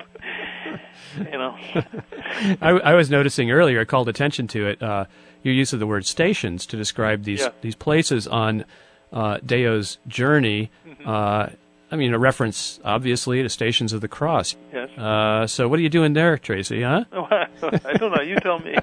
you 1.19 1.39
know. 1.39 1.57
I, 2.61 2.71
I 2.71 2.95
was 2.95 3.11
noticing 3.11 3.51
earlier. 3.51 3.81
I 3.81 3.85
called 3.85 4.09
attention 4.09 4.47
to 4.49 4.67
it. 4.69 4.83
Uh, 4.83 5.05
your 5.43 5.55
use 5.55 5.73
of 5.73 5.81
the 5.81 5.87
word 5.87 6.07
stations 6.07 6.67
to 6.67 6.77
describe 6.77 7.25
these 7.25 7.41
Yeah. 7.41 7.49
these 7.63 7.75
places 7.75 8.29
on 8.29 8.65
uh, 9.13 9.39
Deo's 9.45 9.99
journey. 10.07 10.71
Mm-hmm. 10.87 11.09
Uh, 11.09 11.47
I 11.91 11.97
mean, 11.97 12.15
a 12.15 12.19
reference 12.19 12.81
obviously 12.85 13.43
to 13.43 13.49
Stations 13.51 13.93
of 13.93 14.01
the 14.01 14.09
Cross. 14.09 14.57
Yes. 14.73 14.89
Uh, 14.97 15.47
so, 15.47 15.69
what 15.69 15.79
are 15.79 15.83
you 15.83 15.91
doing 15.91 16.15
there, 16.15 16.39
Tracy? 16.39 16.81
Huh? 16.83 17.05
I 17.13 17.97
don't 17.99 18.17
know. 18.17 18.23
You 18.23 18.37
tell 18.37 18.61
me. 18.61 18.75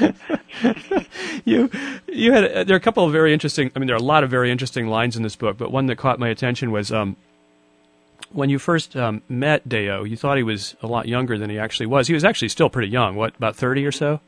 you 1.44 1.70
you 2.08 2.32
had 2.32 2.44
uh, 2.44 2.64
there 2.64 2.74
are 2.74 2.78
a 2.78 2.80
couple 2.80 3.04
of 3.04 3.12
very 3.12 3.32
interesting. 3.32 3.70
I 3.74 3.78
mean, 3.78 3.86
there 3.86 3.96
are 3.96 3.98
a 3.98 4.02
lot 4.02 4.24
of 4.24 4.30
very 4.30 4.50
interesting 4.50 4.86
lines 4.88 5.16
in 5.16 5.22
this 5.22 5.36
book, 5.36 5.56
but 5.56 5.70
one 5.70 5.86
that 5.86 5.96
caught 5.96 6.18
my 6.18 6.28
attention 6.28 6.70
was 6.70 6.92
um, 6.92 7.16
when 8.30 8.50
you 8.50 8.58
first 8.58 8.96
um, 8.96 9.22
met 9.28 9.68
Deo. 9.68 10.04
You 10.04 10.16
thought 10.16 10.36
he 10.36 10.42
was 10.42 10.76
a 10.82 10.86
lot 10.86 11.06
younger 11.06 11.38
than 11.38 11.50
he 11.50 11.58
actually 11.58 11.86
was. 11.86 12.08
He 12.08 12.14
was 12.14 12.24
actually 12.24 12.48
still 12.48 12.70
pretty 12.70 12.88
young. 12.88 13.16
What 13.16 13.36
about 13.36 13.56
thirty 13.56 13.84
or 13.86 13.92
so? 13.92 14.20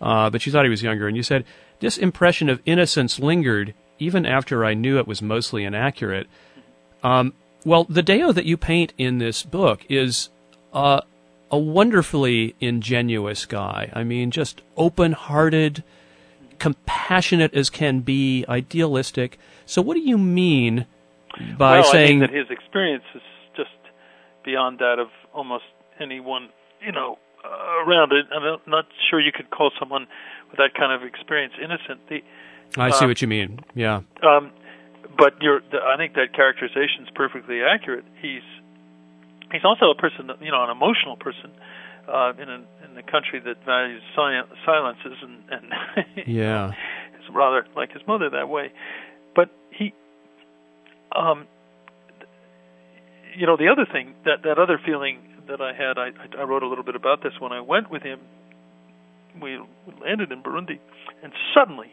Uh, 0.00 0.30
but 0.30 0.44
you 0.44 0.52
thought 0.52 0.64
he 0.64 0.70
was 0.70 0.82
younger, 0.82 1.06
and 1.06 1.16
you 1.16 1.22
said 1.22 1.44
this 1.80 1.96
impression 1.96 2.48
of 2.48 2.60
innocence 2.64 3.18
lingered 3.18 3.74
even 3.98 4.26
after 4.26 4.64
I 4.64 4.74
knew 4.74 4.98
it 4.98 5.06
was 5.06 5.22
mostly 5.22 5.64
inaccurate. 5.64 6.26
Um, 7.02 7.34
well, 7.64 7.84
the 7.84 8.02
Deo 8.02 8.32
that 8.32 8.44
you 8.44 8.56
paint 8.56 8.92
in 8.98 9.18
this 9.18 9.42
book 9.44 9.84
is 9.88 10.30
uh, 10.72 11.02
a 11.52 11.58
wonderfully 11.58 12.54
ingenuous 12.60 13.44
guy. 13.44 13.90
I 13.92 14.02
mean, 14.02 14.30
just 14.30 14.62
open 14.76 15.12
hearted, 15.12 15.84
compassionate 16.58 17.54
as 17.54 17.68
can 17.68 18.00
be, 18.00 18.44
idealistic. 18.48 19.38
So, 19.66 19.82
what 19.82 19.94
do 19.94 20.00
you 20.00 20.16
mean 20.16 20.86
by 21.58 21.80
well, 21.80 21.92
saying 21.92 22.20
that 22.20 22.30
his 22.30 22.46
experience 22.50 23.04
is 23.14 23.22
just 23.54 23.70
beyond 24.44 24.78
that 24.78 24.98
of 24.98 25.08
almost 25.34 25.64
anyone, 26.00 26.48
you 26.84 26.92
know, 26.92 27.18
uh, 27.44 27.86
around 27.86 28.12
it. 28.12 28.26
I'm 28.34 28.60
not- 28.66 28.86
sure 29.10 29.20
you 29.20 29.32
could 29.32 29.50
call 29.50 29.70
someone 29.78 30.06
with 30.50 30.58
that 30.58 30.74
kind 30.74 30.92
of 30.92 31.06
experience 31.06 31.54
innocent. 31.62 32.00
The, 32.08 32.22
I 32.78 32.90
see 32.90 33.04
uh, 33.04 33.08
what 33.08 33.20
you 33.20 33.28
mean. 33.28 33.60
Yeah. 33.74 34.02
um, 34.22 34.52
but 35.18 35.34
you're, 35.42 35.60
the, 35.70 35.78
I 35.78 35.96
think 35.96 36.14
that 36.14 36.32
characterization 36.34 37.02
is 37.02 37.08
perfectly 37.14 37.60
accurate. 37.62 38.04
He's 38.20 38.42
he's 39.52 39.64
also 39.64 39.90
a 39.90 39.94
person, 39.94 40.26
that, 40.28 40.42
you 40.42 40.50
know, 40.50 40.64
an 40.64 40.70
emotional 40.70 41.16
person 41.16 41.50
uh, 42.08 42.32
in 42.40 42.48
a, 42.48 42.64
in 42.84 42.98
a 42.98 43.02
country 43.02 43.40
that 43.40 43.64
values 43.64 44.02
silences 44.16 45.18
and, 45.22 45.42
and 45.50 45.72
Yeah. 46.26 46.70
is 47.18 47.28
rather 47.32 47.66
like 47.76 47.92
his 47.92 48.02
mother 48.06 48.30
that 48.30 48.48
way. 48.48 48.72
But 49.34 49.50
he, 49.70 49.94
um, 51.14 51.46
you 53.36 53.46
know, 53.46 53.56
the 53.56 53.68
other 53.68 53.86
thing 53.90 54.14
that 54.24 54.42
that 54.44 54.58
other 54.58 54.78
feeling 54.84 55.18
that 55.48 55.60
I 55.60 55.72
had, 55.72 55.98
I 55.98 56.10
I 56.38 56.42
wrote 56.42 56.62
a 56.62 56.68
little 56.68 56.84
bit 56.84 56.96
about 56.96 57.22
this 57.22 57.32
when 57.40 57.52
I 57.52 57.60
went 57.60 57.90
with 57.90 58.02
him. 58.02 58.20
We 59.40 59.58
landed 60.02 60.30
in 60.30 60.42
Burundi, 60.42 60.78
and 61.22 61.32
suddenly 61.54 61.88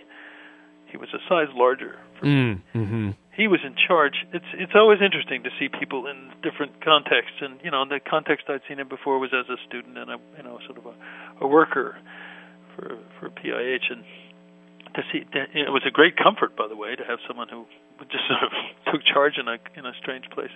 he 0.91 0.97
was 0.97 1.10
a 1.13 1.21
size 1.30 1.54
larger. 1.56 1.99
Mm, 2.21 2.62
hmm 2.73 3.10
He 3.36 3.47
was 3.47 3.62
in 3.63 3.75
charge. 3.75 4.25
It's 4.34 4.52
it's 4.54 4.73
always 4.75 4.99
interesting 5.02 5.43
to 5.43 5.49
see 5.60 5.69
people 5.69 6.08
in 6.08 6.32
different 6.43 6.84
contexts, 6.84 7.39
and 7.41 7.60
you 7.63 7.71
know, 7.71 7.86
the 7.88 7.99
context 7.99 8.45
I'd 8.49 8.62
seen 8.67 8.80
him 8.80 8.89
before 8.89 9.19
was 9.19 9.32
as 9.34 9.47
a 9.49 9.58
student 9.67 9.97
and 9.97 10.10
a 10.12 10.17
you 10.38 10.43
know 10.43 10.60
sort 10.65 10.78
of 10.78 10.86
a, 10.86 10.95
a 11.45 11.47
worker 11.47 11.97
for 12.75 12.97
for 13.19 13.30
PIH, 13.30 13.91
and 13.91 14.04
to 14.95 15.02
see 15.12 15.23
it 15.34 15.71
was 15.71 15.84
a 15.88 15.91
great 15.91 16.17
comfort, 16.17 16.56
by 16.56 16.67
the 16.67 16.75
way, 16.75 16.95
to 16.95 17.04
have 17.06 17.19
someone 17.28 17.47
who 17.47 17.65
just 18.12 18.25
sort 18.30 18.43
of 18.43 18.52
took 18.91 19.02
charge 19.06 19.38
in 19.38 19.47
a 19.47 19.58
in 19.78 19.86
a 19.86 19.93
strange 20.02 20.25
place. 20.32 20.52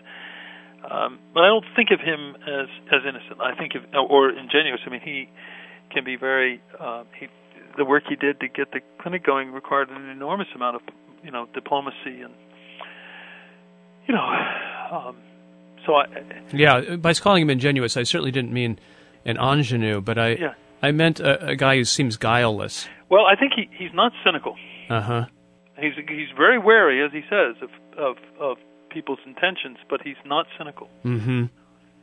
Um, 0.84 1.20
but 1.34 1.44
I 1.44 1.48
don't 1.48 1.66
think 1.76 1.92
of 1.92 2.00
him 2.00 2.36
as 2.44 2.68
as 2.92 3.02
innocent. 3.08 3.40
I 3.40 3.56
think 3.56 3.76
of 3.76 3.84
or 3.96 4.30
ingenuous. 4.30 4.82
I 4.86 4.90
mean, 4.90 5.02
he 5.02 5.30
can 5.92 6.04
be 6.04 6.16
very. 6.18 6.62
Uh, 6.78 7.04
he 7.20 7.28
the 7.78 7.86
work 7.86 8.04
he 8.08 8.16
did 8.16 8.40
to 8.40 8.48
get 8.48 8.72
the 8.72 8.80
clinic 9.02 9.26
going 9.26 9.52
required 9.52 9.90
an 9.90 10.10
enormous 10.10 10.48
amount 10.56 10.76
of 10.76 10.82
you 11.24 11.32
know 11.32 11.48
diplomacy 11.54 12.22
and 12.22 12.34
you 14.08 14.14
know. 14.14 14.28
Um, 14.92 15.16
so 15.86 15.96
I 15.96 16.06
Yeah, 16.54 16.96
by 16.98 17.14
calling 17.14 17.44
him 17.44 17.50
ingenuous, 17.50 17.98
I 17.98 18.04
certainly 18.04 18.32
didn't 18.32 18.54
mean 18.54 18.80
an 19.26 19.38
ingenue, 19.38 20.02
but 20.02 20.18
I 20.18 20.30
yeah. 20.30 20.54
I 20.82 20.92
meant 20.92 21.20
a, 21.20 21.48
a 21.50 21.56
guy 21.56 21.78
who 21.78 21.86
seems 21.86 22.18
guileless. 22.18 22.88
Well, 23.10 23.26
I 23.26 23.36
think 23.36 23.54
he 23.56 23.70
he's 23.78 23.94
not 23.94 24.12
cynical. 24.26 24.56
Uh 24.90 25.02
huh. 25.02 25.26
He's 25.80 25.94
he's 25.96 26.30
very 26.38 26.60
wary, 26.60 27.04
as 27.04 27.12
he 27.12 27.22
says, 27.30 27.56
of 27.62 27.70
of 27.98 28.18
of 28.40 28.58
people's 28.90 29.20
intentions, 29.26 29.78
but 29.90 30.02
he's 30.04 30.22
not 30.26 30.46
cynical. 30.58 30.88
Mm-hmm. 31.04 31.46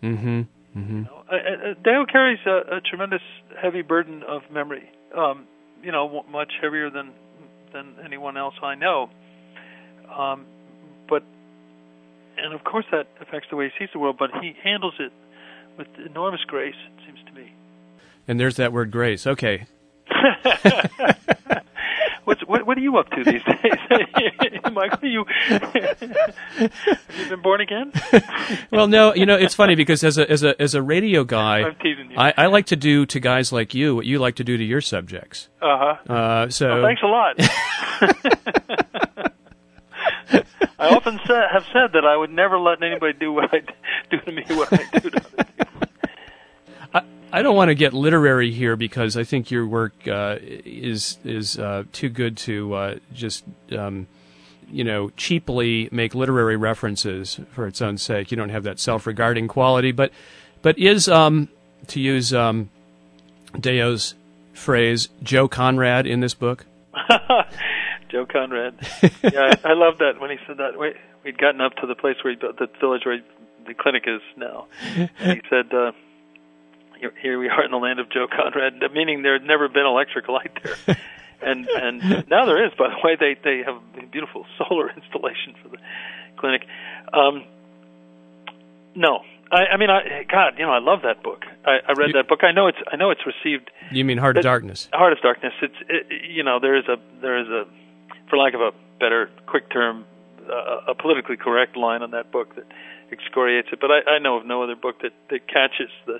Mm-hmm. 0.02 0.40
Mm-hmm. 0.76 1.02
Uh, 1.06 1.34
uh, 1.34 1.74
Deo 1.82 2.04
carries 2.10 2.38
a, 2.46 2.76
a 2.76 2.80
tremendous 2.80 3.22
heavy 3.60 3.82
burden 3.82 4.22
of 4.22 4.42
memory. 4.52 4.90
Um, 5.16 5.46
you 5.82 5.92
know, 5.92 6.24
much 6.30 6.52
heavier 6.60 6.90
than 6.90 7.12
than 7.72 7.94
anyone 8.04 8.36
else 8.36 8.54
I 8.62 8.74
know. 8.74 9.10
Um, 10.14 10.46
but 11.08 11.22
and 12.36 12.52
of 12.54 12.64
course 12.64 12.86
that 12.90 13.06
affects 13.20 13.48
the 13.50 13.56
way 13.56 13.66
he 13.66 13.84
sees 13.84 13.92
the 13.92 13.98
world. 13.98 14.16
But 14.18 14.30
he 14.40 14.54
handles 14.62 14.94
it 14.98 15.12
with 15.78 15.88
enormous 16.04 16.40
grace. 16.46 16.74
It 16.86 17.02
seems 17.06 17.26
to 17.26 17.32
me. 17.32 17.52
And 18.28 18.38
there's 18.38 18.56
that 18.56 18.72
word 18.72 18.90
grace. 18.90 19.26
Okay. 19.26 19.66
What's, 22.30 22.42
what 22.46 22.64
what 22.64 22.78
are 22.78 22.80
you 22.80 22.96
up 22.96 23.10
to 23.10 23.24
these 23.24 23.42
days, 23.42 24.60
Michael? 24.72 25.08
You 25.08 25.24
have 25.48 25.74
you 27.18 27.28
been 27.28 27.42
born 27.42 27.60
again? 27.60 27.92
Well, 28.70 28.86
no, 28.86 29.12
you 29.14 29.26
know 29.26 29.34
it's 29.34 29.56
funny 29.56 29.74
because 29.74 30.04
as 30.04 30.16
a 30.16 30.30
as 30.30 30.44
a 30.44 30.60
as 30.62 30.76
a 30.76 30.80
radio 30.82 31.24
guy, 31.24 31.62
I'm 31.62 31.74
teasing 31.82 32.12
you. 32.12 32.16
I, 32.16 32.32
I 32.36 32.46
like 32.46 32.66
to 32.66 32.76
do 32.76 33.04
to 33.06 33.18
guys 33.18 33.50
like 33.52 33.74
you 33.74 33.96
what 33.96 34.06
you 34.06 34.20
like 34.20 34.36
to 34.36 34.44
do 34.44 34.56
to 34.56 34.62
your 34.62 34.80
subjects. 34.80 35.48
Uh 35.60 35.96
huh. 36.06 36.12
Uh, 36.12 36.48
so 36.50 36.68
Well, 36.68 36.82
thanks 36.82 37.02
a 37.02 37.06
lot. 37.06 37.34
I 40.78 40.94
often 40.94 41.18
sa- 41.26 41.48
have 41.48 41.64
said 41.72 41.92
that 41.94 42.04
I 42.06 42.16
would 42.16 42.30
never 42.30 42.60
let 42.60 42.80
anybody 42.80 43.18
do 43.18 43.32
what 43.32 43.52
I 43.52 43.62
do 44.08 44.20
to 44.20 44.30
me 44.32 44.44
what 44.50 44.72
I 44.72 44.98
do 45.00 45.10
to 45.10 45.16
other 45.18 45.44
people. 45.58 45.88
I, 47.32 47.42
don't 47.42 47.56
want 47.56 47.68
to 47.68 47.74
get 47.74 47.92
literary 47.92 48.50
here 48.50 48.76
because 48.76 49.16
I 49.16 49.24
think 49.24 49.50
your 49.50 49.66
work 49.66 49.92
uh, 50.06 50.36
is 50.40 51.18
is 51.24 51.58
uh, 51.58 51.84
too 51.92 52.08
good 52.08 52.36
to 52.38 52.74
uh, 52.74 52.94
just 53.12 53.44
um, 53.76 54.06
you 54.70 54.84
know 54.84 55.10
cheaply 55.10 55.88
make 55.92 56.14
literary 56.14 56.56
references 56.56 57.40
for 57.52 57.66
its 57.66 57.80
own 57.82 57.98
sake. 57.98 58.30
You 58.30 58.36
don't 58.36 58.50
have 58.50 58.64
that 58.64 58.78
self-regarding 58.78 59.48
quality, 59.48 59.92
but 59.92 60.12
but 60.62 60.78
is 60.78 61.08
um, 61.08 61.48
to 61.88 62.00
use 62.00 62.32
um, 62.34 62.70
Deo's 63.58 64.14
phrase, 64.52 65.08
Joe 65.22 65.48
Conrad 65.48 66.06
in 66.06 66.20
this 66.20 66.34
book. 66.34 66.66
Joe 68.10 68.26
Conrad. 68.26 68.74
Yeah, 69.22 69.54
I, 69.64 69.70
I 69.70 69.72
love 69.74 69.98
that 69.98 70.20
when 70.20 70.30
he 70.30 70.36
said 70.46 70.58
that. 70.58 70.78
We, 70.78 70.94
we'd 71.24 71.38
gotten 71.38 71.60
up 71.60 71.74
to 71.76 71.86
the 71.86 71.94
place 71.94 72.16
where 72.22 72.32
he 72.32 72.38
built 72.38 72.58
the 72.58 72.68
village 72.80 73.02
where 73.04 73.16
he, 73.16 73.22
the 73.66 73.74
clinic 73.74 74.04
is 74.06 74.20
now. 74.36 74.66
And 74.94 75.10
he 75.18 75.40
said, 75.48 75.72
uh, 75.72 75.92
here, 77.00 77.12
"Here 77.20 77.38
we 77.38 77.48
are 77.48 77.64
in 77.64 77.70
the 77.70 77.76
land 77.78 77.98
of 78.00 78.10
Joe 78.10 78.26
Conrad," 78.28 78.74
meaning 78.92 79.22
there 79.22 79.32
had 79.34 79.44
never 79.44 79.68
been 79.68 79.86
electric 79.86 80.28
light 80.28 80.52
there. 80.62 80.96
And 81.42 81.66
and 81.68 82.28
now 82.28 82.44
there 82.44 82.62
is. 82.66 82.70
By 82.76 82.88
the 82.90 82.96
way, 83.02 83.16
they 83.18 83.34
they 83.42 83.62
have 83.64 83.76
a 83.98 84.06
beautiful 84.06 84.44
solar 84.58 84.90
installation 84.90 85.54
for 85.62 85.70
the 85.70 85.78
clinic. 86.36 86.66
Um, 87.14 87.44
no, 88.94 89.20
I, 89.50 89.66
I 89.72 89.76
mean, 89.78 89.88
I, 89.88 90.24
God, 90.30 90.54
you 90.58 90.66
know, 90.66 90.72
I 90.72 90.80
love 90.80 91.00
that 91.02 91.22
book. 91.22 91.44
I, 91.64 91.78
I 91.88 91.92
read 91.92 92.08
You- 92.08 92.12
that 92.14 92.28
book. 92.28 92.40
I 92.44 92.52
know 92.52 92.66
it's 92.66 92.76
I 92.92 92.96
know 92.96 93.10
it's 93.10 93.22
received 93.24 93.70
You 93.90 94.04
mean 94.04 94.18
Heart 94.18 94.36
of 94.36 94.42
Darkness? 94.42 94.88
Heart 94.92 95.14
of 95.14 95.20
Darkness. 95.22 95.54
It's 95.62 95.74
it, 95.88 96.06
you 96.30 96.42
know 96.42 96.60
there 96.60 96.76
is 96.76 96.84
a 96.88 96.96
there 97.22 97.38
is 97.38 97.48
a 97.48 97.64
for 98.28 98.36
lack 98.36 98.52
of 98.52 98.60
a 98.60 98.72
better 98.98 99.30
quick 99.46 99.70
term 99.70 100.04
uh, 100.46 100.80
a 100.92 100.94
politically 100.94 101.38
correct 101.38 101.74
line 101.74 102.02
on 102.02 102.10
that 102.10 102.30
book 102.30 102.54
that 102.56 102.66
excoriates 103.12 103.68
it. 103.72 103.80
But 103.80 103.90
I, 103.90 104.16
I 104.16 104.18
know 104.18 104.36
of 104.36 104.44
no 104.44 104.62
other 104.62 104.76
book 104.76 105.00
that 105.02 105.12
that 105.30 105.48
catches 105.48 105.88
the 106.06 106.18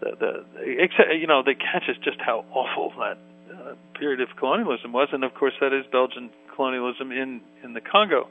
the, 0.00 0.10
the 0.20 0.44
except, 0.82 1.08
you 1.18 1.26
know 1.26 1.42
that 1.42 1.56
catches 1.58 1.96
just 2.02 2.20
how 2.20 2.44
awful 2.52 2.92
that 2.98 3.18
uh, 3.52 3.74
period 3.98 4.20
of 4.20 4.28
colonialism 4.36 4.92
was, 4.92 5.08
and 5.12 5.24
of 5.24 5.34
course 5.34 5.54
that 5.60 5.72
is 5.72 5.84
Belgian 5.90 6.30
colonialism 6.54 7.12
in 7.12 7.40
in 7.62 7.72
the 7.72 7.80
Congo. 7.80 8.28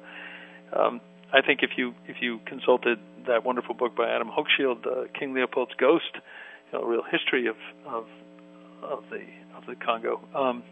Um, 0.74 1.02
I 1.34 1.42
think 1.42 1.62
if 1.64 1.72
you 1.78 1.94
if 2.08 2.18
you 2.22 2.40
consulted 2.46 3.00
that 3.28 3.44
wonderful 3.44 3.76
book 3.76 3.96
by 3.96 4.10
Adam 4.10 4.30
Hochschild, 4.30 4.86
uh, 4.86 5.08
King 5.18 5.34
Leopold's 5.34 5.74
Ghost, 5.78 6.14
you 6.14 6.80
know, 6.80 6.86
a 6.86 6.88
real 6.88 7.04
history 7.04 7.48
of 7.48 7.56
of 7.86 8.06
of 8.84 9.04
the 9.10 9.24
of 9.58 9.66
the 9.66 9.76
Congo, 9.76 10.22
um, 10.36 10.64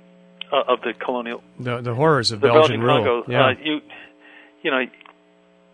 uh, 0.51 0.63
of 0.67 0.81
the 0.81 0.93
colonial 0.93 1.41
the 1.59 1.81
the 1.81 1.95
horrors 1.95 2.31
of 2.31 2.41
the 2.41 2.47
Belgian, 2.47 2.81
Belgian 2.81 2.81
rule. 2.81 3.23
Congo. 3.23 3.31
Yeah. 3.31 3.47
Uh, 3.47 3.53
you 3.61 3.81
you 4.61 4.71
know. 4.71 4.85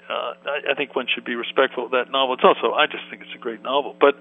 Uh, 0.10 0.34
I, 0.44 0.72
I 0.72 0.74
think 0.74 0.96
one 0.96 1.06
should 1.14 1.24
be 1.24 1.36
respectful 1.36 1.86
of 1.86 1.92
that 1.92 2.10
novel. 2.10 2.34
It's 2.34 2.44
also, 2.44 2.74
I 2.74 2.88
just 2.88 3.04
think 3.12 3.22
it's 3.22 3.36
a 3.36 3.38
great 3.38 3.62
novel. 3.62 3.96
But 4.02 4.16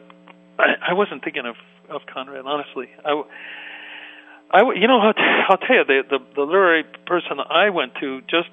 I, 0.59 0.91
I 0.91 0.93
wasn't 0.95 1.25
thinking 1.25 1.47
of 1.47 1.57
of 1.89 2.03
Conrad, 2.13 2.45
honestly. 2.45 2.89
I, 3.05 3.23
I 4.51 4.61
you 4.75 4.87
know, 4.87 5.01
I'll, 5.01 5.15
I'll 5.51 5.59
tell 5.59 5.77
you, 5.77 5.85
the, 5.85 6.03
the 6.09 6.19
the 6.35 6.43
literary 6.43 6.85
person 7.07 7.39
I 7.41 7.71
went 7.71 7.95
to 8.01 8.21
just 8.23 8.51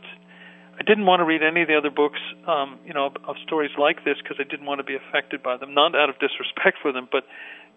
I 0.78 0.84
didn't 0.84 1.06
want 1.06 1.22
to 1.22 1.26
read 1.26 1.41
any 1.41 1.62
of 1.62 1.68
the 1.68 1.78
other 1.78 1.89
books, 1.89 2.20
um, 2.47 2.80
you 2.86 2.93
know, 2.93 3.08
of, 3.08 3.16
of 3.28 3.36
stories 3.45 3.72
like 3.80 4.03
this 4.03 4.18
because 4.22 4.38
I 4.39 4.43
didn't 4.43 4.66
want 4.66 4.80
to 4.80 4.84
be 4.84 4.95
affected 4.95 5.41
by 5.41 5.56
them. 5.58 5.74
Not 5.74 5.95
out 5.95 6.10
of 6.10 6.20
disrespect 6.20 6.80
for 6.82 6.91
them, 6.91 7.08
but 7.12 7.24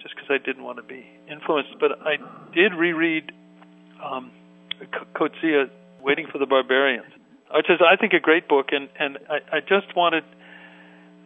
just 0.03 0.15
because 0.17 0.29
I 0.31 0.39
didn't 0.39 0.65
want 0.65 0.79
to 0.79 0.83
be 0.83 1.07
influenced. 1.31 1.79
But 1.79 2.03
I 2.03 2.17
did 2.53 2.75
reread 2.75 3.31
um, 4.03 4.33
Coetzee, 5.15 5.71
Waiting 6.03 6.27
for 6.31 6.39
the 6.39 6.47
Barbarians, 6.47 7.11
which 7.55 7.69
is, 7.69 7.81
I 7.83 7.97
think, 7.97 8.13
a 8.13 8.21
great 8.21 8.49
book, 8.49 8.69
and 8.71 8.89
and 8.99 9.19
I, 9.29 9.59
I 9.59 9.61
just 9.61 9.95
wanted. 9.97 10.25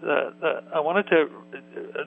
The, 0.03 0.65
I 0.75 0.81
wanted 0.81 1.05
to. 1.11 1.29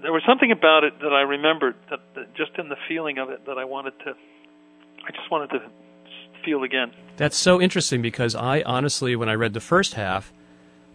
There 0.02 0.12
was 0.12 0.22
something 0.28 0.52
about 0.52 0.84
it 0.84 1.00
that 1.00 1.14
I 1.14 1.22
remembered, 1.22 1.76
that, 1.90 2.00
that 2.16 2.36
just 2.36 2.52
in 2.58 2.68
the 2.68 2.76
feeling 2.90 3.18
of 3.18 3.30
it, 3.30 3.46
that 3.46 3.58
I 3.58 3.64
wanted 3.64 3.94
to. 4.06 4.12
I 5.08 5.12
just 5.12 5.32
wanted 5.32 5.50
to 5.52 5.60
feel 6.44 6.64
again. 6.64 6.92
That's 7.16 7.38
so 7.38 7.62
interesting 7.62 8.02
because 8.02 8.36
I 8.36 8.62
honestly, 8.64 9.16
when 9.16 9.30
I 9.30 9.34
read 9.34 9.54
the 9.54 9.62
first 9.62 9.94
half, 9.94 10.34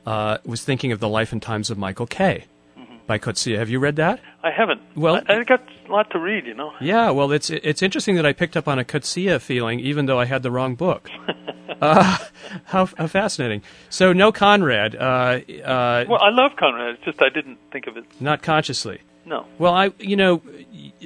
uh, 0.07 0.39
was 0.45 0.63
thinking 0.63 0.93
of 0.93 1.01
the 1.01 1.09
life 1.09 1.33
and 1.33 1.41
times 1.41 1.71
of 1.71 1.79
Michael 1.79 2.07
Kay. 2.07 2.45
By 3.11 3.19
Coetzee. 3.19 3.59
Have 3.59 3.69
you 3.69 3.81
read 3.81 3.97
that? 3.97 4.21
I 4.45 4.53
haven't. 4.53 4.81
Well- 4.95 5.21
I, 5.29 5.39
I 5.39 5.43
got 5.43 5.63
a 5.89 5.91
lot 5.91 6.11
to 6.13 6.19
read, 6.21 6.47
you 6.47 6.55
know. 6.55 6.73
Yeah, 6.81 7.11
well, 7.11 7.33
it's 7.33 7.51
it's 7.51 7.83
interesting 7.83 8.15
that 8.15 8.25
I 8.25 8.33
picked 8.33 8.57
up 8.57 8.69
on 8.69 8.79
a 8.79 8.85
Coetzee 8.85 9.41
feeling, 9.41 9.81
even 9.81 10.07
though 10.07 10.21
I 10.21 10.27
had 10.27 10.45
the 10.45 10.51
wrong 10.53 10.77
book. 10.77 11.11
uh, 11.81 12.19
how, 12.67 12.87
how 12.87 13.07
fascinating! 13.09 13.63
So, 13.89 14.13
no 14.13 14.31
Conrad, 14.31 14.95
uh, 14.95 14.99
uh, 15.65 16.05
Well, 16.09 16.23
I 16.23 16.31
love 16.31 16.53
Conrad. 16.57 16.95
It's 16.95 17.05
just 17.05 17.21
I 17.21 17.31
didn't 17.31 17.59
think 17.73 17.89
of 17.89 17.97
it. 17.97 18.05
not 18.21 18.43
consciously. 18.43 19.01
No. 19.27 19.45
Well, 19.59 19.75
I, 19.75 19.91
you 19.99 20.15
know, 20.17 20.41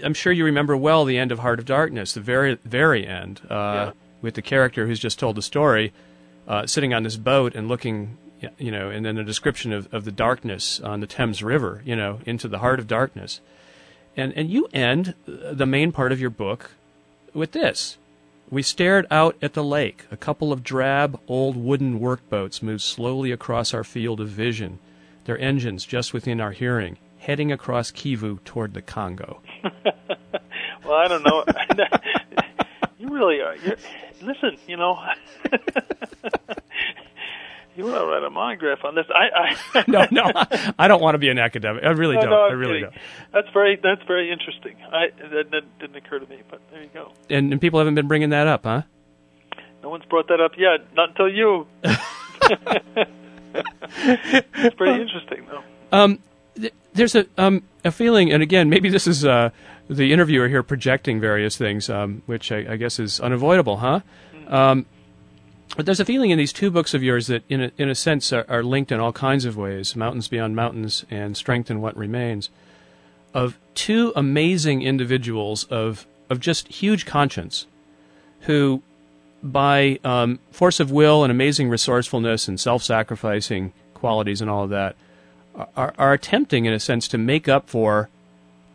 I'm 0.02 0.12
sure 0.14 0.30
you 0.32 0.44
remember 0.44 0.76
well 0.76 1.07
the 1.07 1.16
end 1.16 1.32
of 1.32 1.38
Heart 1.38 1.59
of 1.59 1.64
Darkness, 1.64 2.12
the 2.12 2.20
very, 2.20 2.57
very 2.64 3.07
end, 3.07 3.40
uh, 3.50 3.55
Yeah. 3.55 3.90
with 4.20 4.34
the 4.34 4.42
character 4.42 4.86
who's 4.86 5.00
just 5.00 5.18
told 5.18 5.36
the 5.36 5.42
story, 5.42 5.92
uh, 6.47 6.66
sitting 6.66 6.92
on 6.92 7.03
this 7.03 7.16
boat 7.16 7.55
and 7.55 7.68
looking, 7.68 8.16
you 8.59 8.70
know, 8.70 8.90
and 8.90 9.05
then 9.05 9.18
a 9.18 9.24
description 9.24 9.72
of, 9.72 9.92
of 9.92 10.05
the 10.05 10.12
darkness 10.12 10.80
on 10.80 11.01
the 11.01 11.07
Thames 11.07 11.42
River, 11.42 11.82
you 11.84 11.97
know, 11.97 12.20
into 12.26 12.49
the 12.49 12.59
heart 12.59 12.78
of 12.78 12.86
darkness, 12.86 13.40
and 14.16 14.32
and 14.34 14.51
you 14.51 14.68
end 14.72 15.14
the 15.26 15.66
main 15.66 15.92
part 15.92 16.12
of 16.12 16.20
your 16.20 16.30
book 16.30 16.72
with 17.32 17.53
this. 17.53 17.99
We 18.51 18.62
stared 18.62 19.07
out 19.11 19.36
at 19.40 19.55
the 19.55 19.64
lake. 19.64 20.05
A 20.11 20.16
couple 20.16 20.53
of 20.53 20.62
drab, 20.62 21.18
old 21.26 21.57
wooden 21.57 21.99
workboats 21.99 22.62
moved 22.62 22.82
slowly 22.82 23.32
across 23.32 23.72
our 23.72 23.84
field 23.84 24.20
of 24.20 24.28
vision, 24.28 24.78
their 25.24 25.38
engines 25.38 25.84
just 25.84 26.12
within 26.12 26.40
our 26.40 26.53
hearing, 26.53 26.99
heading 27.18 27.51
across 27.51 27.90
Kivu 27.90 28.45
toward 28.45 28.74
the 28.74 28.82
Congo. 28.82 29.40
well, 30.84 30.95
I 30.95 31.09
don't 31.09 31.24
know. 31.24 31.45
really 33.14 33.40
are. 33.40 33.56
You're, 33.56 33.76
listen, 34.22 34.56
you 34.66 34.76
know. 34.76 34.98
you 37.76 37.84
want 37.84 37.96
to 37.96 38.06
write 38.06 38.22
a 38.24 38.30
monograph 38.30 38.84
on 38.84 38.94
this? 38.94 39.06
I. 39.14 39.56
I 39.74 39.84
no, 39.88 40.06
no, 40.10 40.30
I 40.78 40.88
don't 40.88 41.00
want 41.02 41.14
to 41.14 41.18
be 41.18 41.28
an 41.28 41.38
academic. 41.38 41.84
I 41.84 41.90
really 41.90 42.16
No, 42.16 42.20
don't. 42.22 42.30
no, 42.30 42.42
I 42.46 42.52
really 42.52 42.80
kidding. 42.80 42.90
don't. 42.90 43.32
That's 43.32 43.48
very 43.52 43.76
that's 43.82 44.02
very 44.06 44.30
interesting. 44.30 44.76
I 44.92 45.06
that, 45.30 45.50
that 45.50 45.78
didn't 45.78 45.96
occur 45.96 46.18
to 46.18 46.26
me, 46.26 46.42
but 46.50 46.60
there 46.70 46.82
you 46.82 46.90
go. 46.92 47.12
And, 47.30 47.52
and 47.52 47.60
people 47.60 47.78
haven't 47.80 47.94
been 47.94 48.08
bringing 48.08 48.30
that 48.30 48.46
up, 48.46 48.64
huh? 48.64 48.82
No 49.82 49.88
one's 49.90 50.04
brought 50.06 50.28
that 50.28 50.40
up 50.40 50.52
yet. 50.56 50.94
Not 50.94 51.10
until 51.10 51.28
you. 51.28 51.66
it's 53.54 54.74
pretty 54.76 55.00
interesting, 55.02 55.46
though. 55.50 55.62
Um, 55.92 56.18
th- 56.56 56.72
there's 56.94 57.14
a 57.14 57.26
um, 57.38 57.62
a 57.84 57.90
feeling, 57.90 58.32
and 58.32 58.42
again, 58.42 58.68
maybe 58.70 58.88
this 58.88 59.06
is 59.06 59.24
uh, 59.24 59.50
the 59.89 60.12
interviewer 60.12 60.49
here 60.49 60.62
projecting 60.62 61.20
various 61.20 61.57
things, 61.57 61.91
um, 61.91 62.22
which 62.26 62.51
I, 62.51 62.72
I 62.72 62.76
guess 62.76 62.99
is 62.99 63.20
unavoidable, 63.20 63.78
huh? 63.78 64.01
Um, 64.49 64.87
but 65.76 65.87
there's 65.87 66.01
a 66.01 66.05
feeling 66.05 66.30
in 66.30 66.39
these 66.39 66.53
two 66.53 66.70
books 66.70 66.95
of 66.95 67.03
yours 67.03 67.26
that, 67.26 67.43
in 67.49 67.62
a, 67.62 67.72
in 67.76 67.89
a 67.89 67.95
sense, 67.95 68.32
are, 68.32 68.47
are 68.49 68.62
linked 68.62 68.93
in 68.93 69.01
all 69.01 69.12
kinds 69.12 69.45
of 69.45 69.57
ways: 69.57 69.97
"Mountains 69.97 70.28
Beyond 70.28 70.55
Mountains" 70.55 71.05
and 71.11 71.37
"Strength 71.37 71.70
in 71.70 71.80
What 71.80 71.97
Remains," 71.97 72.51
of 73.32 73.59
two 73.74 74.12
amazing 74.14 74.82
individuals 74.82 75.64
of 75.64 76.07
of 76.30 76.41
just 76.41 76.68
huge 76.68 77.07
conscience, 77.07 77.66
who, 78.43 78.82
by 79.43 79.99
um, 80.05 80.39
force 80.51 80.80
of 80.80 80.91
will 80.91 81.24
and 81.24 81.30
amazing 81.30 81.68
resourcefulness 81.68 82.49
and 82.49 82.59
self-sacrificing 82.59 83.72
qualities 83.93 84.41
and 84.41 84.49
all 84.49 84.64
of 84.64 84.70
that, 84.70 84.97
are, 85.76 85.95
are 85.99 86.12
attempting, 86.12 86.64
in 86.66 86.72
a 86.72 86.80
sense, 86.80 87.09
to 87.09 87.18
make 87.18 87.49
up 87.49 87.68
for 87.68 88.09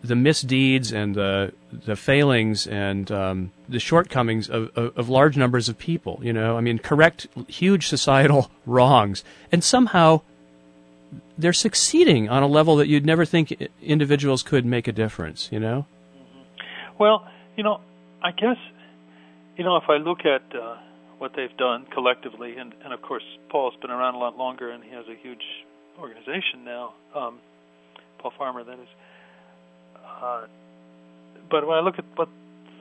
the 0.03 0.15
misdeeds 0.15 0.91
and 0.91 1.15
the 1.15 1.53
the 1.71 1.95
failings 1.95 2.67
and 2.67 3.11
um, 3.11 3.51
the 3.67 3.79
shortcomings 3.79 4.49
of, 4.49 4.69
of, 4.75 4.97
of 4.97 5.09
large 5.09 5.37
numbers 5.37 5.69
of 5.69 5.77
people. 5.77 6.19
You 6.21 6.33
know, 6.33 6.57
I 6.57 6.61
mean, 6.61 6.79
correct 6.79 7.27
huge 7.47 7.87
societal 7.87 8.51
wrongs, 8.65 9.23
and 9.51 9.63
somehow 9.63 10.21
they're 11.37 11.53
succeeding 11.53 12.29
on 12.29 12.43
a 12.43 12.47
level 12.47 12.75
that 12.77 12.87
you'd 12.87 13.05
never 13.05 13.25
think 13.25 13.55
individuals 13.81 14.43
could 14.43 14.65
make 14.65 14.87
a 14.87 14.91
difference. 14.91 15.49
You 15.51 15.59
know, 15.59 15.85
Well, 16.99 17.27
you 17.55 17.63
know, 17.63 17.81
I 18.21 18.31
guess, 18.31 18.57
you 19.57 19.63
know, 19.63 19.77
if 19.77 19.89
I 19.89 19.97
look 19.97 20.19
at 20.25 20.55
uh, 20.55 20.77
what 21.17 21.33
they've 21.35 21.55
done 21.57 21.85
collectively, 21.93 22.55
and, 22.57 22.73
and 22.83 22.93
of 22.93 23.01
course, 23.01 23.23
Paul's 23.49 23.75
been 23.81 23.91
around 23.91 24.15
a 24.15 24.17
lot 24.17 24.37
longer, 24.37 24.71
and 24.71 24.83
he 24.83 24.91
has 24.91 25.05
a 25.07 25.15
huge 25.15 25.43
organization 25.99 26.63
now. 26.63 26.93
Um, 27.15 27.39
Paul 28.19 28.33
Farmer, 28.37 28.63
that 28.63 28.79
is. 28.79 28.87
Uh, 30.21 30.47
but 31.49 31.65
when 31.67 31.77
I 31.77 31.81
look 31.81 31.95
at 31.97 32.05
what 32.15 32.29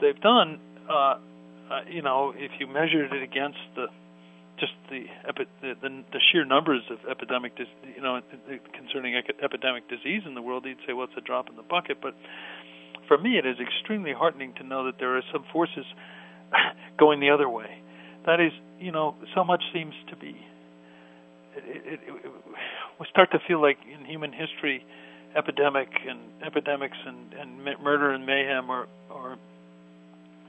they've 0.01 0.21
done, 0.21 0.61
uh, 0.89 0.93
uh, 0.93 1.81
you 1.91 2.03
know, 2.03 2.33
if 2.37 2.53
you 2.59 2.67
measured 2.67 3.13
it 3.13 3.23
against 3.23 3.59
the 3.77 3.87
just 4.59 4.73
the, 4.91 5.05
epi- 5.29 5.47
the, 5.63 5.75
the 5.81 5.89
the 6.13 6.21
sheer 6.33 6.45
numbers 6.45 6.83
of 6.91 6.99
epidemic, 7.09 7.57
dis- 7.57 7.67
you 7.95 8.03
know, 8.03 8.21
concerning 8.75 9.15
ec- 9.15 9.39
epidemic 9.43 9.89
disease 9.89 10.23
in 10.27 10.35
the 10.35 10.43
world, 10.43 10.65
you'd 10.67 10.79
say, 10.87 10.93
well, 10.93 11.05
it's 11.05 11.17
a 11.17 11.21
drop 11.21 11.49
in 11.49 11.57
the 11.57 11.63
bucket. 11.63 11.99
But 12.03 12.15
for 13.07 13.17
me, 13.19 13.39
it 13.39 13.47
is 13.47 13.57
extremely 13.61 14.13
heartening 14.13 14.55
to 14.55 14.65
know 14.65 14.87
that 14.87 14.99
there 14.99 15.17
are 15.17 15.23
some 15.33 15.45
forces 15.53 15.85
going 16.99 17.21
the 17.21 17.31
other 17.31 17.49
way. 17.49 17.83
That 18.27 18.41
is, 18.41 18.53
you 18.81 18.91
know, 18.93 19.15
so 19.35 19.45
much 19.45 19.63
seems 19.73 19.95
to 20.11 20.17
be. 20.17 20.37
It, 21.57 21.87
it, 21.87 22.01
it, 22.07 22.33
we 23.01 23.07
start 23.11 23.31
to 23.33 23.39
feel 23.47 23.63
like 23.63 23.79
in 23.87 24.05
human 24.05 24.33
history, 24.33 24.85
epidemic 25.37 25.89
and 26.09 26.19
epidemics 26.45 26.97
and, 27.07 27.33
and 27.35 27.81
murder 27.83 28.11
and 28.11 28.25
mayhem 28.27 28.71
are 28.71 28.87
are 29.11 29.37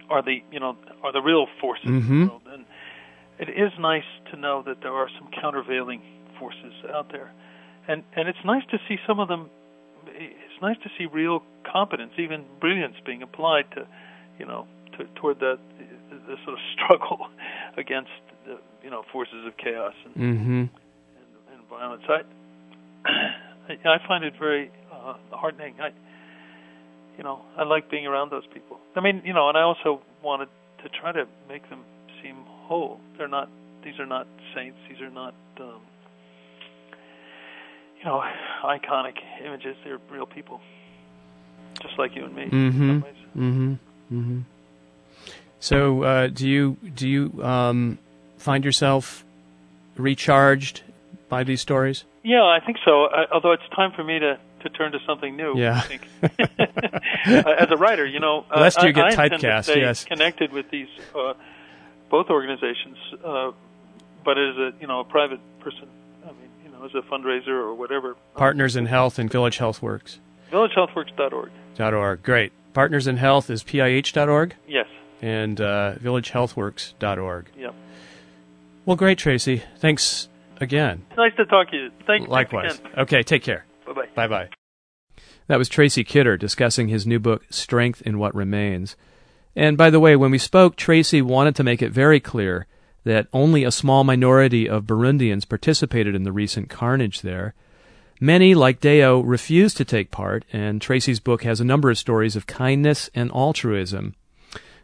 are 0.10 0.22
the 0.24 0.42
you 0.52 0.60
know 0.60 0.76
are 1.04 1.12
the 1.12 1.22
real 1.22 1.48
forces 1.62 1.86
in 1.86 2.02
Mhm. 2.02 2.08
the 2.08 2.30
world. 2.30 2.42
And 2.52 2.66
it 3.40 3.50
is 3.50 3.72
nice 3.80 4.08
to 4.32 4.38
know 4.38 4.62
that 4.64 4.82
there 4.82 4.94
are 4.94 5.10
some 5.18 5.30
countervailing 5.42 6.02
forces 6.40 6.74
out 6.94 7.12
there, 7.12 7.32
and 7.88 8.04
and 8.16 8.28
it's 8.28 8.44
nice 8.44 8.66
to 8.72 8.80
see 8.88 8.98
some 9.06 9.20
of 9.20 9.28
them. 9.28 9.50
It's 10.08 10.62
nice 10.62 10.78
to 10.84 10.90
see 10.98 11.06
real 11.06 11.44
competence, 11.64 12.14
even 12.18 12.46
brilliance, 12.60 12.96
being 13.06 13.22
applied 13.22 13.70
to, 13.72 13.86
you 14.40 14.46
know, 14.46 14.66
to, 14.98 15.06
toward 15.16 15.40
that 15.40 15.60
the, 16.10 16.16
the 16.28 16.38
sort 16.44 16.58
of 16.58 16.60
struggle 16.74 17.28
against 17.78 18.12
the 18.46 18.58
you 18.84 18.90
know 18.90 19.04
forces 19.12 19.46
of 19.46 19.56
chaos 19.58 19.94
and, 20.06 20.16
mm-hmm. 20.16 20.52
and, 20.52 20.70
and 21.54 21.70
violence. 21.70 22.04
I 22.10 22.22
I 23.70 23.74
I 23.88 24.08
find 24.08 24.24
it 24.24 24.34
very 24.38 24.72
uh, 24.92 25.14
heartening. 25.32 25.76
I 25.80 25.90
you 27.18 27.24
know 27.24 27.42
I 27.58 27.64
like 27.64 27.90
being 27.90 28.08
around 28.08 28.32
those 28.32 28.48
people. 28.54 28.80
I 28.96 29.02
mean 29.02 29.22
you 29.26 29.34
know, 29.34 29.50
and 29.50 29.58
I 29.58 29.62
also 29.62 30.02
wanted 30.24 30.50
to 30.84 30.90
try 30.90 31.12
to 31.12 31.26
make 31.48 31.70
them 31.70 31.84
seem 32.22 32.36
whole. 32.46 33.00
They're 33.18 33.28
not. 33.28 33.50
These 33.84 34.00
are 34.00 34.06
not 34.06 34.28
saints. 34.56 34.78
These 34.90 35.02
are 35.02 35.10
not. 35.10 35.34
Um, 35.60 35.82
you 38.00 38.06
know, 38.06 38.24
iconic 38.64 39.16
images. 39.46 39.76
They're 39.84 40.00
real 40.10 40.26
people, 40.26 40.62
just 41.82 41.98
like 41.98 42.16
you 42.16 42.26
and 42.26 42.36
me. 42.36 42.46
Mm-hmm. 42.46 42.92
Mm-hmm. 42.92 43.74
Mm-hmm. 44.12 44.40
So, 45.60 46.04
uh, 46.04 46.28
do 46.28 46.48
you 46.48 46.78
do 46.96 47.08
you 47.08 47.44
um, 47.44 48.00
find 48.38 48.64
yourself 48.64 49.26
recharged 49.98 50.84
by 51.28 51.44
these 51.44 51.62
stories? 51.62 52.06
Yeah, 52.24 52.44
I 52.44 52.60
think 52.66 52.78
so. 52.84 53.06
I, 53.06 53.26
although 53.32 53.54
it's 53.54 53.68
time 53.76 53.92
for 53.96 54.04
me 54.04 54.20
to, 54.20 54.38
to 54.62 54.70
turn 54.70 54.92
to 54.92 55.00
something 55.06 55.36
new. 55.36 55.58
Yeah. 55.58 55.78
I 55.78 55.82
think. 55.82 56.08
Uh, 57.26 57.44
As 57.60 57.70
a 57.70 57.76
writer, 57.76 58.06
you 58.06 58.20
know, 58.20 58.46
Lest 58.56 58.82
you 58.82 58.94
get 58.94 59.20
I 59.20 59.26
intend 59.26 59.44
typecast, 59.44 59.74
to 59.74 59.80
yes. 59.80 60.06
connected 60.06 60.54
with 60.54 60.72
these 60.72 60.88
uh, 61.14 61.34
both 62.10 62.30
organizations, 62.30 62.98
uh, 63.24 63.52
but 64.24 64.38
as 64.38 64.56
a 64.56 64.72
you 64.80 64.88
know 64.88 65.02
a 65.02 65.04
private 65.04 65.42
person. 65.60 65.88
I 66.24 66.28
mean, 66.28 66.50
you 66.64 66.72
know, 66.72 66.86
as 66.86 66.96
a 66.96 67.02
fundraiser 67.02 67.50
or 67.50 67.76
whatever. 67.76 68.16
Partners 68.36 68.78
in 68.78 68.86
Health 68.86 69.20
and 69.20 69.30
Village 69.30 69.58
Health 69.58 69.82
Works. 69.82 70.20
VillageHealthWorks.org. 70.52 71.52
Dot 71.76 71.94
org. 71.94 72.24
Great. 72.24 72.54
Partners 72.74 73.06
in 73.06 73.18
Health 73.18 73.50
is 73.50 73.64
PIH.org? 73.64 74.56
Yes. 74.66 74.88
And 75.22 75.60
uh, 75.60 75.96
villagehealthworks.org. 75.96 77.48
Yep. 77.58 77.76
Well, 78.86 78.96
great, 78.96 79.18
Tracy. 79.18 79.64
Thanks 79.78 80.29
again. 80.62 81.06
It's 81.10 81.18
nice 81.18 81.36
to 81.38 81.46
talk 81.46 81.70
to 81.72 81.78
you. 81.78 81.90
Thank, 82.06 82.24
you. 82.24 82.30
Likewise. 82.30 82.82
Okay, 82.98 83.24
take 83.24 83.44
care. 83.44 83.66
Bye 83.86 83.94
bye. 83.94 84.08
Bye 84.16 84.28
bye. 84.28 84.50
That 85.48 85.58
was 85.58 85.68
Tracy 85.68 86.04
Kidder 86.04 86.38
discussing 86.38 86.90
his 86.90 87.08
new 87.08 87.20
book, 87.20 87.44
Strength 87.50 88.04
in 88.04 88.20
What 88.20 88.36
Remains. 88.36 88.96
And 89.56 89.78
by 89.78 89.90
the 89.90 90.00
way, 90.00 90.16
when 90.16 90.32
we 90.32 90.38
spoke, 90.38 90.76
Tracy 90.76 91.22
wanted 91.22 91.56
to 91.56 91.64
make 91.64 91.82
it 91.82 91.92
very 91.92 92.20
clear 92.20 92.68
that 93.04 93.28
only 93.34 93.64
a 93.64 93.72
small 93.72 94.04
minority 94.04 94.70
of 94.70 94.86
Burundians 94.86 95.48
participated 95.48 96.14
in 96.14 96.24
the 96.24 96.32
recent 96.32 96.70
carnage 96.70 97.22
there. 97.22 97.56
Many, 98.22 98.54
like 98.54 98.80
Deo, 98.80 99.22
refused 99.22 99.78
to 99.78 99.86
take 99.86 100.12
part, 100.12 100.46
and 100.52 100.82
Tracy's 100.82 101.20
book 101.20 101.44
has 101.44 101.60
a 101.60 101.66
number 101.66 101.90
of 101.90 101.98
stories 101.98 102.36
of 102.36 102.46
kindness 102.46 103.10
and 103.16 103.32
altruism. 103.32 104.16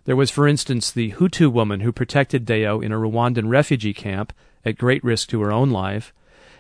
There 0.06 0.16
was, 0.16 0.30
for 0.30 0.47
instance, 0.47 0.91
the 0.91 1.12
Hutu 1.14 1.51
woman 1.51 1.80
who 1.80 1.91
protected 1.91 2.45
Deo 2.45 2.80
in 2.80 2.91
a 2.91 2.97
Rwandan 2.97 3.49
refugee 3.49 3.93
camp 3.93 4.34
at 4.64 4.78
great 4.78 5.03
risk 5.03 5.30
to 5.30 5.41
her 5.41 5.51
own 5.51 5.72
life. 5.72 6.14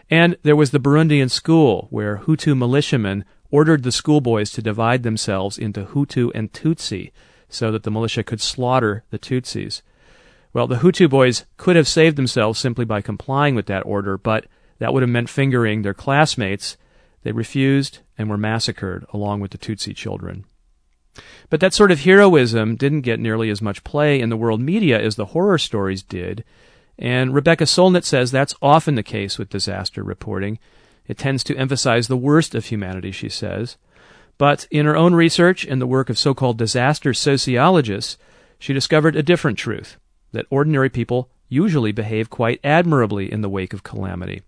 And 0.09 0.35
there 0.43 0.55
was 0.55 0.71
the 0.71 0.79
Burundian 0.79 1.29
school, 1.29 1.87
where 1.91 2.17
Hutu 2.17 2.57
militiamen 2.57 3.23
ordered 3.51 3.83
the 3.83 3.91
schoolboys 3.91 4.51
to 4.51 4.61
divide 4.61 5.03
themselves 5.03 5.57
into 5.57 5.85
Hutu 5.85 6.31
and 6.33 6.51
Tutsi 6.51 7.11
so 7.47 7.71
that 7.71 7.83
the 7.83 7.91
militia 7.91 8.23
could 8.23 8.41
slaughter 8.41 9.03
the 9.11 9.19
Tutsis. 9.19 9.81
Well, 10.51 10.67
the 10.67 10.77
Hutu 10.77 11.09
boys 11.09 11.45
could 11.57 11.75
have 11.75 11.87
saved 11.87 12.17
themselves 12.17 12.59
simply 12.59 12.85
by 12.85 13.01
complying 13.01 13.55
with 13.55 13.67
that 13.67 13.85
order, 13.85 14.17
but 14.17 14.45
that 14.79 14.93
would 14.93 15.03
have 15.03 15.09
meant 15.09 15.29
fingering 15.29 15.81
their 15.83 15.93
classmates. 15.93 16.77
They 17.23 17.31
refused 17.31 17.99
and 18.17 18.29
were 18.29 18.37
massacred 18.37 19.05
along 19.13 19.39
with 19.41 19.51
the 19.51 19.57
Tutsi 19.57 19.95
children. 19.95 20.45
But 21.49 21.59
that 21.59 21.73
sort 21.73 21.91
of 21.91 22.01
heroism 22.01 22.75
didn't 22.75 23.01
get 23.01 23.19
nearly 23.19 23.49
as 23.49 23.61
much 23.61 23.83
play 23.83 24.19
in 24.19 24.29
the 24.29 24.37
world 24.37 24.61
media 24.61 24.99
as 24.99 25.15
the 25.15 25.27
horror 25.27 25.57
stories 25.57 26.03
did, 26.03 26.43
and 26.97 27.33
Rebecca 27.33 27.65
Solnit 27.65 28.03
says 28.03 28.31
that's 28.31 28.55
often 28.61 28.95
the 28.95 29.03
case 29.03 29.37
with 29.37 29.49
disaster 29.49 30.03
reporting. 30.03 30.59
It 31.07 31.17
tends 31.17 31.43
to 31.45 31.57
emphasize 31.57 32.07
the 32.07 32.17
worst 32.17 32.55
of 32.55 32.65
humanity, 32.65 33.11
she 33.11 33.29
says. 33.29 33.77
But 34.37 34.67
in 34.71 34.85
her 34.85 34.95
own 34.95 35.13
research 35.13 35.65
and 35.65 35.81
the 35.81 35.87
work 35.87 36.09
of 36.09 36.17
so 36.17 36.33
called 36.33 36.57
disaster 36.57 37.13
sociologists, 37.13 38.17
she 38.59 38.73
discovered 38.73 39.15
a 39.15 39.23
different 39.23 39.57
truth 39.57 39.97
that 40.31 40.47
ordinary 40.49 40.89
people 40.89 41.29
usually 41.47 41.91
behave 41.91 42.29
quite 42.29 42.59
admirably 42.63 43.31
in 43.31 43.41
the 43.41 43.49
wake 43.49 43.73
of 43.73 43.83
calamity. 43.83 44.41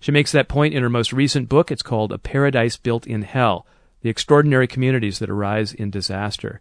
She 0.00 0.12
makes 0.12 0.32
that 0.32 0.48
point 0.48 0.74
in 0.74 0.82
her 0.82 0.90
most 0.90 1.12
recent 1.12 1.48
book. 1.48 1.70
It's 1.70 1.82
called 1.82 2.12
A 2.12 2.18
Paradise 2.18 2.76
Built 2.76 3.06
in 3.06 3.22
Hell 3.22 3.66
The 4.02 4.10
Extraordinary 4.10 4.66
Communities 4.66 5.18
That 5.18 5.30
Arise 5.30 5.72
in 5.72 5.90
Disaster. 5.90 6.60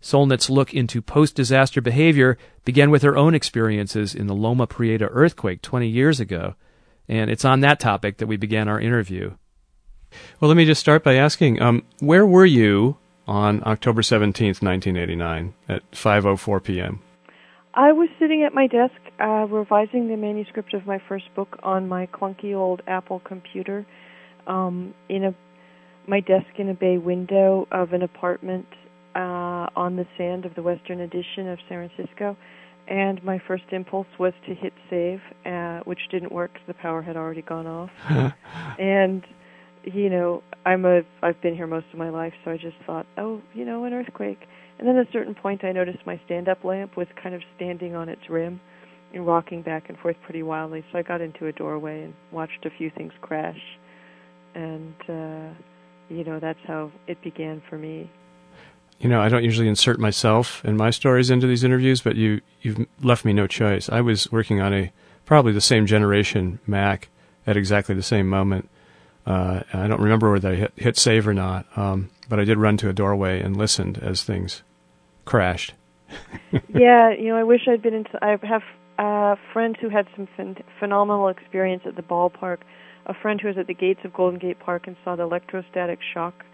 Solnit's 0.00 0.48
look 0.48 0.72
into 0.72 1.02
post 1.02 1.34
disaster 1.34 1.80
behavior 1.80 2.38
began 2.64 2.90
with 2.90 3.02
her 3.02 3.16
own 3.16 3.34
experiences 3.34 4.14
in 4.14 4.26
the 4.26 4.34
Loma 4.34 4.66
Prieta 4.66 5.06
earthquake 5.06 5.62
20 5.62 5.88
years 5.88 6.20
ago, 6.20 6.54
and 7.08 7.30
it's 7.30 7.44
on 7.44 7.60
that 7.60 7.80
topic 7.80 8.18
that 8.18 8.26
we 8.26 8.36
began 8.36 8.68
our 8.68 8.80
interview. 8.80 9.34
Well, 10.40 10.48
let 10.48 10.56
me 10.56 10.64
just 10.64 10.80
start 10.80 11.04
by 11.04 11.14
asking 11.14 11.60
um, 11.60 11.84
where 12.00 12.26
were 12.26 12.46
you 12.46 12.96
on 13.26 13.62
October 13.64 14.02
17th, 14.02 14.62
1989, 14.62 15.54
at 15.68 15.88
5.04 15.92 16.64
p.m.? 16.64 17.00
I 17.74 17.92
was 17.92 18.08
sitting 18.18 18.42
at 18.42 18.52
my 18.52 18.66
desk 18.66 18.94
uh, 19.20 19.46
revising 19.46 20.08
the 20.08 20.16
manuscript 20.16 20.74
of 20.74 20.86
my 20.86 21.00
first 21.08 21.32
book 21.36 21.58
on 21.62 21.88
my 21.88 22.06
clunky 22.06 22.56
old 22.56 22.82
Apple 22.88 23.20
computer 23.20 23.86
um, 24.48 24.94
in 25.08 25.24
a 25.24 25.34
my 26.10 26.20
desk 26.20 26.46
in 26.58 26.68
a 26.68 26.74
bay 26.74 26.98
window 26.98 27.66
of 27.72 27.92
an 27.92 28.02
apartment 28.02 28.66
uh, 29.14 29.66
on 29.76 29.96
the 29.96 30.06
sand 30.18 30.44
of 30.44 30.54
the 30.54 30.62
Western 30.62 31.00
Addition 31.00 31.48
of 31.48 31.58
San 31.68 31.88
Francisco. 31.88 32.36
And 32.88 33.22
my 33.22 33.40
first 33.46 33.64
impulse 33.70 34.08
was 34.18 34.32
to 34.46 34.54
hit 34.54 34.72
save, 34.90 35.20
uh, 35.46 35.80
which 35.84 36.00
didn't 36.10 36.32
work 36.32 36.50
the 36.66 36.74
power 36.74 37.02
had 37.02 37.16
already 37.16 37.42
gone 37.42 37.66
off. 37.66 37.90
and 38.78 39.24
you 39.84 40.10
know, 40.10 40.42
I'm 40.66 40.84
a 40.84 41.02
I've 41.22 41.40
been 41.40 41.54
here 41.54 41.66
most 41.66 41.86
of 41.92 41.98
my 41.98 42.10
life, 42.10 42.34
so 42.44 42.50
I 42.50 42.56
just 42.56 42.76
thought, 42.84 43.06
oh, 43.16 43.40
you 43.54 43.64
know, 43.64 43.84
an 43.84 43.94
earthquake 43.94 44.40
and 44.80 44.88
then 44.88 44.96
at 44.96 45.06
a 45.06 45.12
certain 45.12 45.34
point, 45.34 45.62
I 45.62 45.72
noticed 45.72 45.98
my 46.06 46.18
stand-up 46.24 46.64
lamp 46.64 46.96
was 46.96 47.06
kind 47.22 47.34
of 47.34 47.42
standing 47.54 47.94
on 47.94 48.08
its 48.08 48.22
rim 48.30 48.62
and 49.12 49.26
rocking 49.26 49.60
back 49.60 49.90
and 49.90 49.98
forth 49.98 50.16
pretty 50.24 50.42
wildly. 50.42 50.82
So 50.90 50.98
I 50.98 51.02
got 51.02 51.20
into 51.20 51.48
a 51.48 51.52
doorway 51.52 52.04
and 52.04 52.14
watched 52.32 52.64
a 52.64 52.70
few 52.70 52.90
things 52.96 53.12
crash, 53.20 53.60
and 54.54 54.94
uh, 55.06 55.52
you 56.10 56.24
know 56.24 56.38
that's 56.38 56.58
how 56.66 56.90
it 57.06 57.20
began 57.22 57.62
for 57.68 57.78
me. 57.78 58.10
You 58.98 59.08
know, 59.08 59.22
I 59.22 59.30
don't 59.30 59.44
usually 59.44 59.68
insert 59.68 59.98
myself 59.98 60.62
and 60.64 60.76
my 60.76 60.90
stories 60.90 61.30
into 61.30 61.46
these 61.46 61.64
interviews, 61.64 62.02
but 62.02 62.16
you 62.16 62.40
you've 62.60 62.86
left 63.02 63.24
me 63.24 63.32
no 63.32 63.46
choice. 63.46 63.88
I 63.88 64.00
was 64.02 64.30
working 64.30 64.60
on 64.60 64.74
a 64.74 64.92
probably 65.24 65.52
the 65.52 65.60
same 65.60 65.86
generation 65.86 66.58
Mac 66.66 67.08
at 67.46 67.56
exactly 67.56 67.94
the 67.94 68.02
same 68.02 68.28
moment. 68.28 68.68
Uh, 69.26 69.62
I 69.72 69.86
don't 69.86 70.00
remember 70.00 70.32
whether 70.32 70.50
I 70.50 70.54
hit, 70.56 70.72
hit 70.76 70.96
save 70.96 71.28
or 71.28 71.34
not, 71.34 71.66
um, 71.76 72.10
but 72.28 72.40
I 72.40 72.44
did 72.44 72.58
run 72.58 72.76
to 72.78 72.88
a 72.88 72.92
doorway 72.92 73.40
and 73.40 73.56
listened 73.56 73.98
as 73.98 74.22
things 74.22 74.62
crashed. 75.24 75.74
yeah, 76.68 77.10
you 77.10 77.28
know, 77.28 77.36
I 77.36 77.44
wish 77.44 77.68
I'd 77.68 77.82
been 77.82 77.94
into. 77.94 78.18
I 78.22 78.36
have 78.42 78.62
uh, 78.98 79.36
friends 79.52 79.76
who 79.80 79.88
had 79.88 80.06
some 80.16 80.28
phen- 80.38 80.62
phenomenal 80.78 81.28
experience 81.28 81.82
at 81.86 81.96
the 81.96 82.02
ballpark. 82.02 82.58
A 83.10 83.14
friend 83.22 83.40
who 83.40 83.48
was 83.48 83.58
at 83.58 83.66
the 83.66 83.74
gates 83.74 83.98
of 84.04 84.12
Golden 84.12 84.38
Gate 84.38 84.60
Park 84.60 84.86
and 84.86 84.96
saw 85.04 85.16
the 85.16 85.24
electrostatic 85.24 85.98
shock 86.14 86.44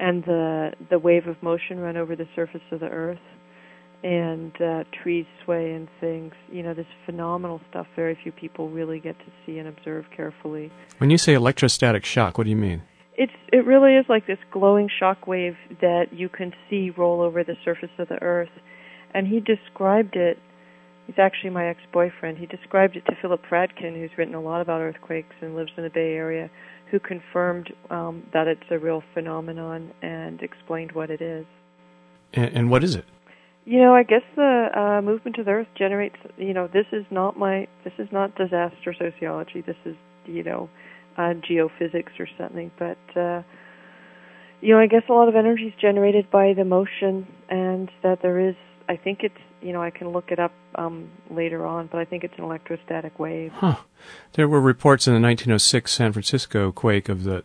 and 0.00 0.24
the 0.24 0.72
the 0.90 0.98
wave 0.98 1.28
of 1.28 1.40
motion 1.40 1.78
run 1.78 1.96
over 1.96 2.16
the 2.16 2.26
surface 2.34 2.66
of 2.72 2.80
the 2.80 2.88
earth 2.88 3.20
and 4.02 4.52
uh, 4.60 4.82
trees 5.02 5.26
sway 5.44 5.72
and 5.72 5.86
things. 6.00 6.32
You 6.50 6.64
know, 6.64 6.74
this 6.74 6.88
phenomenal 7.06 7.60
stuff. 7.70 7.86
Very 7.94 8.18
few 8.20 8.32
people 8.32 8.68
really 8.70 8.98
get 8.98 9.16
to 9.20 9.26
see 9.46 9.58
and 9.58 9.68
observe 9.68 10.06
carefully. 10.16 10.72
When 10.98 11.10
you 11.10 11.18
say 11.18 11.34
electrostatic 11.34 12.04
shock, 12.04 12.38
what 12.38 12.44
do 12.44 12.50
you 12.50 12.56
mean? 12.56 12.82
It's 13.14 13.32
it 13.52 13.64
really 13.64 13.94
is 13.94 14.06
like 14.08 14.26
this 14.26 14.38
glowing 14.50 14.88
shock 14.98 15.28
wave 15.28 15.54
that 15.80 16.06
you 16.12 16.28
can 16.28 16.52
see 16.68 16.90
roll 16.90 17.20
over 17.20 17.44
the 17.44 17.54
surface 17.64 17.90
of 17.98 18.08
the 18.08 18.20
earth. 18.20 18.50
And 19.14 19.28
he 19.28 19.38
described 19.38 20.16
it 20.16 20.40
he's 21.10 21.18
actually 21.18 21.50
my 21.50 21.66
ex-boyfriend. 21.68 22.38
He 22.38 22.46
described 22.46 22.96
it 22.96 23.04
to 23.06 23.16
Philip 23.20 23.42
Fradkin, 23.50 23.98
who's 23.98 24.10
written 24.16 24.34
a 24.34 24.40
lot 24.40 24.60
about 24.60 24.80
earthquakes 24.80 25.34
and 25.40 25.56
lives 25.56 25.72
in 25.76 25.82
the 25.82 25.90
Bay 25.90 26.12
Area, 26.12 26.48
who 26.90 27.00
confirmed 27.00 27.72
um, 27.90 28.22
that 28.32 28.46
it's 28.46 28.62
a 28.70 28.78
real 28.78 29.02
phenomenon 29.12 29.92
and 30.02 30.40
explained 30.40 30.92
what 30.92 31.10
it 31.10 31.20
is. 31.20 31.46
And, 32.32 32.56
and 32.56 32.70
what 32.70 32.84
is 32.84 32.94
it? 32.94 33.04
You 33.64 33.80
know, 33.80 33.92
I 33.92 34.04
guess 34.04 34.22
the 34.36 34.68
uh, 34.72 35.02
movement 35.02 35.38
of 35.38 35.46
the 35.46 35.50
Earth 35.50 35.66
generates. 35.76 36.16
You 36.36 36.54
know, 36.54 36.68
this 36.68 36.86
is 36.92 37.04
not 37.10 37.36
my. 37.36 37.66
This 37.82 37.92
is 37.98 38.08
not 38.12 38.36
disaster 38.36 38.94
sociology. 38.96 39.60
This 39.60 39.76
is, 39.84 39.96
you 40.26 40.44
know, 40.44 40.70
uh, 41.18 41.34
geophysics 41.34 42.18
or 42.18 42.28
something. 42.38 42.70
But 42.78 42.98
uh, 43.16 43.42
you 44.60 44.74
know, 44.74 44.80
I 44.80 44.86
guess 44.86 45.02
a 45.08 45.12
lot 45.12 45.28
of 45.28 45.34
energy 45.34 45.64
is 45.64 45.74
generated 45.80 46.30
by 46.30 46.54
the 46.56 46.64
motion, 46.64 47.26
and 47.48 47.90
that 48.02 48.22
there 48.22 48.38
is. 48.38 48.54
I 48.88 48.96
think 48.96 49.20
it's. 49.22 49.34
You 49.62 49.72
know, 49.72 49.82
I 49.82 49.90
can 49.90 50.08
look 50.08 50.30
it 50.30 50.38
up 50.38 50.52
um, 50.74 51.10
later 51.30 51.66
on, 51.66 51.86
but 51.86 51.98
I 51.98 52.04
think 52.04 52.24
it's 52.24 52.34
an 52.38 52.44
electrostatic 52.44 53.18
wave. 53.18 53.52
Huh. 53.52 53.76
There 54.32 54.48
were 54.48 54.60
reports 54.60 55.06
in 55.06 55.12
the 55.12 55.20
1906 55.20 55.92
San 55.92 56.12
Francisco 56.12 56.72
quake 56.72 57.08
of 57.08 57.24
the 57.24 57.44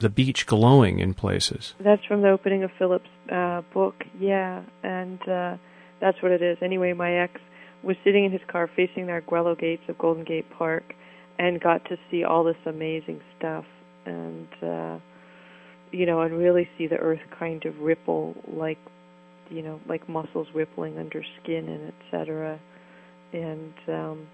the 0.00 0.08
beach 0.08 0.46
glowing 0.46 1.00
in 1.00 1.12
places. 1.12 1.74
That's 1.80 2.04
from 2.04 2.22
the 2.22 2.28
opening 2.28 2.62
of 2.62 2.70
Philip's 2.78 3.08
uh, 3.32 3.62
book. 3.74 4.04
Yeah, 4.20 4.62
and 4.84 5.20
uh, 5.28 5.56
that's 6.00 6.22
what 6.22 6.30
it 6.30 6.40
is. 6.40 6.56
Anyway, 6.62 6.92
my 6.92 7.14
ex 7.14 7.40
was 7.82 7.96
sitting 8.04 8.24
in 8.24 8.30
his 8.30 8.40
car 8.46 8.70
facing 8.76 9.06
the 9.06 9.12
Arguello 9.12 9.56
gates 9.56 9.82
of 9.88 9.98
Golden 9.98 10.22
Gate 10.22 10.48
Park 10.50 10.94
and 11.38 11.60
got 11.60 11.84
to 11.86 11.96
see 12.10 12.24
all 12.24 12.44
this 12.44 12.56
amazing 12.66 13.20
stuff 13.36 13.64
and 14.06 14.48
uh 14.62 14.98
you 15.92 16.06
know 16.06 16.20
and 16.22 16.36
really 16.36 16.68
see 16.76 16.86
the 16.86 16.96
earth 16.96 17.20
kind 17.38 17.64
of 17.64 17.78
ripple 17.78 18.34
like 18.46 18.78
you 19.50 19.62
know 19.62 19.80
like 19.88 20.08
muscles 20.08 20.46
rippling 20.54 20.98
under 20.98 21.22
skin 21.42 21.68
and 21.68 21.92
etc 22.00 22.58
and 23.32 23.74
um 23.88 24.26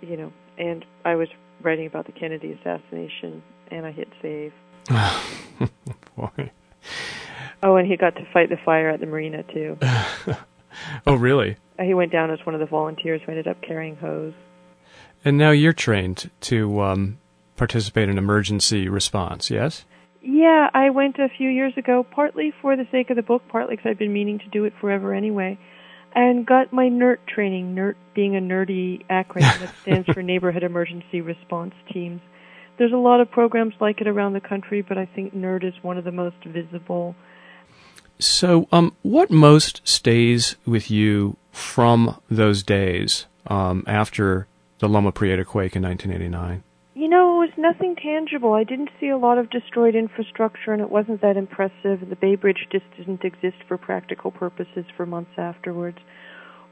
you 0.00 0.16
know 0.16 0.32
and 0.58 0.84
i 1.04 1.14
was 1.14 1.28
writing 1.62 1.86
about 1.86 2.06
the 2.06 2.12
kennedy 2.12 2.52
assassination 2.52 3.42
and 3.70 3.86
i 3.86 3.92
hit 3.92 4.08
save. 4.20 4.52
Boy. 6.16 6.50
oh 7.62 7.76
and 7.76 7.86
he 7.86 7.96
got 7.96 8.14
to 8.16 8.26
fight 8.32 8.50
the 8.50 8.58
fire 8.64 8.90
at 8.90 9.00
the 9.00 9.06
marina 9.06 9.42
too. 9.44 9.78
Oh 11.06 11.14
really? 11.14 11.56
He 11.80 11.94
went 11.94 12.12
down 12.12 12.30
as 12.30 12.44
one 12.44 12.54
of 12.54 12.60
the 12.60 12.66
volunteers 12.66 13.20
who 13.24 13.32
ended 13.32 13.48
up 13.48 13.60
carrying 13.62 13.96
hose. 13.96 14.34
And 15.24 15.38
now 15.38 15.50
you're 15.50 15.72
trained 15.72 16.30
to 16.42 16.80
um, 16.82 17.18
participate 17.56 18.08
in 18.08 18.18
emergency 18.18 18.88
response, 18.88 19.50
yes? 19.50 19.84
Yeah, 20.26 20.70
I 20.72 20.88
went 20.88 21.18
a 21.18 21.28
few 21.28 21.50
years 21.50 21.74
ago, 21.76 22.02
partly 22.02 22.50
for 22.62 22.76
the 22.76 22.86
sake 22.90 23.10
of 23.10 23.16
the 23.16 23.22
book, 23.22 23.42
partly 23.48 23.76
because 23.76 23.90
I've 23.90 23.98
been 23.98 24.14
meaning 24.14 24.38
to 24.38 24.48
do 24.48 24.64
it 24.64 24.72
forever 24.80 25.12
anyway, 25.12 25.58
and 26.14 26.46
got 26.46 26.72
my 26.72 26.88
NERT 26.88 27.18
training, 27.26 27.74
NERT 27.74 27.96
being 28.14 28.34
a 28.34 28.40
nerdy 28.40 29.04
acronym 29.08 29.60
that 29.60 29.74
stands 29.82 30.08
for 30.08 30.22
Neighborhood 30.22 30.62
Emergency 30.62 31.20
Response 31.20 31.74
Teams. 31.92 32.22
There's 32.78 32.92
a 32.92 32.96
lot 32.96 33.20
of 33.20 33.30
programs 33.30 33.74
like 33.80 34.00
it 34.00 34.08
around 34.08 34.32
the 34.32 34.40
country, 34.40 34.80
but 34.80 34.96
I 34.96 35.04
think 35.04 35.34
NERT 35.34 35.62
is 35.62 35.74
one 35.82 35.98
of 35.98 36.04
the 36.04 36.12
most 36.12 36.42
visible. 36.42 37.14
So, 38.18 38.66
um, 38.72 38.96
what 39.02 39.30
most 39.30 39.86
stays 39.86 40.56
with 40.64 40.90
you 40.90 41.36
from 41.52 42.18
those 42.30 42.62
days 42.62 43.26
um, 43.46 43.84
after 43.86 44.46
the 44.78 44.88
Loma 44.88 45.12
Prieta 45.12 45.44
quake 45.44 45.76
in 45.76 45.82
1989? 45.82 46.62
You 46.94 47.08
know, 47.08 47.23
was 47.44 47.52
nothing 47.58 47.94
tangible. 47.94 48.54
I 48.54 48.64
didn't 48.64 48.88
see 48.98 49.10
a 49.10 49.18
lot 49.18 49.36
of 49.36 49.50
destroyed 49.50 49.94
infrastructure, 49.94 50.72
and 50.72 50.80
it 50.80 50.88
wasn't 50.88 51.20
that 51.20 51.36
impressive. 51.36 52.08
The 52.08 52.16
Bay 52.18 52.36
Bridge 52.36 52.66
just 52.72 52.86
didn't 52.96 53.22
exist 53.22 53.58
for 53.68 53.76
practical 53.76 54.30
purposes 54.30 54.86
for 54.96 55.04
months 55.04 55.32
afterwards. 55.36 55.98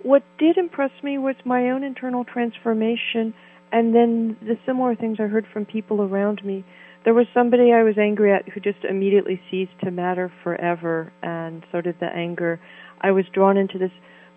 What 0.03 0.23
did 0.39 0.57
impress 0.57 0.91
me 1.03 1.19
was 1.19 1.37
my 1.45 1.69
own 1.69 1.85
internal 1.85 2.25
transformation, 2.25 3.35
and 3.71 3.95
then 3.95 4.39
the 4.41 4.57
similar 4.65 4.97
things 4.97 5.19
I 5.21 5.25
heard 5.25 5.45
from 5.53 5.67
people 5.67 6.01
around 6.01 6.43
me. 6.43 6.65
There 7.05 7.13
was 7.13 7.27
somebody 7.35 7.71
I 7.73 7.83
was 7.83 7.99
angry 7.99 8.33
at 8.33 8.49
who 8.49 8.59
just 8.59 8.83
immediately 8.89 9.43
ceased 9.51 9.79
to 9.85 9.91
matter 9.91 10.33
forever, 10.43 11.13
and 11.23 11.67
so 11.71 11.83
did 11.83 12.01
the 12.01 12.07
anger. 12.07 12.59
I 12.99 13.11
was 13.11 13.27
drawn 13.35 13.59
into 13.59 13.77
this 13.77 13.93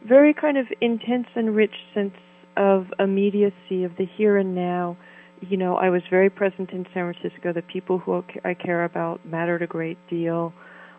very 0.06 0.34
kind 0.34 0.58
of 0.58 0.66
intense 0.82 1.28
and 1.34 1.56
rich 1.56 1.76
sense 1.94 2.18
of 2.58 2.88
immediacy 3.00 3.86
of 3.86 3.96
the 3.98 4.06
here 4.18 4.38
and 4.38 4.54
now. 4.54 4.98
You 5.42 5.58
know, 5.58 5.76
I 5.76 5.90
was 5.90 6.02
very 6.10 6.30
present 6.30 6.72
in 6.72 6.86
San 6.94 7.14
Francisco. 7.14 7.54
The 7.54 7.62
people 7.62 8.00
who 8.00 8.24
I 8.44 8.54
care 8.54 8.84
about 8.84 9.26
mattered 9.26 9.62
a 9.62 9.68
great 9.68 9.98
deal. 10.10 10.54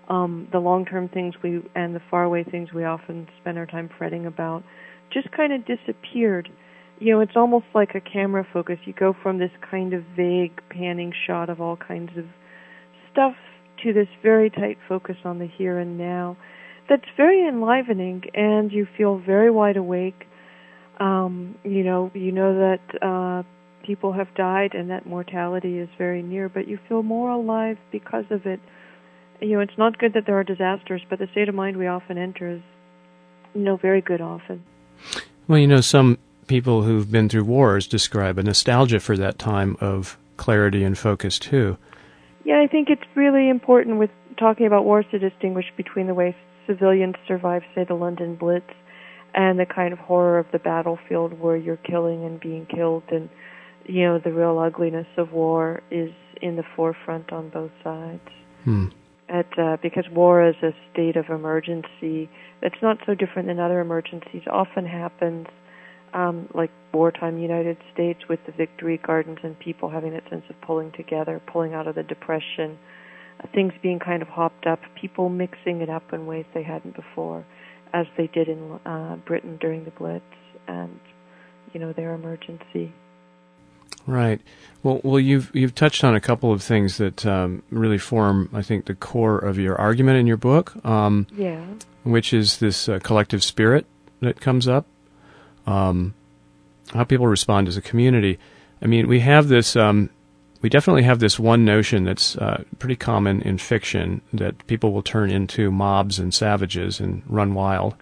Um, 0.09 0.49
the 0.53 0.61
long-term 0.61 1.09
things 1.09 1.35
we 1.43 1.63
and 1.75 1.95
the 1.95 2.03
faraway 2.11 2.45
things 2.45 2.73
we 2.73 2.85
often 2.85 3.27
spend 3.41 3.59
our 3.59 3.67
time 3.67 3.91
fretting 3.99 4.25
about 4.27 4.63
just 5.13 5.31
kind 5.33 5.53
of 5.53 5.63
disappeared. 5.67 6.49
You 7.01 7.15
know, 7.15 7.21
it's 7.21 7.37
almost 7.37 7.67
like 7.75 7.95
a 7.95 8.01
camera 8.01 8.47
focus. 8.53 8.79
You 8.85 8.93
go 8.93 9.17
from 9.21 9.39
this 9.39 9.51
kind 9.69 9.93
of 9.95 10.05
vague 10.17 10.61
panning 10.71 11.13
shot 11.27 11.51
of 11.51 11.61
all 11.61 11.77
kinds 11.77 12.11
of 12.17 12.25
stuff 13.11 13.35
to 13.83 13.93
this 13.93 14.09
very 14.23 14.51
tight 14.51 14.79
focus 14.89 15.17
on 15.25 15.39
the 15.39 15.47
here 15.47 15.79
and 15.79 15.99
now 15.99 16.37
that's 16.89 17.05
very 17.17 17.47
enlivening 17.47 18.23
and 18.35 18.73
you 18.73 18.87
feel 18.97 19.19
very 19.19 19.51
wide 19.51 19.77
awake 19.77 20.25
um 21.01 21.57
you 21.65 21.83
know 21.83 22.11
you 22.15 22.33
know 22.33 22.55
that 22.55 23.05
uh 23.07 23.43
people 23.87 24.13
have 24.13 24.35
died 24.35 24.75
and 24.75 24.91
that 24.91 25.07
mortality 25.07 25.79
is 25.79 25.89
very 25.97 26.23
near 26.23 26.49
but 26.49 26.67
you 26.67 26.79
feel 26.89 27.03
more 27.03 27.31
alive 27.31 27.79
because 27.93 28.25
of 28.31 28.47
it. 28.47 28.61
You 29.41 29.57
know 29.57 29.61
it's 29.61 29.79
not 29.79 29.99
good 29.99 30.15
that 30.15 30.27
there 30.27 30.39
are 30.39 30.45
disasters 30.45 31.03
but 31.09 31.19
the 31.19 31.29
state 31.33 31.49
of 31.49 31.55
mind 31.55 31.77
we 31.77 31.87
often 31.87 32.19
enter 32.19 32.51
is 32.51 32.63
you 33.55 33.63
know 33.63 33.77
very 33.77 34.01
good 34.01 34.21
often. 34.21 34.65
Well 35.47 35.59
you 35.59 35.67
know 35.67 35.81
some 35.81 36.19
people 36.47 36.83
who've 36.83 37.11
been 37.11 37.29
through 37.29 37.45
wars 37.45 37.87
describe 37.87 38.39
a 38.39 38.43
nostalgia 38.43 39.01
for 39.01 39.17
that 39.17 39.39
time 39.39 39.77
of 39.81 40.17
clarity 40.37 40.85
and 40.85 40.97
focus 40.99 41.39
too. 41.39 41.77
Yeah 42.45 42.61
i 42.63 42.67
think 42.67 42.89
it's 42.91 43.05
really 43.15 43.49
important 43.49 43.99
with 43.99 44.11
talking 44.39 44.67
about 44.67 44.85
wars 44.85 45.07
to 45.11 45.19
distinguish 45.19 45.67
between 45.77 46.07
the 46.07 46.15
way 46.15 46.37
civilians 46.67 47.15
survive 47.27 47.63
say 47.75 47.85
the 47.85 47.95
london 47.95 48.35
blitz 48.35 48.71
and 49.35 49.59
the 49.59 49.67
kind 49.67 49.93
of 49.93 49.99
horror 49.99 50.39
of 50.39 50.47
the 50.53 50.59
battlefield 50.59 51.39
where 51.39 51.57
you're 51.57 51.77
killing 51.77 52.25
and 52.25 52.41
being 52.41 52.67
killed 52.67 53.05
and 53.11 53.29
you 53.89 54.03
know 54.03 54.19
the 54.19 54.33
real 54.33 54.59
ugliness 54.59 55.07
of 55.17 55.33
war 55.33 55.83
is 55.91 56.11
in 56.43 56.57
the 56.57 56.65
forefront 56.75 57.33
on 57.33 57.49
both 57.49 57.71
sides 57.83 58.29
hmm. 58.65 58.87
at 59.29 59.47
uh, 59.59 59.77
because 59.83 60.05
war 60.13 60.47
is 60.47 60.57
a 60.63 60.73
state 60.93 61.17
of 61.17 61.27
emergency 61.29 62.29
that's 62.63 62.81
not 62.83 62.99
so 63.07 63.15
different 63.15 63.49
than 63.49 63.59
other 63.59 63.81
emergencies 63.81 64.43
often 64.51 64.85
happens 64.87 65.47
um, 66.15 66.49
like 66.55 66.71
wartime 66.93 67.39
United 67.39 67.77
States 67.93 68.21
with 68.29 68.41
the 68.47 68.53
victory 68.53 68.99
gardens 69.05 69.39
and 69.43 69.59
people 69.59 69.91
having 69.91 70.13
that 70.13 70.23
sense 70.31 70.45
of 70.49 70.59
pulling 70.63 70.91
together, 70.93 71.43
pulling 71.53 71.75
out 71.75 71.87
of 71.87 71.95
the 71.95 72.03
depression, 72.03 72.79
uh, 73.43 73.47
things 73.55 73.73
being 73.83 73.99
kind 73.99 74.23
of 74.23 74.29
hopped 74.29 74.67
up, 74.67 74.81
people 74.99 75.29
mixing 75.29 75.83
it 75.83 75.91
up 75.91 76.13
in 76.13 76.27
ways 76.27 76.47
they 76.55 76.63
hadn't 76.63 76.97
before 76.97 77.45
as 77.93 78.07
they 78.17 78.29
did 78.29 78.49
in 78.49 78.81
uh, 78.87 79.17
Britain 79.27 79.59
during 79.61 79.85
the 79.85 79.91
Blitz 79.91 80.25
and 80.67 80.99
you 81.73 81.81
know 81.81 81.93
their 81.93 82.15
emergency. 82.15 82.93
Right. 84.07 84.41
Well, 84.83 85.01
well, 85.03 85.19
you've 85.19 85.51
you've 85.53 85.75
touched 85.75 86.05
on 86.05 86.15
a 86.15 86.21
couple 86.21 86.53
of 86.53 86.63
things 86.63 86.99
that 86.99 87.27
um, 87.27 87.63
really 87.71 87.99
form, 87.99 88.49
I 88.53 88.63
think, 88.63 88.87
the 88.87 88.95
core 88.95 89.39
of 89.39 89.59
your 89.59 89.77
argument 89.77 90.19
in 90.19 90.27
your 90.27 90.37
book. 90.37 90.75
Um, 90.85 91.27
yeah. 91.37 91.65
Which 92.05 92.33
is 92.33 92.59
this 92.59 92.89
uh, 92.89 93.01
collective 93.01 93.43
spirit 93.43 93.85
that 94.21 94.41
comes 94.41 94.69
up. 94.69 94.87
Um, 95.67 96.15
how 96.95 97.03
people 97.03 97.27
respond 97.27 97.67
as 97.67 97.77
a 97.77 97.83
community. 97.83 98.39
I 98.81 98.87
mean, 98.87 99.09
we 99.09 99.21
have 99.21 99.49
this 99.49 99.75
um, 99.75 100.11
we 100.63 100.69
definitely 100.69 101.03
have 101.03 101.19
this 101.19 101.39
one 101.39 101.65
notion 101.65 102.05
that's 102.05 102.37
uh, 102.37 102.63
pretty 102.79 102.97
common 102.97 103.43
in 103.43 103.59
fiction 103.59 104.21
that 104.33 104.67
people 104.67 104.93
will 104.93 105.03
turn 105.03 105.31
into 105.31 105.71
mobs 105.71 106.19
and 106.19 106.33
savages 106.33 107.01
and 107.01 107.23
run 107.27 107.55
wild. 107.55 107.95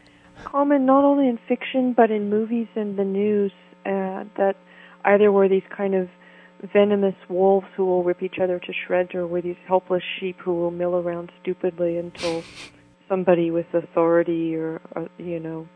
Common 0.44 0.84
not 0.86 1.04
only 1.04 1.28
in 1.28 1.38
fiction 1.48 1.92
but 1.92 2.10
in 2.10 2.28
movies 2.28 2.68
and 2.74 2.98
the 2.98 3.04
news 3.04 3.52
uh, 3.86 4.24
that 4.36 4.56
either 5.04 5.30
were 5.30 5.48
these 5.48 5.62
kind 5.76 5.94
of 5.94 6.08
venomous 6.72 7.14
wolves 7.28 7.66
who 7.76 7.84
will 7.84 8.02
rip 8.02 8.22
each 8.22 8.38
other 8.42 8.58
to 8.58 8.72
shreds 8.86 9.14
or 9.14 9.26
were 9.26 9.42
these 9.42 9.56
helpless 9.66 10.02
sheep 10.18 10.38
who 10.38 10.54
will 10.54 10.70
mill 10.70 10.96
around 10.96 11.30
stupidly 11.42 11.98
until 11.98 12.42
somebody 13.08 13.50
with 13.50 13.66
authority 13.74 14.54
or, 14.56 14.80
or 14.94 15.02
uh, 15.02 15.08
you 15.18 15.38
know 15.38 15.68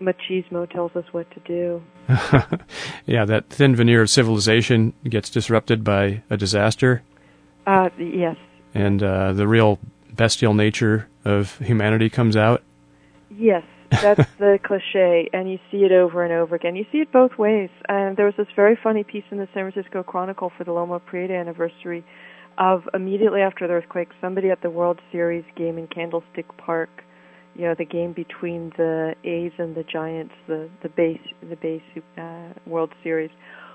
machismo 0.00 0.68
tells 0.70 0.94
us 0.96 1.04
what 1.12 1.30
to 1.30 1.40
do. 1.40 1.82
yeah, 3.06 3.24
that 3.24 3.48
thin 3.48 3.76
veneer 3.76 4.02
of 4.02 4.10
civilization 4.10 4.92
gets 5.08 5.30
disrupted 5.30 5.84
by 5.84 6.22
a 6.30 6.36
disaster. 6.36 7.02
Uh, 7.66 7.90
yes. 7.98 8.36
And 8.74 9.02
uh, 9.02 9.32
the 9.32 9.46
real 9.46 9.78
bestial 10.12 10.54
nature 10.54 11.08
of 11.24 11.58
humanity 11.58 12.10
comes 12.10 12.36
out. 12.36 12.62
Yes, 13.30 13.62
that's 14.00 14.30
the 14.38 14.58
cliche, 14.62 15.28
and 15.32 15.50
you 15.50 15.58
see 15.70 15.78
it 15.78 15.92
over 15.92 16.24
and 16.24 16.32
over 16.32 16.54
again. 16.54 16.76
You 16.76 16.84
see 16.92 16.98
it 16.98 17.12
both 17.12 17.38
ways. 17.38 17.70
And 17.88 18.16
there 18.16 18.26
was 18.26 18.34
this 18.36 18.46
very 18.54 18.78
funny 18.82 19.04
piece 19.04 19.24
in 19.30 19.38
the 19.38 19.48
San 19.54 19.70
Francisco 19.70 20.02
Chronicle 20.02 20.52
for 20.56 20.64
the 20.64 20.72
Loma 20.72 21.00
Prieta 21.00 21.34
anniversary 21.34 22.04
of 22.56 22.82
immediately 22.94 23.40
after 23.40 23.66
the 23.66 23.74
earthquake, 23.74 24.08
somebody 24.20 24.50
at 24.50 24.62
the 24.62 24.70
World 24.70 25.00
Series 25.10 25.44
game 25.56 25.78
in 25.78 25.88
Candlestick 25.88 26.46
Park 26.56 26.90
you 27.54 27.62
know 27.62 27.74
the 27.76 27.84
game 27.84 28.12
between 28.12 28.72
the 28.76 29.14
A's 29.24 29.52
and 29.58 29.74
the 29.74 29.84
Giants, 29.84 30.34
the 30.46 30.68
the 30.82 30.88
base 30.88 31.20
the 31.40 31.56
base 31.56 31.82
uh, 32.18 32.52
World 32.66 32.92
Series, 33.02 33.30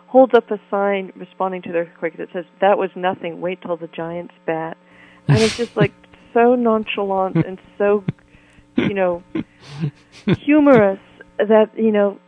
holds 0.08 0.34
up 0.34 0.52
a 0.52 0.60
sign 0.70 1.12
responding 1.16 1.62
to 1.64 1.72
the 1.72 1.80
earthquake 1.80 2.18
that 2.18 2.30
says 2.34 2.46
that 2.62 2.78
was 2.78 2.90
nothing. 2.96 3.42
Wait 3.42 3.62
till 3.62 3.78
the 3.78 3.88
Giants 3.88 4.34
bat, 4.46 4.78
and 5.28 5.38
it's 5.40 5.58
just 5.58 5.78
like 5.78 5.94
so 6.34 6.56
nonchalant 6.56 7.38
and 7.38 7.60
so 7.78 8.04
you 8.78 8.94
know 8.94 9.24
humorous 10.26 11.00
that 11.38 11.70
you 11.76 11.92
know 11.92 12.20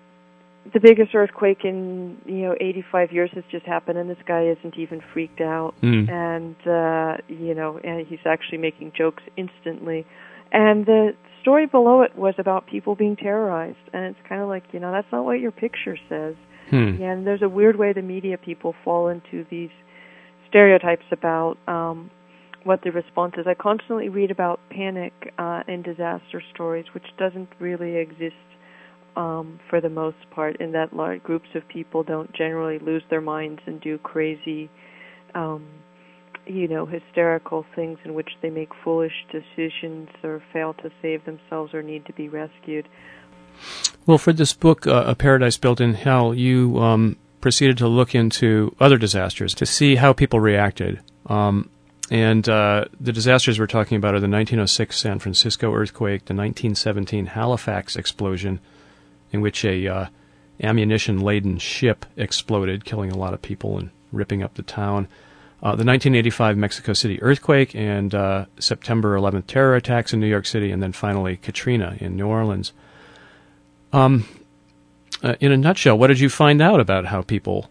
the 0.73 0.79
biggest 0.79 1.13
earthquake 1.15 1.65
in 1.65 2.17
you 2.25 2.43
know 2.43 2.55
85 2.59 3.11
years 3.11 3.31
has 3.33 3.43
just 3.51 3.65
happened 3.65 3.97
and 3.97 4.09
this 4.09 4.17
guy 4.25 4.45
isn't 4.45 4.77
even 4.77 5.01
freaked 5.13 5.41
out 5.41 5.73
mm. 5.81 6.09
and 6.09 6.55
uh 6.67 7.17
you 7.27 7.53
know 7.53 7.79
and 7.83 8.05
he's 8.07 8.19
actually 8.25 8.57
making 8.57 8.91
jokes 8.95 9.23
instantly 9.37 10.05
and 10.51 10.85
the 10.85 11.13
story 11.41 11.65
below 11.65 12.01
it 12.01 12.15
was 12.15 12.35
about 12.37 12.67
people 12.67 12.95
being 12.95 13.15
terrorized, 13.15 13.77
and 13.93 14.05
it's 14.05 14.19
kind 14.27 14.41
of 14.41 14.49
like 14.49 14.63
you 14.71 14.79
know 14.79 14.91
that's 14.91 15.07
not 15.11 15.25
what 15.25 15.39
your 15.39 15.51
picture 15.51 15.97
says. 16.09 16.35
Hmm. 16.69 17.01
And 17.01 17.27
there's 17.27 17.41
a 17.41 17.49
weird 17.49 17.77
way 17.77 17.91
the 17.93 18.01
media 18.01 18.37
people 18.37 18.75
fall 18.83 19.09
into 19.09 19.45
these 19.49 19.71
stereotypes 20.47 21.05
about 21.11 21.57
um, 21.67 22.11
what 22.63 22.81
the 22.83 22.91
response 22.91 23.35
is. 23.37 23.45
I 23.47 23.53
constantly 23.53 24.09
read 24.09 24.31
about 24.31 24.59
panic 24.69 25.13
uh, 25.37 25.63
and 25.67 25.83
disaster 25.83 26.41
stories, 26.53 26.85
which 26.93 27.05
doesn't 27.17 27.49
really 27.59 27.97
exist 27.97 28.35
um, 29.15 29.59
for 29.69 29.81
the 29.81 29.89
most 29.89 30.17
part. 30.31 30.59
In 30.61 30.71
that 30.73 30.93
large 30.93 31.23
groups 31.23 31.49
of 31.55 31.67
people 31.67 32.03
don't 32.03 32.31
generally 32.33 32.79
lose 32.79 33.03
their 33.09 33.21
minds 33.21 33.61
and 33.65 33.81
do 33.81 33.97
crazy. 33.97 34.69
Um, 35.33 35.65
you 36.47 36.67
know, 36.67 36.87
hysterical 36.87 37.65
things 37.75 37.99
in 38.03 38.15
which 38.15 38.29
they 38.41 38.49
make 38.49 38.69
foolish 38.83 39.13
decisions 39.31 40.09
or 40.23 40.41
fail 40.51 40.73
to 40.73 40.89
save 41.01 41.23
themselves 41.25 41.73
or 41.73 41.83
need 41.83 42.05
to 42.07 42.13
be 42.13 42.29
rescued. 42.29 42.87
Well, 44.07 44.17
for 44.17 44.33
this 44.33 44.53
book, 44.53 44.87
uh, 44.87 45.03
A 45.05 45.15
Paradise 45.15 45.57
Built 45.57 45.79
in 45.79 45.93
Hell, 45.93 46.33
you 46.33 46.79
um, 46.79 47.17
proceeded 47.41 47.77
to 47.77 47.87
look 47.87 48.15
into 48.15 48.75
other 48.79 48.97
disasters 48.97 49.53
to 49.55 49.65
see 49.65 49.95
how 49.95 50.13
people 50.13 50.39
reacted. 50.39 50.99
Um, 51.27 51.69
and 52.11 52.47
uh, 52.47 52.85
the 52.99 53.11
disasters 53.11 53.57
we're 53.57 53.65
talking 53.65 53.97
about 53.97 54.13
are 54.13 54.19
the 54.19 54.27
1906 54.27 54.99
San 54.99 55.17
Francisco 55.17 55.73
earthquake, 55.73 56.25
the 56.25 56.35
1917 56.35 57.25
Halifax 57.25 57.95
explosion, 57.95 58.59
in 59.31 59.41
which 59.41 59.65
a 59.65 59.87
uh, 59.87 60.05
ammunition-laden 60.61 61.57
ship 61.57 62.05
exploded, 62.15 62.85
killing 62.85 63.11
a 63.11 63.17
lot 63.17 63.33
of 63.33 63.41
people 63.41 63.79
and 63.79 63.89
ripping 64.11 64.43
up 64.43 64.53
the 64.53 64.61
town 64.61 65.07
uh, 65.63 65.75
the 65.75 65.85
1985 65.85 66.57
Mexico 66.57 66.93
City 66.93 67.21
earthquake 67.21 67.75
and 67.75 68.15
uh, 68.15 68.45
September 68.57 69.15
11th 69.15 69.45
terror 69.45 69.75
attacks 69.75 70.11
in 70.11 70.19
New 70.19 70.27
York 70.27 70.47
City, 70.47 70.71
and 70.71 70.81
then 70.81 70.91
finally 70.91 71.37
Katrina 71.37 71.95
in 71.99 72.15
New 72.15 72.25
Orleans. 72.25 72.73
Um, 73.93 74.25
uh, 75.21 75.35
in 75.39 75.51
a 75.51 75.57
nutshell, 75.57 75.99
what 75.99 76.07
did 76.07 76.19
you 76.19 76.29
find 76.29 76.63
out 76.63 76.79
about 76.79 77.05
how 77.05 77.21
people 77.21 77.69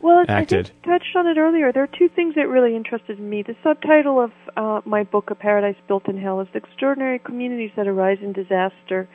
well, 0.00 0.24
acted. 0.28 0.70
I 0.84 0.86
touched 0.86 1.16
on 1.16 1.26
it 1.26 1.38
earlier. 1.38 1.72
There 1.72 1.82
are 1.82 1.98
two 1.98 2.08
things 2.08 2.34
that 2.36 2.48
really 2.48 2.76
interested 2.76 3.18
me. 3.18 3.42
The 3.42 3.56
subtitle 3.62 4.22
of 4.22 4.30
uh, 4.56 4.80
my 4.84 5.02
book, 5.02 5.30
A 5.30 5.34
Paradise 5.34 5.76
Built 5.86 6.08
in 6.08 6.18
Hell, 6.18 6.40
is 6.40 6.48
extraordinary 6.54 7.18
communities 7.18 7.70
that 7.76 7.88
arise 7.88 8.18
in 8.22 8.32
disaster. 8.32 9.08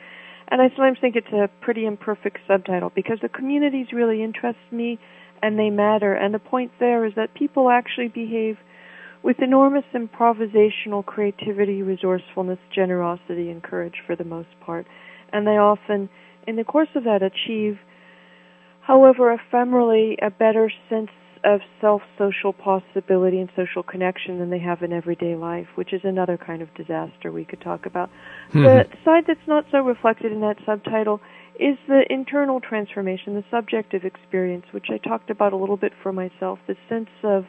And 0.48 0.60
I 0.60 0.68
sometimes 0.68 0.98
think 1.00 1.16
it's 1.16 1.32
a 1.32 1.48
pretty 1.62 1.86
imperfect 1.86 2.38
subtitle 2.46 2.92
because 2.94 3.18
the 3.22 3.28
communities 3.28 3.86
really 3.92 4.22
interest 4.22 4.58
me 4.70 4.98
and 5.42 5.58
they 5.58 5.70
matter. 5.70 6.14
And 6.14 6.34
the 6.34 6.38
point 6.38 6.72
there 6.78 7.04
is 7.06 7.14
that 7.16 7.34
people 7.34 7.70
actually 7.70 8.08
behave 8.08 8.58
with 9.22 9.40
enormous 9.40 9.84
improvisational 9.94 11.04
creativity, 11.04 11.82
resourcefulness, 11.82 12.58
generosity, 12.74 13.50
and 13.50 13.62
courage 13.62 14.02
for 14.06 14.16
the 14.16 14.24
most 14.24 14.50
part. 14.60 14.86
And 15.32 15.46
they 15.46 15.56
often, 15.56 16.10
in 16.46 16.56
the 16.56 16.64
course 16.64 16.90
of 16.94 17.04
that, 17.04 17.22
achieve– 17.22 17.78
however 18.86 19.36
ephemerally, 19.36 20.16
a 20.22 20.30
better 20.30 20.70
sense 20.88 21.10
of 21.44 21.60
self 21.80 22.02
social 22.16 22.52
possibility 22.52 23.38
and 23.38 23.50
social 23.54 23.82
connection 23.82 24.38
than 24.38 24.50
they 24.50 24.58
have 24.58 24.82
in 24.82 24.92
everyday 24.92 25.36
life, 25.36 25.66
which 25.74 25.92
is 25.92 26.00
another 26.04 26.38
kind 26.38 26.62
of 26.62 26.74
disaster 26.74 27.30
we 27.30 27.44
could 27.44 27.60
talk 27.60 27.86
about. 27.86 28.08
Mm-hmm. 28.48 28.62
The 28.62 28.84
side 29.04 29.24
that's 29.26 29.46
not 29.46 29.64
so 29.70 29.78
reflected 29.78 30.32
in 30.32 30.40
that 30.40 30.56
subtitle 30.64 31.20
is 31.60 31.76
the 31.86 32.02
internal 32.10 32.60
transformation, 32.60 33.34
the 33.34 33.44
subjective 33.50 34.04
experience, 34.04 34.64
which 34.72 34.86
I 34.90 34.98
talked 34.98 35.30
about 35.30 35.52
a 35.52 35.56
little 35.56 35.76
bit 35.76 35.92
for 36.02 36.12
myself, 36.12 36.58
the 36.66 36.76
sense 36.88 37.10
of 37.22 37.44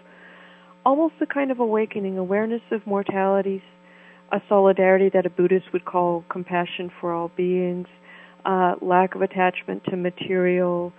almost 0.86 1.16
a 1.22 1.26
kind 1.26 1.50
of 1.50 1.60
awakening, 1.60 2.18
awareness 2.18 2.62
of 2.72 2.86
mortality, 2.86 3.64
a 4.32 4.42
solidarity 4.48 5.10
that 5.14 5.26
a 5.26 5.30
Buddhist 5.30 5.66
would 5.74 5.86
call 5.86 6.24
compassion 6.30 6.92
for 7.00 7.14
all 7.14 7.32
beings, 7.36 7.88
uh, 8.46 8.76
lack 8.82 9.16
of 9.16 9.22
attachment 9.22 9.84
to 9.86 9.96
material 9.96 10.94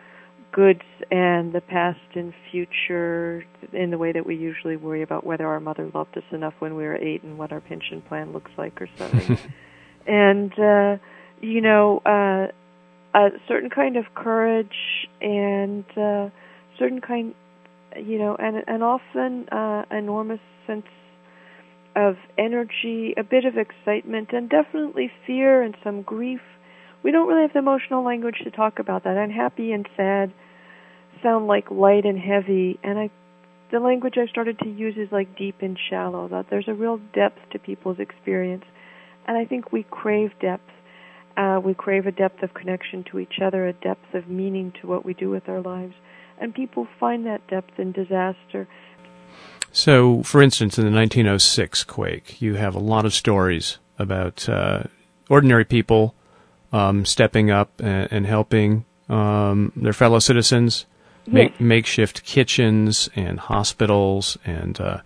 goods 0.53 0.82
and 1.11 1.53
the 1.53 1.61
past 1.61 2.01
and 2.14 2.32
future 2.51 3.44
in 3.72 3.90
the 3.90 3.99
way 3.99 4.12
that 4.12 4.26
we 4.26 4.34
usually 4.34 4.76
worry 4.76 5.03
about 5.03 5.24
whether 5.24 5.47
our 5.47 5.61
mother 5.61 5.90
loved 5.94 6.16
us 6.16 6.24
enough 6.32 6.55
when 6.59 6.74
we 6.76 6.84
were 6.84 6.97
eight 6.97 7.22
and 7.22 7.38
what 7.38 7.53
our 7.53 7.61
pension 7.61 8.03
plan 8.03 8.32
looks 8.32 8.51
like 8.57 8.80
or 8.80 8.88
something. 8.97 9.38
and 10.07 10.53
uh 10.59 10.97
you 11.40 11.61
know, 11.61 12.01
uh 12.07 12.47
a 13.18 13.28
certain 13.47 13.70
kind 13.70 13.97
of 13.97 14.05
courage 14.14 15.07
and 15.20 15.84
uh 15.97 16.28
certain 16.78 17.01
kind 17.01 17.34
you 17.97 18.18
know, 18.18 18.36
and 18.36 18.62
and 18.66 18.82
often 18.82 19.49
uh 19.51 19.84
enormous 19.90 20.40
sense 20.66 20.86
of 21.94 22.16
energy, 22.36 23.14
a 23.16 23.24
bit 23.24 23.44
of 23.44 23.57
excitement 23.57 24.30
and 24.32 24.51
definitely 24.51 25.11
fear 25.26 25.62
and 25.62 25.74
some 25.82 26.03
grief 26.03 26.40
we 27.07 27.12
don't 27.12 27.28
really 27.28 27.42
have 27.42 27.52
the 27.52 27.61
emotional 27.61 28.04
language 28.04 28.38
to 28.42 28.50
talk 28.50 28.80
about 28.80 29.04
that. 29.04 29.16
Unhappy 29.16 29.70
and 29.70 29.88
sad 29.96 30.32
sound 31.22 31.46
like 31.46 31.70
light 31.70 32.04
and 32.04 32.18
heavy, 32.18 32.80
and 32.82 32.98
I, 32.98 33.11
the 33.70 33.78
language 33.78 34.14
I 34.16 34.26
started 34.26 34.59
to 34.59 34.68
use 34.68 34.96
is 34.96 35.12
like 35.12 35.38
deep 35.38 35.54
and 35.61 35.78
shallow. 35.88 36.26
That 36.26 36.46
there's 36.50 36.66
a 36.66 36.74
real 36.74 36.98
depth 37.14 37.38
to 37.52 37.61
people's 37.61 38.00
experience, 38.00 38.64
and 39.24 39.38
I 39.38 39.44
think 39.44 39.70
we 39.70 39.84
crave 39.88 40.32
depth. 40.40 40.68
Uh, 41.36 41.61
we 41.64 41.74
crave 41.74 42.09
a 42.09 42.11
depth 42.11 42.42
of 42.42 42.54
connection 42.54 43.04
to 43.12 43.20
each 43.20 43.38
other, 43.40 43.68
a 43.68 43.72
depth 43.72 44.12
of 44.12 44.26
meaning 44.26 44.72
to 44.80 44.88
what 44.88 45.04
we 45.04 45.14
do 45.14 45.30
with 45.30 45.48
our 45.48 45.61
lives, 45.61 45.94
and 46.40 46.52
people 46.52 46.88
find 46.98 47.24
that 47.26 47.46
depth 47.46 47.78
in 47.78 47.92
disaster. 47.92 48.66
So, 49.70 50.24
for 50.24 50.42
instance, 50.42 50.76
in 50.76 50.84
the 50.84 50.90
1906 50.90 51.84
quake, 51.84 52.42
you 52.42 52.54
have 52.54 52.74
a 52.74 52.80
lot 52.80 53.04
of 53.04 53.14
stories 53.14 53.78
about 53.96 54.48
uh, 54.48 54.82
ordinary 55.30 55.64
people 55.64 56.16
um, 56.72 57.04
stepping 57.04 57.50
up 57.50 57.80
and, 57.80 58.08
and 58.10 58.26
helping 58.26 58.84
um, 59.08 59.72
their 59.76 59.92
fellow 59.92 60.18
citizens 60.18 60.86
make, 61.26 61.52
yes. 61.52 61.60
makeshift 61.60 62.24
kitchens 62.24 63.08
and 63.14 63.38
hospitals 63.38 64.36
and 64.44 64.80
uh, 64.80 65.00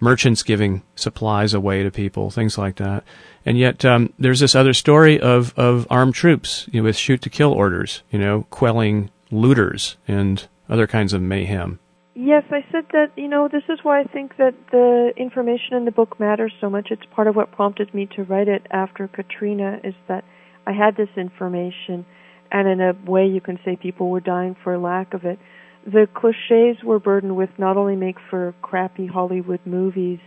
merchants 0.00 0.42
giving 0.42 0.82
supplies 0.94 1.54
away 1.54 1.82
to 1.82 1.90
people, 1.90 2.30
things 2.30 2.56
like 2.56 2.76
that. 2.76 3.04
And 3.44 3.58
yet, 3.58 3.84
um, 3.84 4.12
there's 4.18 4.40
this 4.40 4.54
other 4.54 4.72
story 4.72 5.20
of, 5.20 5.52
of 5.58 5.86
armed 5.90 6.14
troops 6.14 6.68
you 6.72 6.80
know, 6.80 6.84
with 6.84 6.96
shoot 6.96 7.22
to 7.22 7.30
kill 7.30 7.52
orders, 7.52 8.02
you 8.10 8.18
know, 8.18 8.46
quelling 8.50 9.10
looters 9.30 9.96
and 10.08 10.46
other 10.68 10.86
kinds 10.86 11.12
of 11.12 11.22
mayhem. 11.22 11.78
Yes, 12.14 12.44
I 12.50 12.64
said 12.70 12.84
that, 12.92 13.12
you 13.16 13.28
know, 13.28 13.48
this 13.48 13.62
is 13.68 13.78
why 13.82 14.00
I 14.00 14.04
think 14.04 14.36
that 14.36 14.54
the 14.72 15.12
information 15.16 15.74
in 15.74 15.84
the 15.84 15.90
book 15.90 16.18
matters 16.20 16.52
so 16.60 16.68
much. 16.68 16.88
It's 16.90 17.04
part 17.14 17.28
of 17.28 17.36
what 17.36 17.52
prompted 17.52 17.94
me 17.94 18.06
to 18.16 18.24
write 18.24 18.48
it 18.48 18.66
after 18.70 19.08
Katrina, 19.08 19.80
is 19.84 19.94
that 20.08 20.24
I 20.66 20.72
had 20.72 20.96
this 20.96 21.08
information 21.16 22.04
and 22.52 22.68
in 22.68 22.80
a 22.80 22.92
way 23.08 23.26
you 23.26 23.40
can 23.40 23.58
say 23.64 23.76
people 23.76 24.10
were 24.10 24.20
dying 24.20 24.56
for 24.62 24.76
lack 24.78 25.14
of 25.14 25.24
it. 25.24 25.38
The 25.86 26.08
cliches 26.14 26.82
were 26.84 26.98
burdened 26.98 27.36
with 27.36 27.50
not 27.58 27.76
only 27.76 27.96
make 27.96 28.16
for 28.28 28.54
crappy 28.60 29.06
Hollywood 29.06 29.60
movies, 29.64 30.18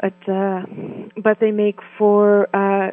but, 0.00 0.28
uh, 0.28 0.62
but 1.16 1.40
they 1.40 1.50
make 1.50 1.80
for 1.96 2.48
uh, 2.54 2.92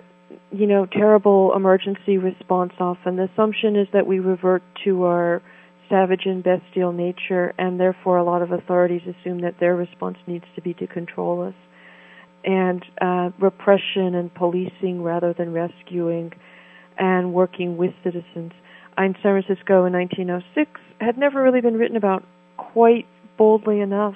you 0.52 0.68
know 0.68 0.86
terrible 0.86 1.54
emergency 1.56 2.18
response. 2.18 2.74
Often 2.80 3.18
the 3.18 3.30
assumption 3.34 3.76
is 3.76 3.88
that 3.94 4.08
we 4.08 4.20
revert 4.20 4.64
to 4.86 5.04
our 5.04 5.42
savage 5.90 6.26
and 6.26 6.44
bestial 6.44 6.92
nature, 6.92 7.54
and 7.60 7.80
therefore 7.80 8.18
a 8.18 8.24
lot 8.24 8.42
of 8.42 8.52
authorities 8.52 9.02
assume 9.02 9.42
that 9.42 9.60
their 9.60 9.76
response 9.76 10.18
needs 10.26 10.46
to 10.56 10.62
be 10.62 10.74
to 10.76 10.88
control 10.88 11.44
us, 11.44 11.54
and 12.46 12.86
uh, 13.02 13.32
repression 13.40 14.14
and 14.16 14.34
policing 14.34 15.02
rather 15.02 15.34
than 15.34 15.52
rescuing 15.52 16.32
and 16.98 17.34
working 17.34 17.76
with 17.76 17.92
citizens. 18.04 18.54
In 18.98 19.14
San 19.22 19.44
Francisco 19.44 19.86
in 19.86 19.94
1906 19.94 20.72
had 21.02 21.18
never 21.18 21.42
really 21.42 21.60
been 21.60 21.76
written 21.76 21.98
about 21.98 22.24
quite 22.58 23.06
boldly 23.38 23.82
enough 23.82 24.16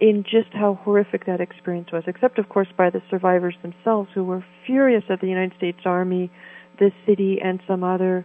in 0.00 0.22
just 0.22 0.52
how 0.52 0.78
horrific 0.84 1.26
that 1.26 1.40
experience 1.40 1.90
was, 1.90 2.04
except, 2.06 2.38
of 2.38 2.48
course, 2.48 2.68
by 2.76 2.90
the 2.90 3.00
survivors 3.10 3.56
themselves 3.62 4.10
who 4.14 4.22
were 4.22 4.44
furious 4.66 5.02
at 5.08 5.20
the 5.20 5.26
United 5.26 5.56
States 5.56 5.78
Army, 5.84 6.30
the 6.78 6.90
city, 7.06 7.38
and 7.42 7.60
some 7.66 7.82
other 7.82 8.24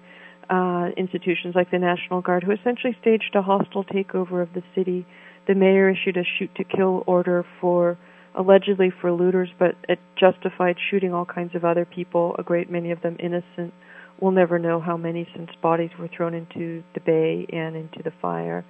uh, 0.49 0.89
institutions 0.97 1.55
like 1.55 1.71
the 1.71 1.79
National 1.79 2.21
Guard, 2.21 2.43
who 2.43 2.51
essentially 2.51 2.95
staged 2.99 3.33
a 3.35 3.41
hostile 3.41 3.85
takeover 3.85 4.43
of 4.43 4.49
the 4.53 4.61
city. 4.75 5.07
The 5.47 5.55
mayor 5.55 5.89
issued 5.89 6.17
a 6.17 6.23
shoot 6.37 6.53
to 6.55 6.65
kill 6.65 7.03
order 7.07 7.45
for 7.61 7.97
allegedly 8.35 8.91
for 9.01 9.11
looters, 9.11 9.49
but 9.59 9.75
it 9.87 9.99
justified 10.19 10.77
shooting 10.89 11.13
all 11.13 11.25
kinds 11.25 11.55
of 11.55 11.65
other 11.65 11.85
people, 11.85 12.35
a 12.39 12.43
great 12.43 12.69
many 12.69 12.91
of 12.91 13.01
them 13.01 13.17
innocent. 13.19 13.73
We'll 14.19 14.31
never 14.31 14.59
know 14.59 14.79
how 14.79 14.97
many 14.97 15.27
since 15.35 15.49
bodies 15.61 15.91
were 15.97 16.07
thrown 16.07 16.33
into 16.33 16.83
the 16.93 16.99
bay 16.99 17.45
and 17.51 17.75
into 17.75 18.03
the 18.03 18.13
fire. 18.21 18.65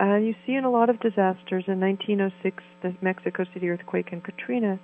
Uh, 0.00 0.16
you 0.16 0.34
see 0.46 0.54
in 0.54 0.64
a 0.64 0.70
lot 0.70 0.88
of 0.88 1.00
disasters 1.00 1.64
in 1.66 1.80
1906, 1.80 2.62
the 2.82 2.94
Mexico 3.02 3.44
City 3.52 3.68
earthquake 3.68 4.12
and 4.12 4.24
Katrina 4.24 4.78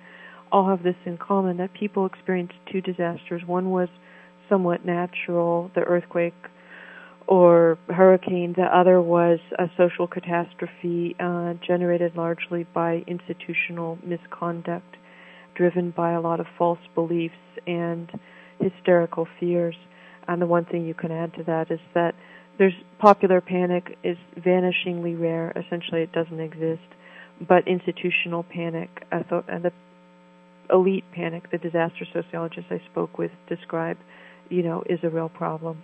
all 0.51 0.69
have 0.69 0.83
this 0.83 0.95
in 1.05 1.17
common 1.17 1.57
that 1.57 1.73
people 1.73 2.05
experienced 2.05 2.53
two 2.71 2.81
disasters. 2.81 3.41
One 3.45 3.71
was 3.71 3.89
somewhat 4.49 4.85
natural, 4.85 5.71
the 5.75 5.81
earthquake 5.81 6.35
or 7.27 7.77
hurricane. 7.89 8.53
The 8.55 8.63
other 8.63 9.01
was 9.01 9.39
a 9.59 9.69
social 9.77 10.07
catastrophe 10.07 11.15
uh, 11.19 11.55
generated 11.65 12.15
largely 12.15 12.65
by 12.73 13.03
institutional 13.07 13.99
misconduct, 14.03 14.95
driven 15.55 15.91
by 15.91 16.13
a 16.13 16.21
lot 16.21 16.39
of 16.39 16.45
false 16.57 16.79
beliefs 16.95 17.35
and 17.65 18.09
hysterical 18.59 19.27
fears. 19.39 19.75
And 20.27 20.41
the 20.41 20.47
one 20.47 20.65
thing 20.65 20.85
you 20.85 20.93
can 20.93 21.11
add 21.11 21.33
to 21.35 21.43
that 21.43 21.71
is 21.71 21.79
that 21.93 22.15
there's 22.57 22.73
popular 22.99 23.41
panic 23.41 23.97
is 24.03 24.17
vanishingly 24.37 25.19
rare. 25.19 25.51
Essentially, 25.51 26.01
it 26.01 26.11
doesn't 26.11 26.39
exist. 26.39 26.81
But 27.47 27.67
institutional 27.67 28.43
panic, 28.43 28.89
uh, 29.11 29.19
the 29.29 29.71
elite 30.71 31.03
panic, 31.13 31.51
the 31.51 31.57
disaster 31.57 32.05
sociologists 32.11 32.71
I 32.71 32.81
spoke 32.91 33.17
with 33.17 33.31
describe, 33.47 33.97
you 34.49 34.63
know, 34.63 34.83
is 34.89 34.99
a 35.03 35.09
real 35.09 35.29
problem. 35.29 35.83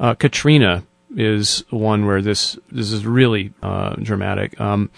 Uh, 0.00 0.14
Katrina 0.14 0.84
is 1.16 1.64
one 1.70 2.06
where 2.06 2.22
this 2.22 2.58
this 2.70 2.92
is 2.92 3.06
really 3.06 3.52
uh, 3.62 3.94
dramatic. 3.96 4.60
Um, 4.60 4.90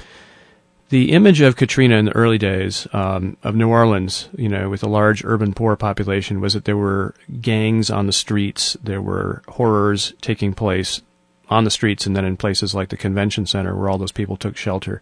the 0.90 1.12
image 1.12 1.40
of 1.40 1.55
Katrina 1.55 1.96
in 1.96 2.07
the 2.07 2.16
early 2.16 2.36
days 2.36 2.88
um, 2.92 3.36
of 3.44 3.55
New 3.55 3.68
Orleans, 3.68 4.28
you 4.36 4.48
know, 4.48 4.68
with 4.68 4.82
a 4.82 4.88
large 4.88 5.24
urban 5.24 5.55
poor 5.55 5.76
population, 5.76 6.40
was 6.40 6.55
that 6.55 6.64
there 6.64 6.76
were 6.76 7.14
gangs 7.40 7.90
on 7.90 8.07
the 8.07 8.12
streets, 8.12 8.76
there 8.82 9.01
were 9.01 9.42
horrors 9.46 10.14
taking 10.20 10.53
place 10.53 11.01
on 11.48 11.62
the 11.62 11.70
streets, 11.70 12.07
and 12.07 12.16
then 12.16 12.24
in 12.24 12.36
places 12.36 12.74
like 12.74 12.88
the 12.88 12.96
convention 12.96 13.46
center 13.46 13.74
where 13.74 13.88
all 13.88 13.98
those 13.98 14.11
people 14.11 14.36
took 14.36 14.57
shelter, 14.57 15.01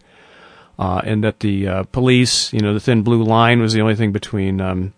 uh, 0.77 1.01
and 1.03 1.23
that 1.23 1.39
the 1.39 1.67
uh, 1.67 1.83
police, 1.85 2.53
you 2.53 2.59
know, 2.59 2.75
the 2.75 2.79
thin 2.79 3.01
blue 3.01 3.23
line 3.23 3.59
was 3.59 3.73
the 3.73 3.81
only 3.81 3.95
thing 3.95 4.11
between 4.11 4.61
um, 4.61 4.93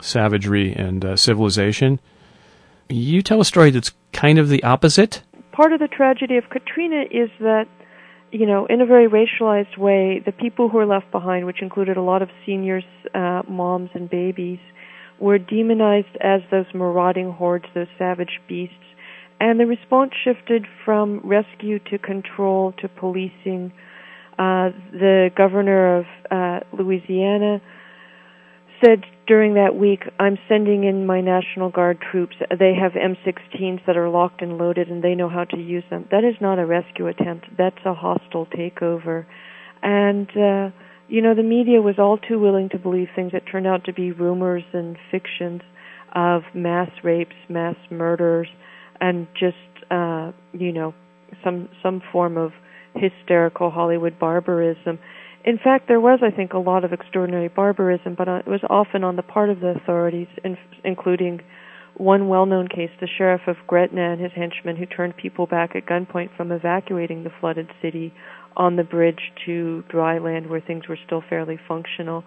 savagery 0.00 0.72
and 0.72 1.04
uh, 1.04 1.16
civilization. 1.16 2.00
You 2.88 3.22
tell 3.22 3.40
a 3.40 3.44
story 3.44 3.70
that's 3.70 3.92
kind 4.12 4.38
of 4.38 4.48
the 4.48 4.62
opposite? 4.62 5.22
Part 5.52 5.72
of 5.72 5.80
the 5.80 5.88
tragedy 5.88 6.36
of 6.36 6.44
Katrina 6.50 7.02
is 7.10 7.28
that, 7.40 7.66
you 8.32 8.46
know, 8.46 8.66
in 8.66 8.80
a 8.80 8.86
very 8.86 9.08
racialized 9.08 9.76
way, 9.76 10.22
the 10.24 10.32
people 10.32 10.68
who 10.68 10.78
were 10.78 10.86
left 10.86 11.10
behind, 11.10 11.44
which 11.46 11.60
included 11.60 11.96
a 11.96 12.02
lot 12.02 12.22
of 12.22 12.30
seniors, 12.46 12.84
uh, 13.14 13.42
moms, 13.48 13.90
and 13.94 14.08
babies, 14.08 14.60
were 15.20 15.38
demonized 15.38 16.16
as 16.20 16.40
those 16.50 16.66
marauding 16.74 17.32
hordes, 17.32 17.66
those 17.74 17.88
savage 17.98 18.40
beasts. 18.48 18.74
and 19.40 19.60
the 19.60 19.66
response 19.66 20.12
shifted 20.24 20.66
from 20.84 21.20
rescue 21.22 21.78
to 21.78 21.96
control 21.98 22.72
to 22.80 22.88
policing. 22.88 23.72
Uh, 24.38 24.70
the 24.92 25.30
governor 25.36 25.98
of 25.98 26.06
uh, 26.30 26.60
Louisiana 26.76 27.60
said 28.82 29.04
during 29.26 29.54
that 29.54 29.76
week, 29.76 30.02
I'm 30.18 30.38
sending 30.48 30.84
in 30.84 31.06
my 31.06 31.20
National 31.20 31.70
Guard 31.70 31.98
troops. 32.10 32.36
They 32.58 32.74
have 32.74 32.92
M16s 32.92 33.84
that 33.86 33.96
are 33.96 34.08
locked 34.08 34.42
and 34.42 34.58
loaded, 34.58 34.88
and 34.88 35.02
they 35.02 35.14
know 35.14 35.28
how 35.28 35.44
to 35.44 35.58
use 35.58 35.84
them. 35.90 36.06
That 36.10 36.24
is 36.24 36.34
not 36.40 36.58
a 36.58 36.66
rescue 36.66 37.06
attempt. 37.06 37.46
That's 37.56 37.78
a 37.84 37.94
hostile 37.94 38.46
takeover. 38.46 39.26
And, 39.82 40.28
uh, 40.30 40.70
you 41.08 41.22
know, 41.22 41.34
the 41.34 41.42
media 41.42 41.80
was 41.80 41.96
all 41.98 42.18
too 42.18 42.38
willing 42.38 42.68
to 42.70 42.78
believe 42.78 43.08
things 43.14 43.32
that 43.32 43.42
turned 43.50 43.66
out 43.66 43.84
to 43.84 43.92
be 43.92 44.12
rumors 44.12 44.64
and 44.72 44.96
fictions 45.10 45.62
of 46.14 46.42
mass 46.54 46.90
rapes, 47.02 47.36
mass 47.48 47.76
murders, 47.90 48.48
and 49.00 49.26
just, 49.38 49.56
uh, 49.90 50.32
you 50.52 50.72
know, 50.72 50.94
some 51.44 51.68
some 51.82 52.02
form 52.12 52.36
of 52.36 52.52
hysterical 52.94 53.70
Hollywood 53.70 54.18
barbarism 54.18 54.98
in 55.44 55.58
fact, 55.58 55.88
there 55.88 56.00
was, 56.00 56.20
I 56.22 56.34
think, 56.34 56.52
a 56.52 56.58
lot 56.58 56.84
of 56.84 56.92
extraordinary 56.92 57.48
barbarism, 57.48 58.14
but 58.16 58.28
uh, 58.28 58.36
it 58.36 58.46
was 58.46 58.60
often 58.68 59.04
on 59.04 59.16
the 59.16 59.22
part 59.22 59.50
of 59.50 59.60
the 59.60 59.68
authorities, 59.68 60.28
including 60.84 61.40
one 61.96 62.28
well-known 62.28 62.68
case, 62.68 62.90
the 63.00 63.08
sheriff 63.18 63.42
of 63.46 63.56
Gretna 63.66 64.12
and 64.12 64.20
his 64.20 64.32
henchmen 64.32 64.76
who 64.76 64.86
turned 64.86 65.16
people 65.16 65.46
back 65.46 65.74
at 65.74 65.86
gunpoint 65.86 66.36
from 66.36 66.52
evacuating 66.52 67.24
the 67.24 67.30
flooded 67.40 67.68
city 67.82 68.12
on 68.56 68.76
the 68.76 68.84
bridge 68.84 69.32
to 69.46 69.82
dry 69.88 70.18
land 70.18 70.48
where 70.48 70.60
things 70.60 70.88
were 70.88 70.98
still 71.06 71.22
fairly 71.28 71.58
functional. 71.66 72.24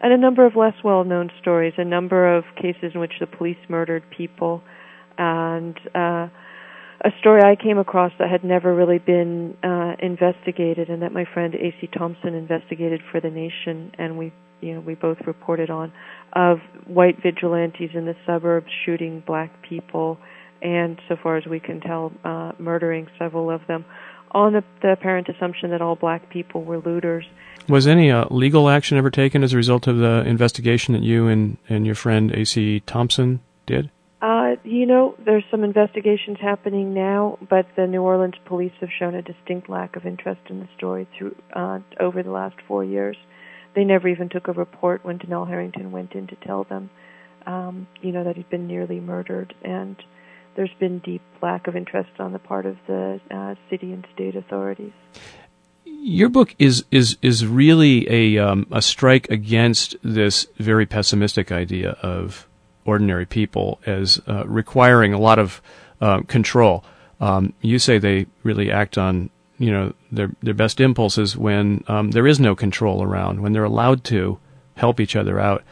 And 0.00 0.12
a 0.12 0.18
number 0.18 0.44
of 0.44 0.56
less 0.56 0.74
well-known 0.82 1.30
stories, 1.40 1.74
a 1.78 1.84
number 1.84 2.36
of 2.36 2.44
cases 2.56 2.92
in 2.94 3.00
which 3.00 3.12
the 3.20 3.26
police 3.26 3.56
murdered 3.68 4.02
people, 4.16 4.62
and 5.18 5.76
uh, 5.94 6.28
a 7.04 7.10
story 7.18 7.42
I 7.42 7.56
came 7.56 7.78
across 7.78 8.12
that 8.18 8.30
had 8.30 8.44
never 8.44 8.72
really 8.74 8.98
been 8.98 9.56
uh, 9.62 9.96
investigated, 9.98 10.88
and 10.88 11.02
that 11.02 11.12
my 11.12 11.24
friend 11.34 11.54
A.C. 11.54 11.88
Thompson 11.88 12.34
investigated 12.34 13.00
for 13.10 13.20
the 13.20 13.28
Nation, 13.28 13.92
and 13.98 14.16
we, 14.16 14.32
you 14.60 14.74
know, 14.74 14.80
we 14.80 14.94
both 14.94 15.18
reported 15.26 15.68
on, 15.68 15.92
of 16.32 16.58
white 16.86 17.20
vigilantes 17.20 17.90
in 17.94 18.06
the 18.06 18.14
suburbs 18.24 18.68
shooting 18.86 19.22
black 19.26 19.50
people, 19.68 20.16
and 20.62 21.00
so 21.08 21.16
far 21.20 21.36
as 21.36 21.44
we 21.44 21.58
can 21.58 21.80
tell, 21.80 22.12
uh, 22.24 22.52
murdering 22.60 23.08
several 23.18 23.50
of 23.50 23.60
them, 23.66 23.84
on 24.30 24.52
the, 24.52 24.62
the 24.80 24.92
apparent 24.92 25.28
assumption 25.28 25.70
that 25.70 25.82
all 25.82 25.96
black 25.96 26.30
people 26.30 26.62
were 26.62 26.78
looters. 26.78 27.24
Was 27.68 27.88
any 27.88 28.12
uh, 28.12 28.26
legal 28.30 28.68
action 28.68 28.96
ever 28.96 29.10
taken 29.10 29.42
as 29.42 29.52
a 29.52 29.56
result 29.56 29.88
of 29.88 29.98
the 29.98 30.22
investigation 30.24 30.94
that 30.94 31.02
you 31.02 31.26
and, 31.26 31.58
and 31.68 31.84
your 31.84 31.96
friend 31.96 32.30
A.C. 32.30 32.80
Thompson 32.86 33.40
did? 33.66 33.90
Uh, 34.22 34.54
you 34.62 34.86
know, 34.86 35.16
there's 35.24 35.42
some 35.50 35.64
investigations 35.64 36.38
happening 36.40 36.94
now, 36.94 37.36
but 37.50 37.66
the 37.74 37.88
New 37.88 38.02
Orleans 38.02 38.36
police 38.46 38.72
have 38.80 38.90
shown 38.96 39.16
a 39.16 39.22
distinct 39.22 39.68
lack 39.68 39.96
of 39.96 40.06
interest 40.06 40.42
in 40.48 40.60
the 40.60 40.68
story 40.76 41.08
through 41.18 41.34
uh, 41.52 41.80
over 41.98 42.22
the 42.22 42.30
last 42.30 42.54
four 42.68 42.84
years. 42.84 43.16
They 43.74 43.82
never 43.82 44.06
even 44.06 44.28
took 44.28 44.46
a 44.46 44.52
report 44.52 45.04
when 45.04 45.18
Donnell 45.18 45.44
Herrington 45.44 45.90
went 45.90 46.12
in 46.12 46.28
to 46.28 46.36
tell 46.36 46.62
them, 46.62 46.88
um, 47.46 47.88
you 48.00 48.12
know, 48.12 48.22
that 48.22 48.36
he'd 48.36 48.48
been 48.48 48.68
nearly 48.68 49.00
murdered, 49.00 49.54
and 49.64 49.96
there's 50.54 50.74
been 50.78 51.00
deep 51.00 51.22
lack 51.42 51.66
of 51.66 51.74
interest 51.74 52.10
on 52.20 52.32
the 52.32 52.38
part 52.38 52.64
of 52.64 52.76
the 52.86 53.20
uh, 53.28 53.56
city 53.70 53.92
and 53.92 54.06
state 54.14 54.36
authorities. 54.36 54.92
Your 55.84 56.28
book 56.28 56.54
is 56.60 56.84
is 56.92 57.16
is 57.22 57.44
really 57.44 58.08
a 58.08 58.38
um, 58.38 58.68
a 58.70 58.82
strike 58.82 59.28
against 59.30 59.96
this 60.04 60.46
very 60.58 60.86
pessimistic 60.86 61.50
idea 61.50 61.96
of 62.02 62.46
ordinary 62.84 63.26
people 63.26 63.80
as 63.86 64.20
uh, 64.26 64.46
requiring 64.46 65.12
a 65.12 65.18
lot 65.18 65.38
of 65.38 65.62
uh, 66.00 66.22
control. 66.22 66.84
Um, 67.20 67.52
you 67.60 67.78
say 67.78 67.98
they 67.98 68.26
really 68.42 68.70
act 68.70 68.98
on 68.98 69.30
you 69.58 69.70
know 69.70 69.94
their 70.10 70.30
their 70.42 70.54
best 70.54 70.80
impulses 70.80 71.36
when 71.36 71.84
um, 71.86 72.10
there 72.10 72.26
is 72.26 72.40
no 72.40 72.54
control 72.54 73.02
around, 73.02 73.40
when 73.40 73.52
they're 73.52 73.64
allowed 73.64 74.04
to 74.04 74.38
help 74.74 75.00
each 75.00 75.14
other 75.14 75.38
out. 75.38 75.62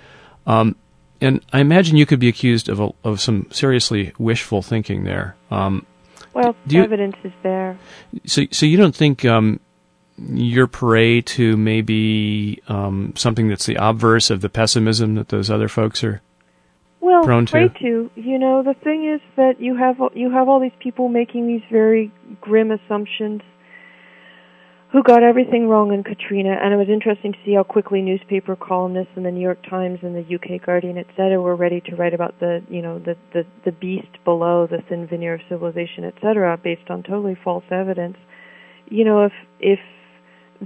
Um, 0.47 0.77
and 1.21 1.45
I 1.53 1.61
imagine 1.61 1.97
you 1.97 2.07
could 2.07 2.21
be 2.21 2.29
accused 2.29 2.69
of 2.69 2.81
a, 2.81 2.91
of 3.05 3.21
some 3.21 3.47
seriously 3.51 4.13
wishful 4.19 4.63
thinking 4.63 5.05
there. 5.05 5.37
Um, 5.51 5.87
well, 6.33 6.55
you, 6.67 6.83
evidence 6.83 7.17
is 7.25 7.33
there. 7.43 7.79
So, 8.25 8.43
so 8.51 8.65
you 8.65 8.77
don't 8.77 8.95
think 8.95 9.25
um, 9.25 9.61
you're 10.17 10.67
prey 10.67 11.21
to 11.23 11.57
maybe 11.57 12.63
um, 12.69 13.13
something 13.17 13.49
that's 13.49 13.67
the 13.67 13.77
obverse 13.77 14.31
of 14.31 14.41
the 14.41 14.49
pessimism 14.49 15.17
that 15.17 15.29
those 15.29 15.51
other 15.51 15.69
folks 15.69 16.05
are 16.05 16.23
well, 17.01 17.25
prone 17.25 17.47
to. 17.47 17.69
to. 17.69 18.11
You 18.15 18.39
know, 18.39 18.63
the 18.63 18.75
thing 18.75 19.09
is 19.09 19.21
that 19.37 19.61
you 19.61 19.77
have 19.77 19.97
you 20.15 20.31
have 20.31 20.49
all 20.49 20.61
these 20.61 20.77
people 20.79 21.09
making 21.09 21.47
these 21.47 21.63
very 21.71 22.13
grim 22.41 22.71
assumptions 22.71 23.43
who 24.93 25.03
got 25.05 25.23
everything 25.23 25.69
wrong 25.69 25.93
in 25.95 26.03
Katrina, 26.03 26.59
and 26.61 26.75
it 26.75 26.77
was 26.77 26.89
interesting 26.89 27.33
to 27.33 27.39
see 27.45 27.55
how 27.55 27.63
quickly 27.63 28.03
newspaper 28.03 28.57
columnists 28.57 29.13
in 29.17 29.23
the 29.23 29.31
New 29.31 29.41
York 29.41 29.63
Times 29.69 30.01
and 30.03 30.17
the 30.17 30.35
UK 30.35 30.67
Guardian, 30.67 30.99
etc., 30.99 31.41
were 31.41 31.55
ready 31.55 31.81
to 31.83 31.95
write 31.95 32.13
about 32.13 32.39
the, 32.41 32.63
you 32.69 32.83
know, 32.83 32.99
the 32.99 33.17
the 33.33 33.47
the 33.65 33.73
beast 33.73 34.23
below 34.25 34.67
the 34.67 34.83
thin 34.89 35.07
veneer 35.07 35.35
of 35.35 35.41
civilization, 35.49 36.05
etc., 36.05 36.59
based 36.63 36.91
on 36.91 37.03
totally 37.03 37.37
false 37.43 37.65
evidence. 37.71 38.17
You 38.87 39.05
know, 39.05 39.25
if 39.25 39.33
if 39.61 39.79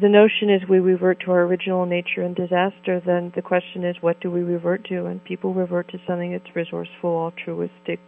the 0.00 0.08
notion 0.08 0.50
is 0.50 0.68
we 0.68 0.80
revert 0.80 1.20
to 1.20 1.30
our 1.30 1.42
original 1.42 1.86
nature 1.86 2.22
in 2.22 2.34
disaster, 2.34 3.00
then 3.04 3.32
the 3.36 3.42
question 3.42 3.84
is 3.84 3.96
what 4.00 4.20
do 4.20 4.30
we 4.30 4.40
revert 4.40 4.84
to? 4.86 5.06
And 5.06 5.22
people 5.22 5.54
revert 5.54 5.88
to 5.92 5.98
something 6.06 6.32
that's 6.32 6.56
resourceful, 6.56 7.10
altruistic, 7.10 8.00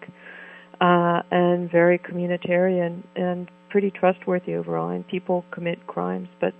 uh, 0.80 1.22
and 1.30 1.70
very 1.70 1.98
communitarian 1.98 3.04
and 3.14 3.48
pretty 3.70 3.92
trustworthy 3.92 4.54
overall. 4.54 4.90
And 4.90 5.06
people 5.06 5.44
commit 5.52 5.86
crimes, 5.86 6.28
but 6.40 6.54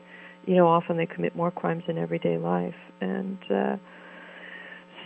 you 0.47 0.55
know 0.55 0.69
often 0.69 0.97
they 0.97 1.07
commit 1.07 1.35
more 1.35 1.51
crimes 1.51 1.83
in 1.89 1.99
everyday 1.99 2.39
life. 2.39 2.75
And 3.01 3.39
uh, 3.51 3.77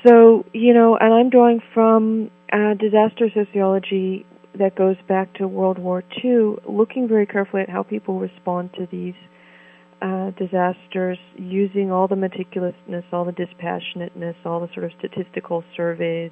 so 0.06 0.44
you 0.52 0.74
know, 0.74 0.98
and 1.00 1.14
I'm 1.14 1.30
drawing 1.30 1.60
from 1.72 2.30
uh, 2.52 2.74
disaster 2.74 3.30
sociology 3.34 4.26
that 4.58 4.76
goes 4.76 4.96
back 5.08 5.32
to 5.34 5.48
World 5.48 5.78
War 5.78 6.04
II, 6.22 6.56
looking 6.68 7.08
very 7.08 7.24
carefully 7.24 7.62
at 7.62 7.70
how 7.70 7.84
people 7.84 8.18
respond 8.18 8.74
to 8.74 8.86
these 8.90 9.14
uh, 10.02 10.30
disasters 10.30 11.18
using 11.36 11.90
all 11.92 12.08
the 12.08 12.14
meticulousness, 12.14 13.04
all 13.12 13.24
the 13.24 13.32
dispassionateness, 13.32 14.34
all 14.44 14.60
the 14.60 14.68
sort 14.74 14.84
of 14.84 14.92
statistical 14.98 15.62
surveys 15.76 16.30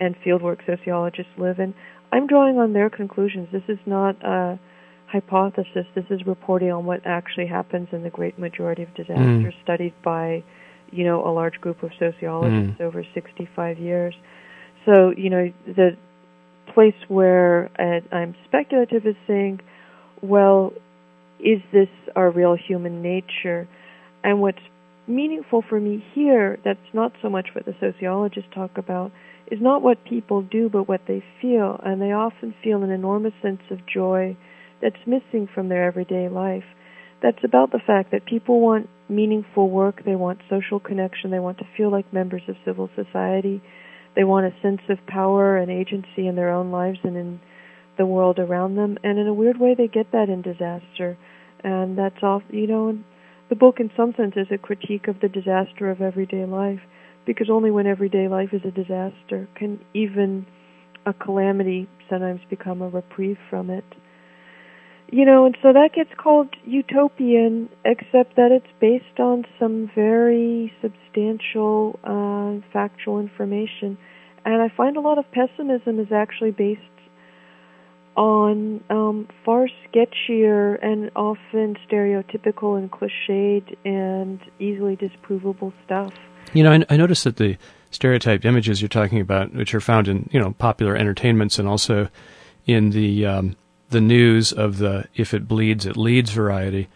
and 0.00 0.14
fieldwork 0.24 0.58
sociologists 0.66 1.32
live 1.38 1.58
in. 1.58 1.74
I'm 2.12 2.26
drawing 2.26 2.58
on 2.58 2.72
their 2.72 2.90
conclusions. 2.90 3.48
This 3.52 3.62
is 3.68 3.78
not 3.86 4.22
a 4.24 4.58
hypothesis. 5.06 5.86
This 5.94 6.04
is 6.10 6.20
reporting 6.26 6.70
on 6.70 6.84
what 6.84 7.00
actually 7.04 7.46
happens 7.46 7.88
in 7.92 8.02
the 8.02 8.10
great 8.10 8.38
majority 8.38 8.82
of 8.82 8.94
disasters 8.94 9.54
mm. 9.54 9.62
studied 9.62 9.94
by, 10.04 10.44
you 10.90 11.04
know, 11.04 11.26
a 11.26 11.32
large 11.32 11.54
group 11.60 11.82
of 11.82 11.90
sociologists 11.98 12.78
mm. 12.78 12.80
over 12.80 13.04
65 13.14 13.78
years. 13.78 14.14
So, 14.84 15.12
you 15.16 15.30
know, 15.30 15.52
the 15.66 15.96
place 16.74 16.94
where 17.08 17.70
uh, 17.78 18.14
I'm 18.14 18.34
speculative 18.46 19.06
is 19.06 19.16
saying, 19.26 19.60
well, 20.22 20.72
is 21.40 21.60
this 21.72 21.88
our 22.16 22.30
real 22.30 22.56
human 22.56 23.02
nature? 23.02 23.68
And 24.22 24.40
what's 24.40 24.58
meaningful 25.06 25.62
for 25.68 25.80
me 25.80 26.04
here, 26.14 26.58
that's 26.64 26.78
not 26.92 27.12
so 27.22 27.30
much 27.30 27.48
what 27.54 27.64
the 27.64 27.74
sociologists 27.80 28.50
talk 28.54 28.76
about, 28.76 29.12
is 29.50 29.60
not 29.60 29.82
what 29.82 30.04
people 30.04 30.42
do, 30.42 30.68
but 30.68 30.88
what 30.88 31.00
they 31.08 31.22
feel. 31.40 31.80
And 31.82 32.00
they 32.00 32.12
often 32.12 32.54
feel 32.62 32.82
an 32.82 32.90
enormous 32.90 33.32
sense 33.42 33.62
of 33.70 33.78
joy 33.86 34.36
that's 34.82 34.96
missing 35.06 35.48
from 35.54 35.68
their 35.68 35.84
everyday 35.84 36.28
life. 36.28 36.64
That's 37.22 37.42
about 37.42 37.72
the 37.72 37.80
fact 37.84 38.12
that 38.12 38.26
people 38.26 38.60
want 38.60 38.88
meaningful 39.08 39.70
work, 39.70 40.04
they 40.04 40.14
want 40.14 40.40
social 40.48 40.78
connection, 40.78 41.30
they 41.30 41.40
want 41.40 41.58
to 41.58 41.64
feel 41.76 41.90
like 41.90 42.12
members 42.12 42.42
of 42.46 42.56
civil 42.64 42.90
society, 42.94 43.62
they 44.14 44.24
want 44.24 44.46
a 44.46 44.62
sense 44.62 44.82
of 44.88 44.98
power 45.06 45.56
and 45.56 45.70
agency 45.70 46.26
in 46.26 46.36
their 46.36 46.50
own 46.50 46.70
lives 46.70 46.98
and 47.02 47.16
in 47.16 47.40
the 47.96 48.06
world 48.06 48.38
around 48.38 48.76
them. 48.76 48.98
And 49.02 49.18
in 49.18 49.26
a 49.26 49.34
weird 49.34 49.58
way, 49.58 49.74
they 49.76 49.88
get 49.88 50.12
that 50.12 50.28
in 50.28 50.42
disaster. 50.42 51.18
And 51.64 51.98
that's 51.98 52.22
off, 52.22 52.42
you 52.50 52.66
know, 52.66 52.88
And 52.88 53.04
the 53.48 53.56
book 53.56 53.80
in 53.80 53.90
some 53.96 54.14
sense 54.16 54.34
is 54.36 54.46
a 54.50 54.58
critique 54.58 55.08
of 55.08 55.20
the 55.20 55.28
disaster 55.28 55.90
of 55.90 56.00
everyday 56.00 56.44
life 56.44 56.80
because 57.26 57.48
only 57.50 57.70
when 57.70 57.86
everyday 57.86 58.28
life 58.28 58.50
is 58.52 58.62
a 58.64 58.70
disaster 58.70 59.48
can 59.54 59.80
even 59.94 60.46
a 61.06 61.12
calamity 61.12 61.88
sometimes 62.08 62.40
become 62.50 62.82
a 62.82 62.88
reprieve 62.88 63.38
from 63.50 63.70
it. 63.70 63.84
You 65.10 65.24
know, 65.24 65.46
and 65.46 65.56
so 65.62 65.72
that 65.72 65.90
gets 65.94 66.10
called 66.22 66.48
utopian, 66.66 67.70
except 67.84 68.36
that 68.36 68.52
it's 68.52 68.66
based 68.78 69.18
on 69.18 69.44
some 69.58 69.90
very 69.94 70.70
substantial 70.82 71.98
uh, 72.04 72.60
factual 72.72 73.18
information. 73.18 73.96
And 74.44 74.60
I 74.60 74.68
find 74.76 74.98
a 74.98 75.00
lot 75.00 75.16
of 75.16 75.24
pessimism 75.32 75.98
is 75.98 76.08
actually 76.12 76.50
based 76.50 76.82
on 78.18 78.82
um, 78.90 79.28
far 79.44 79.68
sketchier 79.86 80.76
and 80.82 81.08
often 81.14 81.76
stereotypical 81.88 82.76
and 82.76 82.90
cliched 82.90 83.76
and 83.84 84.40
easily 84.58 84.96
disprovable 84.96 85.72
stuff. 85.86 86.12
You 86.52 86.64
know, 86.64 86.72
I, 86.72 86.84
I 86.90 86.96
noticed 86.96 87.22
that 87.24 87.36
the 87.36 87.56
stereotyped 87.92 88.44
images 88.44 88.82
you're 88.82 88.88
talking 88.88 89.20
about, 89.20 89.54
which 89.54 89.72
are 89.72 89.80
found 89.80 90.08
in 90.08 90.28
you 90.32 90.40
know 90.40 90.52
popular 90.58 90.96
entertainments 90.96 91.60
and 91.60 91.68
also 91.68 92.08
in 92.66 92.90
the 92.90 93.24
um, 93.24 93.56
the 93.90 94.00
news 94.00 94.52
of 94.52 94.78
the 94.78 95.06
"if 95.14 95.32
it 95.32 95.46
bleeds, 95.46 95.86
it 95.86 95.96
leads" 95.96 96.32
variety 96.32 96.88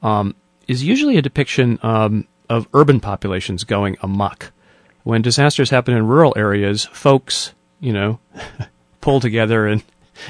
um, 0.00 0.36
is 0.68 0.84
usually 0.84 1.16
a 1.16 1.22
depiction 1.22 1.80
um, 1.82 2.28
of 2.48 2.68
urban 2.72 3.00
populations 3.00 3.64
going 3.64 3.96
amok. 4.00 4.52
When 5.02 5.22
disasters 5.22 5.70
happen 5.70 5.94
in 5.94 6.06
rural 6.06 6.34
areas, 6.36 6.84
folks, 6.92 7.52
you 7.80 7.92
know, 7.92 8.20
pull 9.00 9.18
together 9.18 9.66
and 9.66 9.82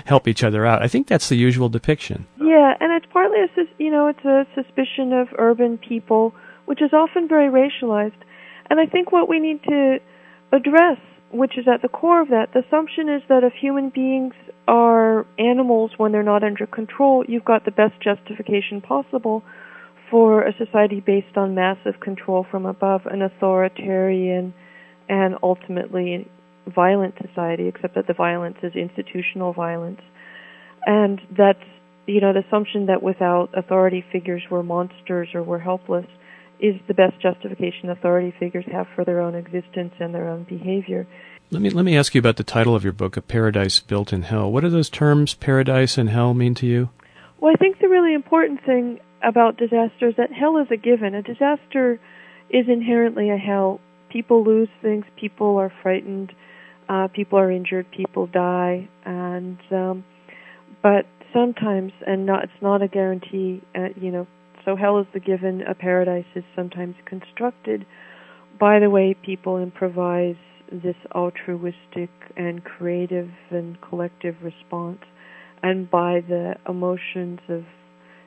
help 0.05 0.29
each 0.29 0.45
other 0.45 0.67
out. 0.67 0.83
I 0.83 0.89
think 0.89 1.07
that's 1.07 1.29
the 1.29 1.37
usual 1.37 1.69
depiction. 1.69 2.27
Yeah, 2.39 2.75
and 2.81 2.93
it's 2.93 3.07
partly 3.13 3.39
a 3.39 3.83
you 3.83 3.91
know 3.91 4.09
it's 4.09 4.25
a 4.25 4.47
suspicion 4.55 5.13
of 5.13 5.29
urban 5.39 5.79
people, 5.79 6.35
which 6.67 6.83
is 6.83 6.93
often 6.93 7.29
very 7.29 7.49
racialized. 7.49 8.21
And 8.71 8.79
I 8.81 8.87
think 8.87 9.13
what 9.13 9.29
we 9.29 9.41
need 9.41 9.63
to 9.65 9.99
address, 10.53 10.99
which 11.31 11.57
is 11.57 11.67
at 11.67 11.83
the 11.83 11.89
core 11.89 12.21
of 12.21 12.29
that, 12.29 12.53
the 12.53 12.61
assumption 12.67 13.09
is 13.09 13.23
that 13.29 13.45
if 13.45 13.53
human 13.55 13.91
beings 13.91 14.35
are 14.67 15.27
animals 15.39 15.93
when 15.97 16.13
they're 16.13 16.23
not 16.23 16.45
under 16.45 16.67
control, 16.67 17.25
you've 17.27 17.45
got 17.45 17.65
the 17.65 17.71
best 17.71 17.95
justification 18.03 18.81
possible 18.81 19.43
for 20.11 20.43
a 20.43 20.55
society 20.57 21.01
based 21.01 21.37
on 21.37 21.55
massive 21.55 22.01
control 22.01 22.47
from 22.51 22.67
above, 22.67 23.07
an 23.07 23.23
authoritarian 23.23 24.55
and 25.09 25.37
ultimately 25.43 26.29
violent 26.75 27.15
society, 27.27 27.69
except 27.69 27.95
that 27.95 28.07
the 28.07 28.15
violence 28.15 28.59
is 28.63 28.75
institutional 28.75 29.53
violence. 29.53 30.01
And 30.87 31.21
that's, 31.37 31.63
you 32.07 32.21
know, 32.21 32.33
the 32.33 32.45
assumption 32.47 32.87
that 32.87 33.03
without 33.03 33.51
authority 33.57 34.05
figures 34.13 34.43
we're 34.51 34.63
monsters 34.63 35.29
or 35.35 35.43
we're 35.43 35.59
helpless 35.59 36.07
is 36.61 36.75
the 36.89 36.95
best 36.95 37.21
justification 37.21 37.91
authority 37.91 38.35
figures 38.39 38.65
have 38.73 38.87
for 38.95 39.05
their 39.05 39.21
own 39.21 39.35
existence 39.35 39.95
and 40.01 40.15
their 40.15 40.29
own 40.29 40.45
behavior. 40.45 41.07
Let 41.51 41.63
me 41.63 41.71
let 41.71 41.85
me 41.85 41.97
ask 41.97 42.15
you 42.15 42.19
about 42.19 42.37
the 42.37 42.45
title 42.45 42.75
of 42.75 42.85
your 42.85 42.93
book, 42.93 43.17
A 43.17 43.23
Paradise 43.23 43.81
Built 43.81 44.13
in 44.13 44.23
Hell. 44.23 44.53
What 44.53 44.63
do 44.63 44.69
those 44.69 44.91
terms 44.91 45.35
paradise 45.35 45.97
and 45.97 46.11
hell 46.11 46.35
mean 46.35 46.55
to 46.57 46.67
you? 46.67 46.91
Well, 47.41 47.53
I 47.53 47.57
think 47.57 47.79
the 47.79 47.89
really 47.89 48.13
important 48.13 48.65
thing 48.67 48.99
about 49.23 49.57
disaster 49.57 50.09
is 50.09 50.17
that 50.17 50.33
hell 50.33 50.59
is 50.59 50.67
a 50.71 50.77
given. 50.77 51.15
A 51.15 51.23
disaster 51.23 52.01
is 52.51 52.67
inherently 52.69 53.31
a 53.31 53.37
hell. 53.37 53.81
People 54.11 54.45
lose 54.45 54.69
things, 54.83 55.05
people 55.17 55.57
are 55.57 55.73
frightened, 55.83 56.33
uh, 56.89 57.09
people 57.09 57.39
are 57.39 57.51
injured, 57.51 57.87
people 57.91 58.27
die, 58.27 58.89
and 59.05 59.59
um, 59.71 60.05
but 60.83 61.07
sometimes, 61.33 61.93
and 62.07 62.27
not 62.27 62.45
it's 62.45 62.63
not 62.63 62.83
a 62.83 62.89
guarantee. 62.89 63.63
Uh, 63.75 63.89
you 63.97 64.11
know, 64.11 64.27
so 64.65 64.77
hell 64.77 64.99
is 64.99 65.07
the 65.13 65.21
given. 65.21 65.63
A 65.63 65.75
paradise 65.75 66.27
is 66.35 66.45
sometimes 66.57 66.95
constructed 67.05 67.87
by 68.59 68.79
the 68.79 68.91
way 68.91 69.15
people 69.15 69.59
improvise 69.59 70.37
this 70.71 70.97
altruistic 71.15 72.11
and 72.37 72.63
creative 72.65 73.31
and 73.51 73.81
collective 73.81 74.37
response, 74.43 75.03
and 75.63 75.91
by 75.91 76.21
the 76.29 76.55
emotions 76.69 77.41
of, 77.49 77.65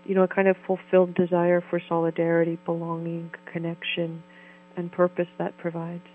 you 0.05 0.15
know, 0.15 0.23
a 0.23 0.27
kind 0.27 0.47
of 0.47 0.55
fulfilled 0.65 1.13
desire 1.13 1.63
for 1.69 1.81
solidarity, 1.87 2.57
belonging, 2.65 3.31
connection, 3.51 4.23
and 4.75 4.91
purpose 4.91 5.27
that 5.37 5.57
provides. 5.57 6.07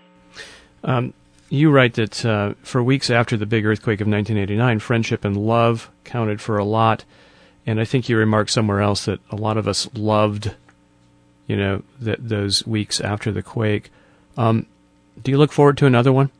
Um, 0.83 1.13
you 1.49 1.71
write 1.71 1.93
that 1.95 2.25
uh, 2.25 2.53
for 2.61 2.83
weeks 2.83 3.09
after 3.09 3.37
the 3.37 3.45
big 3.45 3.65
earthquake 3.65 4.01
of 4.01 4.07
1989, 4.07 4.79
friendship 4.79 5.25
and 5.25 5.37
love 5.37 5.89
counted 6.03 6.41
for 6.41 6.57
a 6.57 6.65
lot 6.65 7.05
and 7.67 7.81
I 7.81 7.85
think 7.85 8.07
you 8.07 8.17
remarked 8.17 8.49
somewhere 8.49 8.79
else 8.79 9.05
that 9.05 9.19
a 9.29 9.35
lot 9.35 9.57
of 9.57 9.67
us 9.67 9.89
loved, 9.93 10.55
you 11.47 11.57
know, 11.57 11.83
th- 12.01 12.19
those 12.21 12.65
weeks 12.65 13.01
after 13.01 13.29
the 13.29 13.43
quake. 13.43 13.91
Um, 14.37 14.65
do 15.21 15.31
you 15.31 15.37
look 15.37 15.51
forward 15.51 15.77
to 15.79 15.85
another 15.85 16.13
one? 16.13 16.31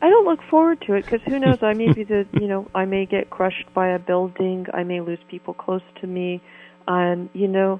I 0.00 0.08
don't 0.08 0.24
look 0.24 0.40
forward 0.50 0.80
to 0.86 0.94
it 0.94 1.04
because 1.04 1.20
who 1.26 1.38
knows? 1.38 1.58
I 1.62 1.74
may 1.74 1.92
be 1.92 2.04
the, 2.08 2.26
you 2.32 2.48
know, 2.48 2.68
I 2.74 2.86
may 2.86 3.04
get 3.04 3.28
crushed 3.28 3.72
by 3.74 3.88
a 3.88 3.98
building. 3.98 4.66
I 4.72 4.82
may 4.82 5.02
lose 5.02 5.18
people 5.28 5.52
close 5.52 5.82
to 6.00 6.06
me. 6.06 6.40
And 6.88 7.28
you 7.34 7.48
know, 7.48 7.78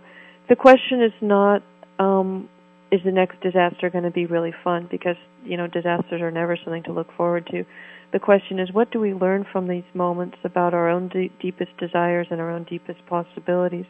the 0.50 0.54
question 0.54 1.02
is 1.02 1.12
not, 1.22 1.62
um, 1.98 2.50
is 2.92 3.00
the 3.04 3.10
next 3.10 3.40
disaster 3.40 3.90
going 3.90 4.04
to 4.04 4.10
be 4.10 4.26
really 4.26 4.54
fun? 4.62 4.86
Because 4.88 5.16
you 5.44 5.56
know, 5.56 5.66
disasters 5.66 6.20
are 6.20 6.30
never 6.30 6.56
something 6.56 6.84
to 6.84 6.92
look 6.92 7.08
forward 7.16 7.48
to 7.50 7.64
the 8.12 8.18
question 8.18 8.58
is 8.58 8.72
what 8.72 8.90
do 8.90 9.00
we 9.00 9.14
learn 9.14 9.44
from 9.50 9.66
these 9.66 9.84
moments 9.94 10.36
about 10.44 10.74
our 10.74 10.88
own 10.88 11.08
de- 11.08 11.32
deepest 11.40 11.76
desires 11.78 12.26
and 12.30 12.40
our 12.40 12.50
own 12.50 12.64
deepest 12.64 13.04
possibilities 13.06 13.86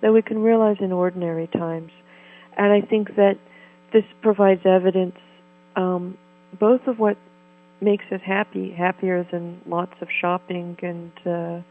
that 0.00 0.12
we 0.12 0.22
can 0.22 0.38
realize 0.38 0.76
in 0.80 0.92
ordinary 0.92 1.46
times 1.48 1.92
and 2.56 2.72
i 2.72 2.80
think 2.80 3.14
that 3.16 3.34
this 3.92 4.04
provides 4.22 4.62
evidence 4.64 5.16
um, 5.76 6.16
both 6.58 6.80
of 6.86 6.98
what 6.98 7.16
makes 7.80 8.04
us 8.10 8.20
happy 8.24 8.72
happier 8.72 9.26
than 9.30 9.60
lots 9.66 9.92
of 10.00 10.08
shopping 10.20 10.76
and 10.82 11.12
uh, 11.26 11.62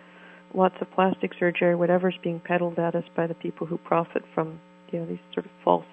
lots 0.54 0.76
of 0.80 0.90
plastic 0.92 1.32
surgery 1.40 1.76
whatever's 1.76 2.18
being 2.24 2.40
peddled 2.40 2.78
at 2.78 2.96
us 2.96 3.04
by 3.16 3.26
the 3.26 3.34
people 3.34 3.66
who 3.66 3.78
profit 3.80 4.24
from 4.34 4.60
you 4.92 5.00
know 5.00 5.06
these 5.08 5.20
sort 5.34 5.46
of 5.46 5.52
false 5.64 5.86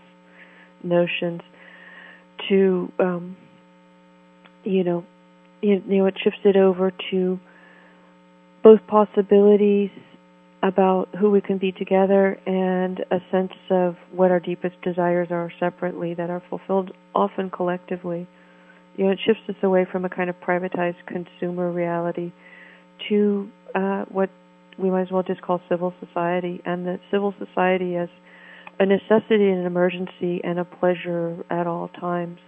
notions 0.85 1.41
to 2.49 2.93
um, 2.99 3.37
you 4.65 4.85
know 4.85 5.05
you 5.63 5.81
know, 5.87 6.07
it 6.07 6.15
shifts 6.23 6.41
it 6.45 6.57
over 6.57 6.93
to 7.11 7.39
both 8.63 8.81
possibilities 8.89 9.91
about 10.63 11.09
who 11.19 11.31
we 11.31 11.41
can 11.41 11.59
be 11.59 11.73
together 11.73 12.39
and 12.47 13.01
a 13.11 13.19
sense 13.31 13.53
of 13.71 13.97
what 14.13 14.31
our 14.31 14.39
deepest 14.39 14.81
desires 14.83 15.29
are 15.31 15.51
separately 15.59 16.15
that 16.15 16.31
are 16.31 16.43
fulfilled 16.51 16.93
often 17.15 17.51
collectively. 17.51 18.29
You 18.97 19.07
know, 19.07 19.11
it 19.13 19.21
shifts 19.25 19.43
us 19.49 19.57
away 19.63 19.87
from 19.91 20.05
a 20.05 20.09
kind 20.09 20.29
of 20.31 20.37
privatized 20.41 21.05
consumer 21.07 21.71
reality 21.71 22.33
to 23.09 23.49
uh, 23.75 24.05
what 24.09 24.31
we 24.79 24.91
might 24.91 25.03
as 25.03 25.11
well 25.11 25.23
just 25.23 25.43
call 25.43 25.61
civil 25.69 25.93
society, 26.05 26.61
and 26.65 26.87
the 26.87 26.99
civil 27.11 27.35
society 27.39 27.97
as 27.97 28.09
a 28.79 28.87
necessity 28.87 29.49
and 29.49 29.61
an 29.61 29.67
emergency 29.67 30.41
and 30.43 30.59
a 30.59 30.65
pleasure 30.65 31.45
at 31.51 31.67
all 31.67 31.89
times 31.89 32.39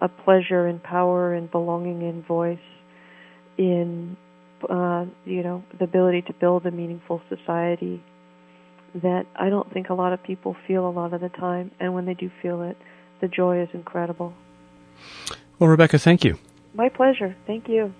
a 0.00 0.08
pleasure 0.08 0.68
in 0.68 0.78
power 0.80 1.34
and 1.34 1.50
belonging 1.50 2.02
in 2.02 2.22
voice, 2.22 2.58
in 3.56 4.16
uh, 4.68 5.06
you 5.24 5.42
know 5.42 5.64
the 5.78 5.84
ability 5.84 6.22
to 6.22 6.32
build 6.34 6.66
a 6.66 6.70
meaningful 6.70 7.20
society 7.28 8.02
that 8.94 9.24
I 9.34 9.48
don't 9.48 9.72
think 9.72 9.88
a 9.88 9.94
lot 9.94 10.12
of 10.12 10.22
people 10.22 10.56
feel 10.68 10.88
a 10.88 10.90
lot 10.90 11.14
of 11.14 11.20
the 11.20 11.30
time, 11.30 11.70
and 11.80 11.94
when 11.94 12.04
they 12.04 12.14
do 12.14 12.30
feel 12.42 12.62
it, 12.62 12.76
the 13.20 13.28
joy 13.28 13.62
is 13.62 13.68
incredible. 13.72 14.34
Well, 15.58 15.70
Rebecca, 15.70 15.98
thank 15.98 16.24
you. 16.24 16.38
My 16.74 16.88
pleasure. 16.88 17.34
Thank 17.46 17.68
you. 17.68 17.94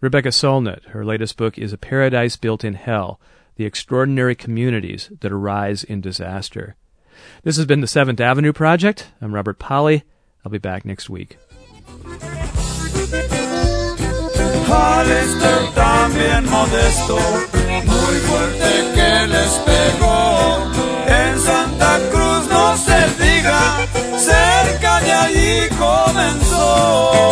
Rebecca 0.00 0.28
Solnit, 0.28 0.84
her 0.90 1.04
latest 1.04 1.36
book 1.36 1.58
is 1.58 1.72
A 1.72 1.78
Paradise 1.78 2.36
Built 2.36 2.64
in 2.64 2.74
Hell 2.74 3.20
The 3.58 3.66
Extraordinary 3.66 4.34
Communities 4.36 5.10
That 5.18 5.32
Arise 5.32 5.82
in 5.82 6.00
Disaster. 6.00 6.76
This 7.42 7.56
has 7.56 7.66
been 7.66 7.80
the 7.80 7.88
Seventh 7.88 8.20
Avenue 8.20 8.52
Project. 8.52 9.08
I'm 9.20 9.34
Robert 9.34 9.58
Pollie. 9.58 10.04
I'll 10.44 10.52
be 10.52 10.58
back 10.58 10.84
next 10.84 11.10
week. 11.10 11.36
También 15.74 16.46
modesto, 16.46 17.18
muy 17.84 18.16
fuerte 18.28 18.70
que 18.94 19.26
les 19.26 19.52
pegó. 19.66 20.70
En 21.08 21.38
Santa 21.40 21.98
Cruz 22.12 22.48
no 22.48 22.76
se 22.76 23.08
diga, 23.18 23.60
cerca 24.18 25.00
de 25.00 25.12
allí 25.12 25.68
comenzó. 25.76 27.28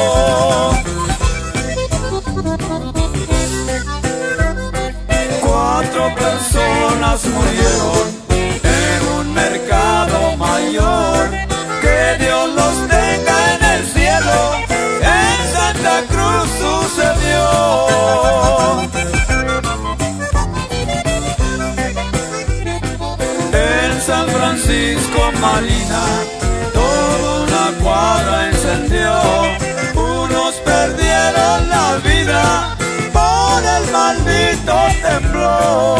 Personas 6.15 7.25
murieron 7.27 8.07
en 8.63 9.09
un 9.19 9.35
mercado 9.35 10.37
mayor 10.37 11.31
que 11.81 12.17
Dios 12.25 12.49
los 12.55 12.77
en 15.03 15.39
Santa 15.53 16.03
Cruz 16.09 16.49
sucedió. 16.63 17.45
En 23.53 24.01
San 24.01 24.29
Francisco 24.29 25.33
Marina, 25.41 26.05
toda 26.73 27.43
una 27.43 27.65
cuadra 27.83 28.49
encendió. 28.49 29.13
Unos 29.95 30.55
perdieron 30.65 31.69
la 31.69 31.97
vida 32.05 32.77
con 33.57 33.65
el 33.65 33.91
maldito 33.91 34.77
temblor. 35.03 35.97